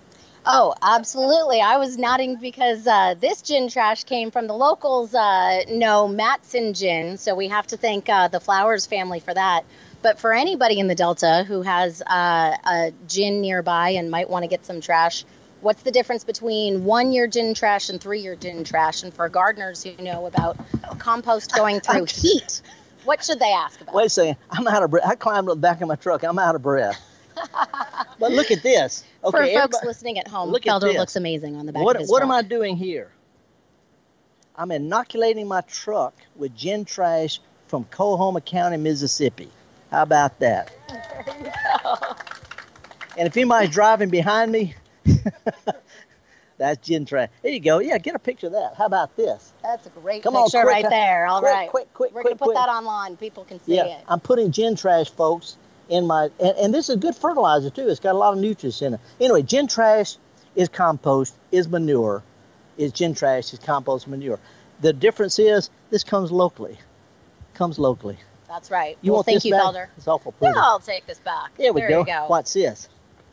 Oh, 0.47 0.75
absolutely. 0.79 1.59
I 1.59 1.77
was 1.77 1.97
nodding 1.97 2.35
because 2.35 2.85
uh, 2.85 3.15
this 3.19 3.41
gin 3.41 3.67
trash 3.67 4.03
came 4.03 4.29
from 4.29 4.45
the 4.45 4.53
locals 4.53 5.15
uh, 5.15 5.63
know 5.69 6.07
Matson 6.07 6.75
Gin, 6.75 7.17
so 7.17 7.33
we 7.33 7.47
have 7.47 7.65
to 7.67 7.77
thank 7.77 8.07
uh, 8.09 8.27
the 8.27 8.39
Flowers 8.39 8.85
family 8.85 9.19
for 9.19 9.33
that. 9.33 9.65
But 10.03 10.19
for 10.19 10.33
anybody 10.33 10.79
in 10.79 10.87
the 10.87 10.93
Delta 10.93 11.43
who 11.47 11.63
has 11.63 12.03
uh, 12.03 12.55
a 12.63 12.91
gin 13.07 13.41
nearby 13.41 13.91
and 13.91 14.11
might 14.11 14.29
want 14.29 14.43
to 14.43 14.47
get 14.47 14.67
some 14.67 14.81
trash, 14.81 15.25
what's 15.61 15.81
the 15.81 15.91
difference 15.91 16.23
between 16.23 16.85
one 16.85 17.11
year 17.11 17.25
gin 17.25 17.55
trash 17.55 17.89
and 17.89 17.99
three 17.99 18.19
year 18.19 18.35
gin 18.35 18.63
trash? 18.63 19.01
And 19.01 19.11
for 19.11 19.27
gardeners 19.29 19.83
who 19.83 19.95
know 20.03 20.27
about 20.27 20.57
compost 20.99 21.55
going 21.55 21.79
through 21.79 22.05
heat, 22.09 22.61
what 23.03 23.23
should 23.23 23.39
they 23.39 23.51
ask 23.51 23.81
about? 23.81 23.95
Wait 23.95 24.05
a 24.05 24.09
second. 24.09 24.37
I'm 24.51 24.67
out 24.67 24.83
of 24.83 24.91
breath. 24.91 25.07
I 25.07 25.15
climbed 25.15 25.49
up 25.49 25.55
the 25.55 25.61
back 25.61 25.81
of 25.81 25.87
my 25.87 25.95
truck. 25.95 26.21
I'm 26.21 26.37
out 26.37 26.53
of 26.53 26.61
breath. 26.61 27.01
but 28.19 28.31
look 28.31 28.51
at 28.51 28.63
this. 28.63 29.03
Okay, 29.23 29.53
For 29.53 29.61
folks 29.61 29.77
listening 29.83 30.19
at 30.19 30.27
home, 30.27 30.49
look 30.49 30.65
at 30.65 30.73
Felder 30.73 30.81
this. 30.91 30.97
looks 30.97 31.15
amazing 31.15 31.55
on 31.55 31.65
the 31.65 31.73
back 31.73 31.83
What, 31.83 31.95
of 31.95 32.01
his 32.01 32.09
what 32.09 32.19
truck. 32.19 32.29
am 32.29 32.35
I 32.35 32.41
doing 32.41 32.77
here? 32.77 33.11
I'm 34.55 34.71
inoculating 34.71 35.47
my 35.47 35.61
truck 35.61 36.13
with 36.35 36.55
gin 36.55 36.85
trash 36.85 37.39
from 37.67 37.83
Coahoma 37.85 38.41
County, 38.41 38.77
Mississippi. 38.77 39.49
How 39.91 40.03
about 40.03 40.39
that? 40.39 40.71
And 43.17 43.27
if 43.27 43.37
anybody's 43.37 43.69
driving 43.69 44.09
behind 44.09 44.51
me, 44.51 44.75
that's 46.57 46.85
gin 46.85 47.05
trash. 47.05 47.29
There 47.41 47.51
you 47.51 47.59
go. 47.59 47.79
Yeah, 47.79 47.97
get 47.97 48.15
a 48.15 48.19
picture 48.19 48.47
of 48.47 48.53
that. 48.53 48.73
How 48.77 48.85
about 48.85 49.15
this? 49.15 49.53
That's 49.63 49.85
a 49.87 49.89
great 49.89 50.23
Come 50.23 50.35
on, 50.35 50.43
picture 50.45 50.63
quick, 50.63 50.83
right 50.83 50.89
there. 50.89 51.25
All 51.27 51.39
quick, 51.39 51.53
right, 51.53 51.69
quick, 51.69 51.93
quick, 51.93 52.13
We're 52.13 52.21
quick, 52.21 52.37
gonna 52.39 52.51
put 52.51 52.55
that 52.55 52.69
online. 52.69 53.15
People 53.15 53.45
can 53.45 53.61
see 53.63 53.75
yeah, 53.75 53.85
it. 53.85 54.03
I'm 54.09 54.19
putting 54.19 54.51
gin 54.51 54.75
trash, 54.75 55.09
folks, 55.09 55.55
in 55.89 56.07
my 56.07 56.29
and, 56.39 56.57
and 56.57 56.73
this 56.73 56.89
is 56.89 56.95
a 56.95 56.99
good 56.99 57.15
fertilizer 57.15 57.69
too. 57.69 57.87
It's 57.87 57.99
got 57.99 58.15
a 58.15 58.17
lot 58.17 58.33
of 58.33 58.39
nutrients 58.39 58.81
in 58.81 58.95
it. 58.95 58.99
Anyway, 59.19 59.41
gin 59.41 59.67
trash 59.67 60.17
is 60.55 60.69
compost, 60.69 61.35
is 61.51 61.67
manure, 61.67 62.23
is 62.77 62.91
gin 62.91 63.13
trash, 63.13 63.53
is 63.53 63.59
compost 63.59 64.07
manure. 64.07 64.39
The 64.81 64.93
difference 64.93 65.39
is 65.39 65.69
this 65.89 66.03
comes 66.03 66.31
locally. 66.31 66.77
Comes 67.53 67.79
locally. 67.79 68.17
That's 68.47 68.69
right. 68.71 68.97
You 69.01 69.11
well, 69.11 69.17
want 69.17 69.25
thank 69.27 69.35
this 69.37 69.45
you, 69.45 69.53
back? 69.53 69.63
Felder. 69.63 69.87
It's 69.97 70.07
awful 70.07 70.33
Yeah. 70.41 70.53
I'll 70.55 70.79
take 70.79 71.05
this 71.07 71.19
back. 71.19 71.55
There 71.57 71.73
we 71.73 71.81
there 71.81 71.89
go. 71.89 71.99
You 71.99 72.05
go. 72.05 72.25
What's 72.27 72.53
this? 72.53 72.89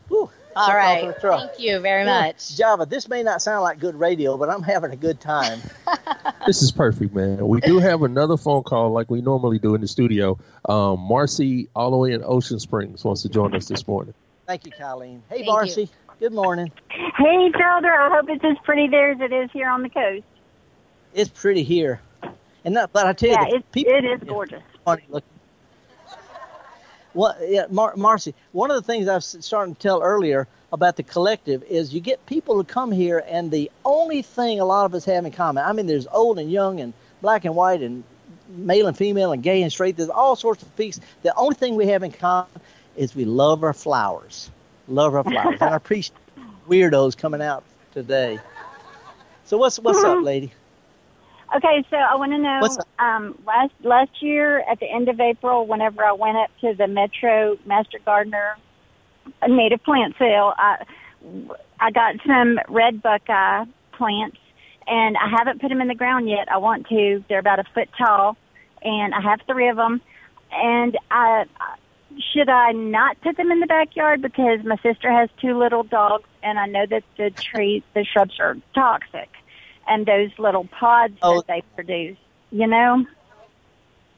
Whew. 0.07 0.29
All 0.55 0.75
right. 0.75 1.03
of 1.03 1.15
the 1.15 1.19
truck. 1.19 1.49
Thank 1.49 1.59
you 1.59 1.79
very 1.79 2.05
Yeah, 2.05 2.21
much. 2.21 2.55
Java, 2.55 2.85
this 2.85 3.07
may 3.09 3.23
not 3.23 3.41
sound 3.41 3.63
like 3.63 3.79
good 3.79 3.95
radio, 3.95 4.37
but 4.37 4.49
I'm 4.49 4.63
having 4.63 4.91
a 4.91 4.95
good 4.95 5.19
time. 5.19 5.59
This 6.45 6.61
is 6.61 6.71
perfect, 6.71 7.13
man. 7.15 7.47
We 7.47 7.61
do 7.61 7.79
have 7.79 8.03
another 8.03 8.35
phone 8.37 8.63
call 8.63 8.91
like 8.91 9.09
we 9.09 9.21
normally 9.21 9.59
do 9.59 9.75
in 9.75 9.81
the 9.81 9.87
studio. 9.87 10.37
Um, 10.67 10.99
Marcy, 10.99 11.69
all 11.75 11.91
the 11.91 11.97
way 11.97 12.11
in 12.11 12.21
Ocean 12.23 12.59
Springs, 12.59 13.03
wants 13.05 13.21
to 13.21 13.29
join 13.29 13.55
us 13.55 13.67
this 13.67 13.87
morning. 13.87 14.13
Thank 14.45 14.65
you, 14.65 14.71
Colleen. 14.77 15.23
Hey, 15.29 15.35
Thank 15.37 15.45
you. 15.47 15.53
Marcy. 15.53 15.89
Good 16.19 16.33
morning. 16.33 16.71
Hey, 16.89 17.51
Felder. 17.51 17.95
I 17.97 18.09
hope 18.13 18.25
it's 18.29 18.43
as 18.43 18.57
pretty 18.65 18.87
there 18.89 19.11
as 19.11 19.21
it 19.21 19.31
is 19.31 19.49
here 19.53 19.69
on 19.69 19.83
the 19.83 19.89
coast. 19.89 20.23
It's 21.13 21.29
pretty 21.29 21.63
here. 21.63 22.01
And 22.65 22.73
not, 22.73 22.91
but 22.91 23.05
I 23.07 23.13
tell 23.13 23.29
you, 23.29 23.35
Yeah, 23.35 23.45
the 23.49 23.55
it, 23.57 23.71
people 23.71 23.93
it 23.93 24.05
is 24.05 24.19
gorgeous. 24.27 24.63
funny 24.83 25.03
looking. 25.09 25.29
What, 27.13 27.37
yeah, 27.47 27.65
Mar- 27.69 27.95
Marcy. 27.95 28.33
One 28.53 28.71
of 28.71 28.75
the 28.75 28.81
things 28.81 29.07
I 29.07 29.15
was 29.15 29.37
starting 29.41 29.75
to 29.75 29.79
tell 29.81 30.01
earlier 30.01 30.47
about 30.73 30.95
the 30.95 31.03
collective 31.03 31.63
is 31.63 31.93
you 31.93 32.01
get 32.01 32.25
people 32.25 32.61
to 32.61 32.73
come 32.73 32.91
here, 32.91 33.23
and 33.27 33.51
the 33.51 33.71
only 33.85 34.23
thing 34.23 34.59
a 34.59 34.65
lot 34.65 34.85
of 34.85 34.93
us 34.95 35.05
have 35.05 35.23
in 35.23 35.31
common. 35.31 35.63
I 35.63 35.71
mean, 35.71 35.85
there's 35.85 36.07
old 36.07 36.39
and 36.39 36.51
young, 36.51 36.79
and 36.81 36.93
black 37.21 37.45
and 37.45 37.55
white, 37.55 37.81
and 37.81 38.03
male 38.49 38.87
and 38.87 38.97
female, 38.97 39.31
and 39.31 39.43
gay 39.43 39.61
and 39.61 39.71
straight. 39.71 39.95
There's 39.95 40.09
all 40.09 40.35
sorts 40.35 40.63
of 40.63 40.75
peaks. 40.75 40.99
The 41.21 41.33
only 41.35 41.55
thing 41.55 41.75
we 41.75 41.87
have 41.87 42.01
in 42.01 42.11
common 42.11 42.49
is 42.97 43.15
we 43.15 43.23
love 43.23 43.63
our 43.63 43.73
flowers. 43.73 44.49
Love 44.87 45.13
our 45.13 45.23
flowers, 45.23 45.59
and 45.61 45.69
I 45.69 45.75
appreciate 45.75 46.17
weirdos 46.67 47.15
coming 47.15 47.41
out 47.41 47.63
today. 47.93 48.39
So 49.45 49.57
what's 49.57 49.77
what's 49.77 50.03
up, 50.03 50.23
lady? 50.23 50.51
Okay, 51.55 51.85
so 51.91 51.97
I 51.97 52.15
want 52.15 52.31
to 52.31 52.39
know. 52.39 52.83
Um, 52.97 53.37
last 53.45 53.73
last 53.83 54.23
year 54.23 54.61
at 54.61 54.79
the 54.79 54.91
end 54.91 55.07
of 55.07 55.19
April, 55.19 55.67
whenever 55.67 56.03
I 56.03 56.13
went 56.13 56.37
up 56.37 56.49
to 56.61 56.73
the 56.73 56.87
Metro 56.87 57.59
Master 57.63 57.99
Gardener 58.03 58.57
native 59.47 59.83
plant 59.83 60.15
sale, 60.17 60.53
I 60.57 60.83
I 61.79 61.91
got 61.91 62.15
some 62.25 62.59
red 62.69 63.01
buckeye 63.01 63.65
plants, 63.93 64.37
and 64.87 65.15
I 65.17 65.29
haven't 65.29 65.61
put 65.61 65.69
them 65.69 65.81
in 65.81 65.87
the 65.87 65.95
ground 65.95 66.29
yet. 66.29 66.51
I 66.51 66.57
want 66.57 66.87
to. 66.89 67.23
They're 67.29 67.39
about 67.39 67.59
a 67.59 67.63
foot 67.73 67.89
tall, 67.97 68.37
and 68.81 69.13
I 69.13 69.21
have 69.21 69.39
three 69.47 69.69
of 69.69 69.77
them. 69.77 70.01
And 70.51 70.97
I 71.09 71.45
should 72.31 72.47
I 72.49 72.71
not 72.73 73.19
put 73.21 73.37
them 73.37 73.51
in 73.51 73.59
the 73.59 73.65
backyard 73.67 74.21
because 74.21 74.63
my 74.63 74.77
sister 74.77 75.11
has 75.11 75.29
two 75.41 75.57
little 75.57 75.83
dogs, 75.83 76.27
and 76.43 76.59
I 76.59 76.67
know 76.67 76.85
that 76.85 77.03
the 77.17 77.31
trees, 77.31 77.81
the 77.93 78.03
shrubs 78.05 78.39
are 78.39 78.55
toxic, 78.75 79.29
and 79.87 80.05
those 80.05 80.29
little 80.37 80.65
pods 80.65 81.17
Oh. 81.21 81.37
that 81.37 81.47
they 81.47 81.63
produce. 81.75 82.17
You 82.51 82.67
know. 82.67 83.05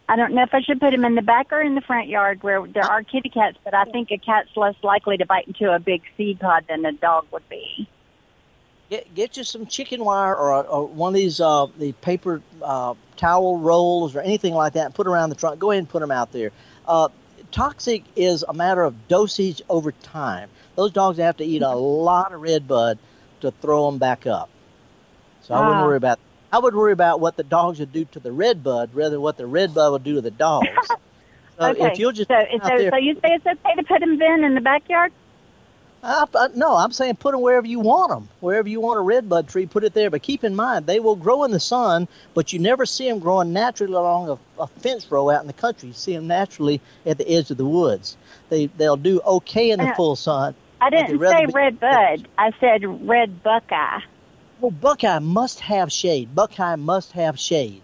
I 0.08 0.16
don't 0.16 0.34
know 0.34 0.44
if 0.44 0.54
I 0.54 0.62
should 0.62 0.80
put 0.80 0.92
them 0.92 1.04
in 1.04 1.16
the 1.16 1.22
back 1.24 1.52
or 1.52 1.62
in 1.62 1.74
the 1.74 1.82
front 1.82 2.08
yard 2.08 2.44
where 2.44 2.66
there 2.68 2.84
are 2.84 3.02
kitty 3.04 3.30
cats, 3.30 3.58
but 3.64 3.74
I 3.74 3.86
think 3.86 4.12
a 4.12 4.18
cat's 4.18 4.56
less 4.56 4.76
likely 4.84 5.18
to 5.18 5.26
bite 5.26 5.48
into 5.48 5.74
a 5.74 5.80
big 5.80 6.04
seed 6.16 6.40
pod 6.40 6.66
than 6.70 6.86
a 6.86 6.92
dog 6.92 7.26
would 7.32 7.48
be. 7.50 7.88
Get 8.92 9.16
get 9.16 9.36
you 9.38 9.44
some 9.44 9.66
chicken 9.66 10.06
wire 10.06 10.36
or, 10.36 10.64
or 10.64 10.86
one 10.88 11.10
of 11.10 11.16
these 11.16 11.42
uh, 11.42 11.66
the 11.80 11.94
paper 11.94 12.42
uh, 12.62 12.94
towel 13.18 13.58
rolls 13.58 14.16
or 14.16 14.22
anything 14.22 14.54
like 14.54 14.74
that. 14.74 14.86
And 14.86 14.94
put 14.94 15.08
around 15.08 15.30
the 15.30 15.36
trunk. 15.36 15.60
Go 15.60 15.72
ahead 15.72 15.80
and 15.80 15.90
put 15.90 16.02
them 16.02 16.12
out 16.12 16.32
there. 16.32 16.52
Uh, 16.88 17.10
toxic 17.52 18.04
is 18.16 18.46
a 18.48 18.54
matter 18.54 18.84
of 18.84 19.08
dosage 19.08 19.64
over 19.70 19.92
time. 19.92 20.50
Those 20.76 20.92
dogs 20.92 21.18
have 21.18 21.38
to 21.38 21.44
eat 21.44 21.64
a 21.64 21.74
lot 21.74 22.32
of 22.32 22.42
red 22.42 22.68
bud 22.68 23.00
to 23.42 23.50
throw 23.50 23.90
them 23.90 23.98
back 23.98 24.28
up. 24.28 24.50
So 25.42 25.56
I 25.56 25.62
wouldn't 25.62 25.78
Ah. 25.78 25.86
worry 25.86 25.98
about. 25.98 26.20
I 26.56 26.60
would 26.60 26.74
worry 26.74 26.94
about 26.94 27.20
what 27.20 27.36
the 27.36 27.44
dogs 27.44 27.80
would 27.82 27.92
do 27.92 28.06
to 28.06 28.20
the 28.22 28.32
red 28.32 28.64
bud 28.64 28.92
rather 28.94 29.10
than 29.10 29.22
what 29.22 29.36
the 29.36 29.46
red 29.46 29.74
bud 29.74 29.92
would 29.92 30.04
do 30.06 30.16
to 30.16 30.22
the 30.22 30.32
dogs. 30.32 30.68
So 31.58 31.68
okay. 31.68 31.94
if 31.94 32.00
you'll 32.00 32.12
just 32.12 32.28
so, 32.30 32.36
so, 32.52 32.78
there- 32.78 32.92
so 32.92 32.98
you 32.98 33.14
say 33.16 33.30
it's 33.34 33.46
okay 33.46 33.76
to 33.76 33.84
put 33.84 34.02
them 34.02 34.20
then 34.20 34.44
in 34.44 34.56
the 34.56 34.62
backyard? 34.62 35.14
I, 36.04 36.26
I, 36.36 36.48
no, 36.54 36.76
I'm 36.76 36.92
saying 36.92 37.16
put 37.16 37.32
them 37.32 37.40
wherever 37.42 37.66
you 37.66 37.80
want 37.80 38.10
them. 38.10 38.28
Wherever 38.42 38.68
you 38.68 38.82
want 38.82 39.00
a 39.00 39.02
redbud 39.02 39.48
tree, 39.48 39.66
put 39.66 39.86
it 39.86 39.94
there. 39.94 40.10
But 40.10 40.22
keep 40.22 40.44
in 40.44 40.54
mind, 40.54 40.86
they 40.86 41.00
will 41.00 41.16
grow 41.16 41.46
in 41.46 41.52
the 41.52 41.60
sun, 41.62 42.10
but 42.34 42.52
you 42.52 42.60
never 42.60 42.86
see 42.86 43.08
them 43.08 43.20
growing 43.20 43.54
naturally 43.54 43.94
along 43.94 44.38
a, 44.58 44.62
a 44.64 44.68
fence 44.68 45.10
row 45.10 45.30
out 45.30 45.40
in 45.42 45.48
the 45.48 45.54
country. 45.54 45.88
You 45.88 45.94
see 45.94 46.14
them 46.14 46.28
naturally 46.28 46.82
at 47.06 47.18
the 47.18 47.30
edge 47.30 47.50
of 47.52 47.56
the 47.58 47.66
woods. 47.66 48.18
They 48.50 48.66
they'll 48.66 48.98
do 48.98 49.22
okay 49.22 49.72
in 49.72 49.80
the 49.80 49.88
Uh, 49.92 49.96
full 49.96 50.18
sun. 50.18 50.56
I 50.82 50.90
didn't 50.90 51.20
say 51.22 51.46
red 51.54 51.80
bud. 51.86 52.28
I 52.38 52.52
said 52.60 53.08
red 53.08 53.42
buckeye. 53.44 54.00
Well, 54.60 54.72
Buckeye 54.72 55.20
must 55.20 55.60
have 55.62 55.92
shade. 55.92 56.34
Buckeye 56.34 56.76
must 56.76 57.12
have 57.14 57.40
shade. 57.40 57.82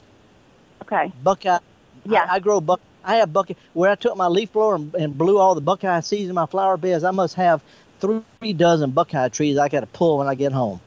Okay. 0.83 1.11
Buckeye. 1.23 1.59
Yeah. 2.05 2.25
I, 2.29 2.35
I 2.35 2.39
grow 2.39 2.61
buck. 2.61 2.81
I 3.03 3.15
have 3.17 3.33
buckeye. 3.33 3.55
Where 3.73 3.89
I 3.91 3.95
took 3.95 4.15
my 4.15 4.27
leaf 4.27 4.53
blower 4.53 4.75
and, 4.75 4.93
and 4.95 5.17
blew 5.17 5.37
all 5.37 5.55
the 5.55 5.61
buckeye 5.61 5.99
seeds 6.01 6.29
in 6.29 6.35
my 6.35 6.45
flower 6.45 6.77
beds, 6.77 7.03
I 7.03 7.11
must 7.11 7.35
have 7.35 7.61
three 7.99 8.53
dozen 8.53 8.91
buckeye 8.91 9.29
trees 9.29 9.57
I 9.57 9.69
got 9.69 9.81
to 9.81 9.85
pull 9.87 10.17
when 10.19 10.27
I 10.27 10.35
get 10.35 10.51
home. 10.51 10.81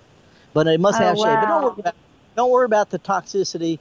But 0.52 0.66
it 0.66 0.80
must 0.80 1.00
Oh, 1.00 1.04
have 1.04 1.16
shade. 1.16 1.24
But 1.24 1.46
don't 1.46 1.62
worry 1.62 1.74
about 1.78 1.94
don't 2.36 2.50
worry 2.50 2.64
about 2.64 2.90
the 2.90 2.98
toxicity. 2.98 3.78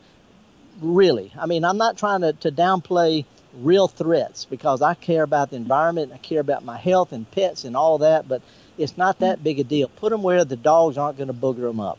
Really, 0.82 1.32
I 1.40 1.46
mean, 1.46 1.64
I'm 1.64 1.78
not 1.78 1.98
trying 1.98 2.22
to, 2.22 2.34
to 2.34 2.52
downplay 2.52 3.26
real 3.58 3.88
threats 3.88 4.46
because 4.46 4.82
I 4.82 4.94
care 4.94 5.24
about 5.24 5.52
the 5.52 5.58
environment, 5.58 6.12
I 6.14 6.18
care 6.18 6.40
about 6.40 6.64
my 6.64 6.78
health 6.78 7.12
and 7.12 7.30
pets 7.30 7.64
and 7.64 7.76
all 7.76 8.00
that. 8.00 8.28
But 8.28 8.42
it's 8.78 8.98
not 8.98 9.20
that 9.20 9.44
big 9.44 9.60
a 9.60 9.64
deal. 9.64 9.88
Put 9.88 10.12
them 10.12 10.24
where 10.24 10.46
the 10.46 10.56
dogs 10.56 10.98
aren't 10.98 11.18
going 11.18 11.28
to 11.28 11.34
booger 11.34 11.62
them 11.62 11.80
up. 11.80 11.98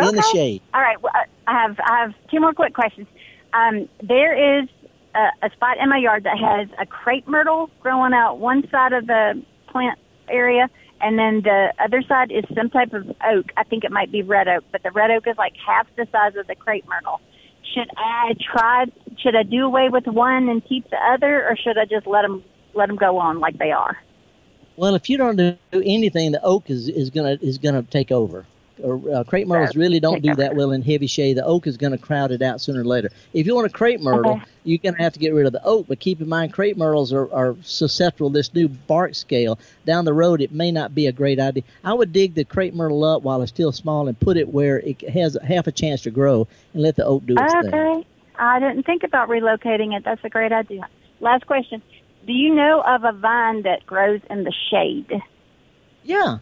In 0.00 0.14
the 0.14 0.22
shade. 0.32 0.62
All 0.72 0.80
right. 0.80 1.00
Well, 1.02 1.12
I 1.46 1.52
have 1.52 1.78
I 1.80 2.00
have 2.00 2.14
two 2.30 2.40
more 2.40 2.54
quick 2.54 2.72
questions. 2.74 3.06
Um, 3.52 3.88
there 4.02 4.62
is 4.62 4.68
a, 5.14 5.46
a 5.46 5.50
spot 5.50 5.76
in 5.78 5.88
my 5.90 5.98
yard 5.98 6.24
that 6.24 6.38
has 6.38 6.68
a 6.80 6.86
crepe 6.86 7.28
myrtle 7.28 7.70
growing 7.80 8.14
out 8.14 8.38
one 8.38 8.68
side 8.70 8.94
of 8.94 9.06
the 9.06 9.42
plant 9.68 9.98
area, 10.28 10.70
and 11.00 11.18
then 11.18 11.42
the 11.42 11.72
other 11.78 12.02
side 12.02 12.32
is 12.32 12.44
some 12.54 12.70
type 12.70 12.94
of 12.94 13.08
oak. 13.24 13.52
I 13.56 13.64
think 13.64 13.84
it 13.84 13.90
might 13.90 14.10
be 14.10 14.22
red 14.22 14.48
oak, 14.48 14.64
but 14.72 14.82
the 14.82 14.90
red 14.90 15.10
oak 15.10 15.26
is 15.26 15.36
like 15.36 15.54
half 15.56 15.86
the 15.96 16.06
size 16.10 16.36
of 16.36 16.46
the 16.46 16.54
crepe 16.54 16.88
myrtle. 16.88 17.20
Should 17.72 17.90
I 17.96 18.34
try? 18.40 18.86
Should 19.18 19.36
I 19.36 19.42
do 19.42 19.64
away 19.64 19.88
with 19.88 20.06
one 20.06 20.48
and 20.48 20.64
keep 20.64 20.88
the 20.90 20.96
other, 20.96 21.48
or 21.48 21.56
should 21.56 21.78
I 21.78 21.84
just 21.84 22.06
let 22.06 22.22
them 22.22 22.42
let 22.74 22.86
them 22.86 22.96
go 22.96 23.18
on 23.18 23.40
like 23.40 23.58
they 23.58 23.72
are? 23.72 23.98
Well, 24.76 24.94
if 24.94 25.08
you 25.10 25.16
don't 25.16 25.36
do 25.36 25.56
anything, 25.72 26.32
the 26.32 26.42
oak 26.42 26.70
is, 26.70 26.88
is 26.88 27.10
gonna 27.10 27.38
is 27.40 27.58
gonna 27.58 27.82
take 27.82 28.10
over. 28.10 28.46
Or 28.82 29.00
uh, 29.14 29.24
crepe 29.24 29.46
myrtles 29.46 29.76
really 29.76 30.00
don't 30.00 30.22
do 30.22 30.34
that 30.36 30.56
well 30.56 30.72
in 30.72 30.82
heavy 30.82 31.06
shade. 31.06 31.36
The 31.36 31.44
oak 31.44 31.66
is 31.66 31.76
gonna 31.76 31.98
crowd 31.98 32.30
it 32.30 32.42
out 32.42 32.60
sooner 32.60 32.80
or 32.80 32.84
later. 32.84 33.10
If 33.32 33.46
you 33.46 33.54
want 33.54 33.66
a 33.66 33.70
crepe 33.70 34.00
myrtle, 34.00 34.32
Okay. 34.32 34.44
you're 34.64 34.78
gonna 34.78 35.02
have 35.02 35.12
to 35.12 35.18
get 35.18 35.34
rid 35.34 35.46
of 35.46 35.52
the 35.52 35.62
oak. 35.64 35.86
But 35.88 36.00
keep 36.00 36.20
in 36.20 36.28
mind, 36.28 36.52
crepe 36.52 36.76
myrtles 36.76 37.12
are, 37.12 37.32
are 37.32 37.54
susceptible 37.62 38.30
to 38.30 38.34
this 38.34 38.52
new 38.54 38.68
bark 38.68 39.14
scale. 39.14 39.58
Down 39.84 40.04
the 40.04 40.14
road, 40.14 40.40
it 40.40 40.52
may 40.52 40.72
not 40.72 40.94
be 40.94 41.06
a 41.06 41.12
great 41.12 41.38
idea. 41.38 41.62
I 41.84 41.92
would 41.92 42.12
dig 42.12 42.34
the 42.34 42.44
crepe 42.44 42.74
myrtle 42.74 43.04
up 43.04 43.22
while 43.22 43.42
it's 43.42 43.52
still 43.52 43.72
small 43.72 44.08
and 44.08 44.18
put 44.18 44.36
it 44.36 44.48
where 44.48 44.80
it 44.80 45.00
has 45.10 45.36
half 45.46 45.66
a 45.66 45.72
chance 45.72 46.02
to 46.02 46.10
grow, 46.10 46.48
and 46.72 46.82
let 46.82 46.96
the 46.96 47.04
oak 47.04 47.26
do 47.26 47.34
its 47.38 47.52
thing. 47.52 47.74
Okay. 47.74 48.06
I 48.38 48.58
didn't 48.58 48.84
think 48.84 49.02
about 49.04 49.28
relocating 49.28 49.96
it. 49.96 50.04
That's 50.04 50.24
a 50.24 50.28
great 50.30 50.52
idea. 50.52 50.88
Last 51.20 51.46
question. 51.46 51.82
Do 52.26 52.32
you 52.32 52.54
know 52.54 52.80
of 52.80 53.04
a 53.04 53.12
vine 53.12 53.62
that 53.62 53.84
grows 53.84 54.20
in 54.30 54.44
the 54.44 54.52
shade? 54.70 55.20
Yeah. 56.04 56.38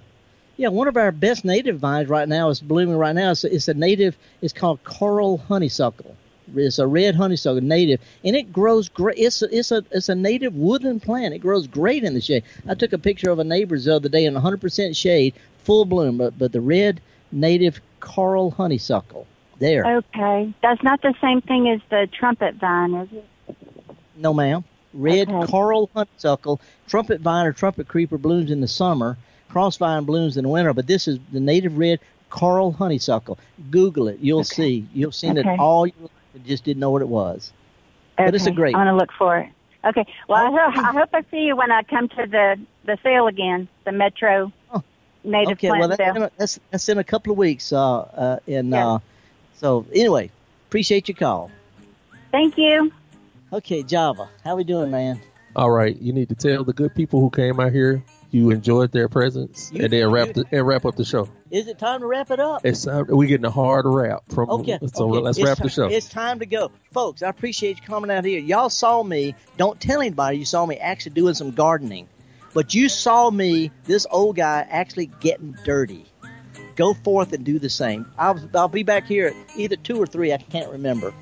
Yeah, 0.61 0.69
one 0.69 0.89
of 0.89 0.99
our 0.99 1.11
best 1.11 1.47
native 1.47 1.79
vines 1.79 2.11
right 2.11 2.29
now 2.29 2.51
is 2.51 2.61
blooming 2.61 2.99
right 2.99 3.15
now. 3.15 3.31
It's 3.31 3.45
a, 3.45 3.55
it's 3.55 3.69
a 3.69 3.73
native, 3.73 4.19
it's 4.43 4.53
called 4.53 4.85
coral 4.85 5.39
honeysuckle. 5.39 6.15
It's 6.55 6.79
a 6.79 6.87
red 6.87 7.15
honeysuckle, 7.15 7.63
native, 7.63 7.99
and 8.23 8.37
it 8.37 8.53
grows 8.53 8.91
great. 8.91 9.17
It's 9.17 9.41
a, 9.41 9.49
it's 9.57 9.73
a 9.73 9.83
it's 9.91 10.11
a 10.11 10.15
native 10.15 10.55
woodland 10.55 11.01
plant. 11.01 11.33
It 11.33 11.39
grows 11.39 11.67
great 11.67 12.05
in 12.05 12.13
the 12.13 12.21
shade. 12.21 12.45
I 12.69 12.75
took 12.75 12.93
a 12.93 12.99
picture 12.99 13.31
of 13.31 13.39
a 13.39 13.45
neighbor's 13.45 13.87
the 13.87 13.97
other 13.97 14.11
day 14.11 14.27
in 14.27 14.35
100% 14.35 14.95
shade, 14.95 15.33
full 15.65 15.87
bloom, 15.87 16.19
but 16.19 16.39
but 16.39 16.53
the 16.53 16.61
red 16.61 17.01
native 17.33 17.81
coral 18.01 18.51
honeysuckle. 18.51 19.27
There. 19.61 19.87
Okay. 19.87 20.53
That's 20.61 20.83
not 20.83 21.01
the 21.01 21.15
same 21.23 21.41
thing 21.41 21.71
as 21.71 21.81
the 21.89 22.07
trumpet 22.13 22.57
vine, 22.57 22.93
is 22.93 23.09
it? 23.15 23.57
No, 24.15 24.35
ma'am. 24.35 24.65
Red 24.93 25.31
Okay. 25.31 25.51
coral 25.51 25.89
honeysuckle, 25.95 26.61
trumpet 26.87 27.23
vine 27.23 27.47
or 27.47 27.55
trumpet 27.55 27.89
creeper 27.89 28.19
blooms 28.19 28.51
in 28.51 28.61
the 28.61 28.69
summer. 28.69 29.17
Crossvine 29.51 30.07
blooms 30.07 30.37
in 30.37 30.45
the 30.45 30.49
winter, 30.49 30.73
but 30.73 30.87
this 30.87 31.09
is 31.09 31.19
the 31.33 31.41
native 31.41 31.77
red 31.77 31.99
coral 32.31 32.73
honeysuckle. 32.73 33.39
Google 33.71 34.09
it. 34.09 34.19
You'll 34.21 34.41
Okay. 34.41 34.55
see. 34.55 34.87
You'll 34.95 35.13
see 35.13 35.31
Okay. 35.31 35.41
it 35.41 35.59
all 35.59 35.87
your 35.87 35.95
life 36.03 36.11
and 36.35 36.45
just 36.45 36.65
didn't 36.65 36.81
know 36.81 36.91
what 36.91 37.03
it 37.03 37.09
was. 37.09 37.53
But 38.17 38.35
it's 38.35 38.47
a 38.47 38.51
great. 38.51 38.75
I'm 38.77 38.81
gonna 38.87 38.97
look 38.97 39.11
for 39.19 39.39
it. 39.39 39.49
Okay. 39.85 40.05
Well, 40.29 40.45
I, 40.45 40.51
ho- 40.51 40.83
I 40.89 40.93
hope 40.93 41.09
I 41.15 41.23
see 41.31 41.39
you 41.39 41.57
when 41.57 41.71
I 41.73 41.83
come 41.83 42.09
to 42.11 42.27
the 42.27 42.59
the 42.85 42.99
sale 43.03 43.27
again, 43.27 43.69
the 43.85 43.93
Metro 43.93 44.53
Native 45.25 45.53
okay, 45.53 45.69
Plant 45.69 45.81
well 45.81 45.89
that's 45.89 45.99
Sale. 46.01 46.17
in, 46.17 46.23
a, 46.23 46.31
that's 46.39 46.61
that's 46.71 46.89
in 46.89 46.99
a 46.99 47.05
couple 47.05 47.33
of 47.33 47.39
weeks. 47.39 47.73
Uh, 47.73 48.01
uh, 48.01 48.39
and 48.47 48.71
Yeah. 48.71 48.87
uh, 48.95 48.99
so 49.55 49.87
anyway, 49.95 50.31
appreciate 50.69 51.09
your 51.09 51.17
call. 51.17 51.51
Thank 52.31 52.57
you. 52.57 52.93
Okay, 53.53 53.83
Java, 53.83 54.29
how 54.45 54.55
we 54.57 54.65
doing, 54.65 54.91
man? 54.91 55.21
All 55.57 55.71
right, 55.71 55.97
you 56.01 56.13
need 56.13 56.29
to 56.29 56.35
tell 56.37 56.63
the 56.63 56.73
good 56.73 56.95
people 56.95 57.21
who 57.21 57.29
came 57.31 57.59
out 57.59 57.73
here 57.73 58.03
you 58.31 58.51
enjoyed 58.51 58.93
their 58.93 59.09
presence, 59.09 59.71
You- 59.73 59.85
and 59.85 59.93
then 59.93 60.11
wrap 60.11 60.33
the, 60.35 60.45
and 60.53 60.67
wrap 60.67 60.85
up 60.85 60.97
the 60.97 61.05
show. 61.05 61.29
Is 61.51 61.67
it 61.67 61.79
time 61.79 62.01
to 62.01 62.07
wrap 62.07 62.31
it 62.31 62.39
up? 62.41 62.65
It's 62.65 62.87
uh, 62.87 63.03
we 63.09 63.27
getting 63.27 63.47
a 63.47 63.51
hard 63.51 63.85
wrap 63.87 64.23
from. 64.29 64.51
Okay. 64.51 64.79
So 64.95 65.11
okay. 65.11 65.21
let's 65.21 65.39
It's 65.39 65.47
wrap 65.47 65.59
the 65.59 65.69
show. 65.69 65.87
It's 65.87 66.09
time 66.09 66.39
to 66.39 66.47
go, 66.47 66.71
folks. 66.93 67.23
I 67.23 67.29
appreciate 67.29 67.81
you 67.81 67.87
coming 67.87 68.11
out 68.11 68.25
here. 68.25 68.39
Y'all 68.41 68.71
saw 68.71 69.03
me. 69.03 69.35
Don't 69.57 69.81
tell 69.81 70.01
anybody 70.01 70.39
you 70.39 70.45
saw 70.45 70.65
me 70.65 70.77
actually 70.77 71.13
doing 71.13 71.35
some 71.35 71.51
gardening, 71.51 72.09
but 72.55 72.75
you 72.75 72.89
saw 72.89 73.31
me, 73.31 73.73
this 73.85 74.07
old 74.11 74.37
guy, 74.37 74.67
actually 74.69 75.07
getting 75.07 75.57
dirty. 75.65 76.07
Go 76.77 76.95
forth 76.95 77.33
and 77.33 77.45
do 77.45 77.59
the 77.59 77.69
same. 77.69 78.11
I'll 78.17 78.41
I'll 78.55 78.69
be 78.69 78.85
back 78.85 79.07
here 79.07 79.29
at 79.29 79.35
either 79.57 79.77
two 79.77 80.01
or 80.01 80.07
three. 80.07 80.33
I 80.33 80.39
can't 80.39 80.71
remember. 80.71 81.13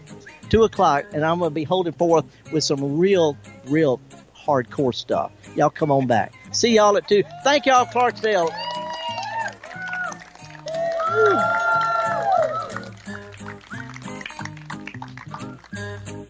Two 0.51 0.65
o'clock, 0.65 1.07
and 1.13 1.25
I'm 1.25 1.41
going 1.41 1.51
to 1.51 1.55
be 1.55 1.65
holding 1.65 1.93
forth 1.93 2.25
with 2.53 2.65
some 2.65 2.99
real, 2.99 3.37
real 3.67 4.01
hardcore 4.35 4.95
stuff. 4.95 5.31
Y'all 5.57 5.69
come 5.69 5.91
on 5.91 6.07
back. 6.07 6.33
See 6.53 6.75
y'all 6.75 6.97
at 6.97 7.09
two. 7.09 7.23
Thank 7.45 7.67
y'all, 7.67 7.87
Clarksdale. 7.87 8.51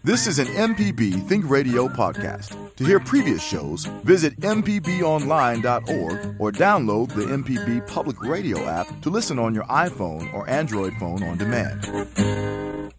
This 0.03 0.25
is 0.25 0.39
an 0.39 0.47
MPB 0.47 1.27
Think 1.27 1.47
Radio 1.49 1.87
podcast. 1.87 2.55
To 2.77 2.85
hear 2.85 2.99
previous 2.99 3.43
shows, 3.43 3.85
visit 4.03 4.39
MPBOnline.org 4.39 6.35
or 6.39 6.51
download 6.51 7.09
the 7.13 7.25
MPB 7.25 7.85
Public 7.87 8.19
Radio 8.21 8.65
app 8.65 8.87
to 9.01 9.09
listen 9.09 9.37
on 9.37 9.53
your 9.53 9.65
iPhone 9.65 10.33
or 10.33 10.49
Android 10.49 10.93
phone 10.99 11.21
on 11.23 11.37
demand. 11.37 12.89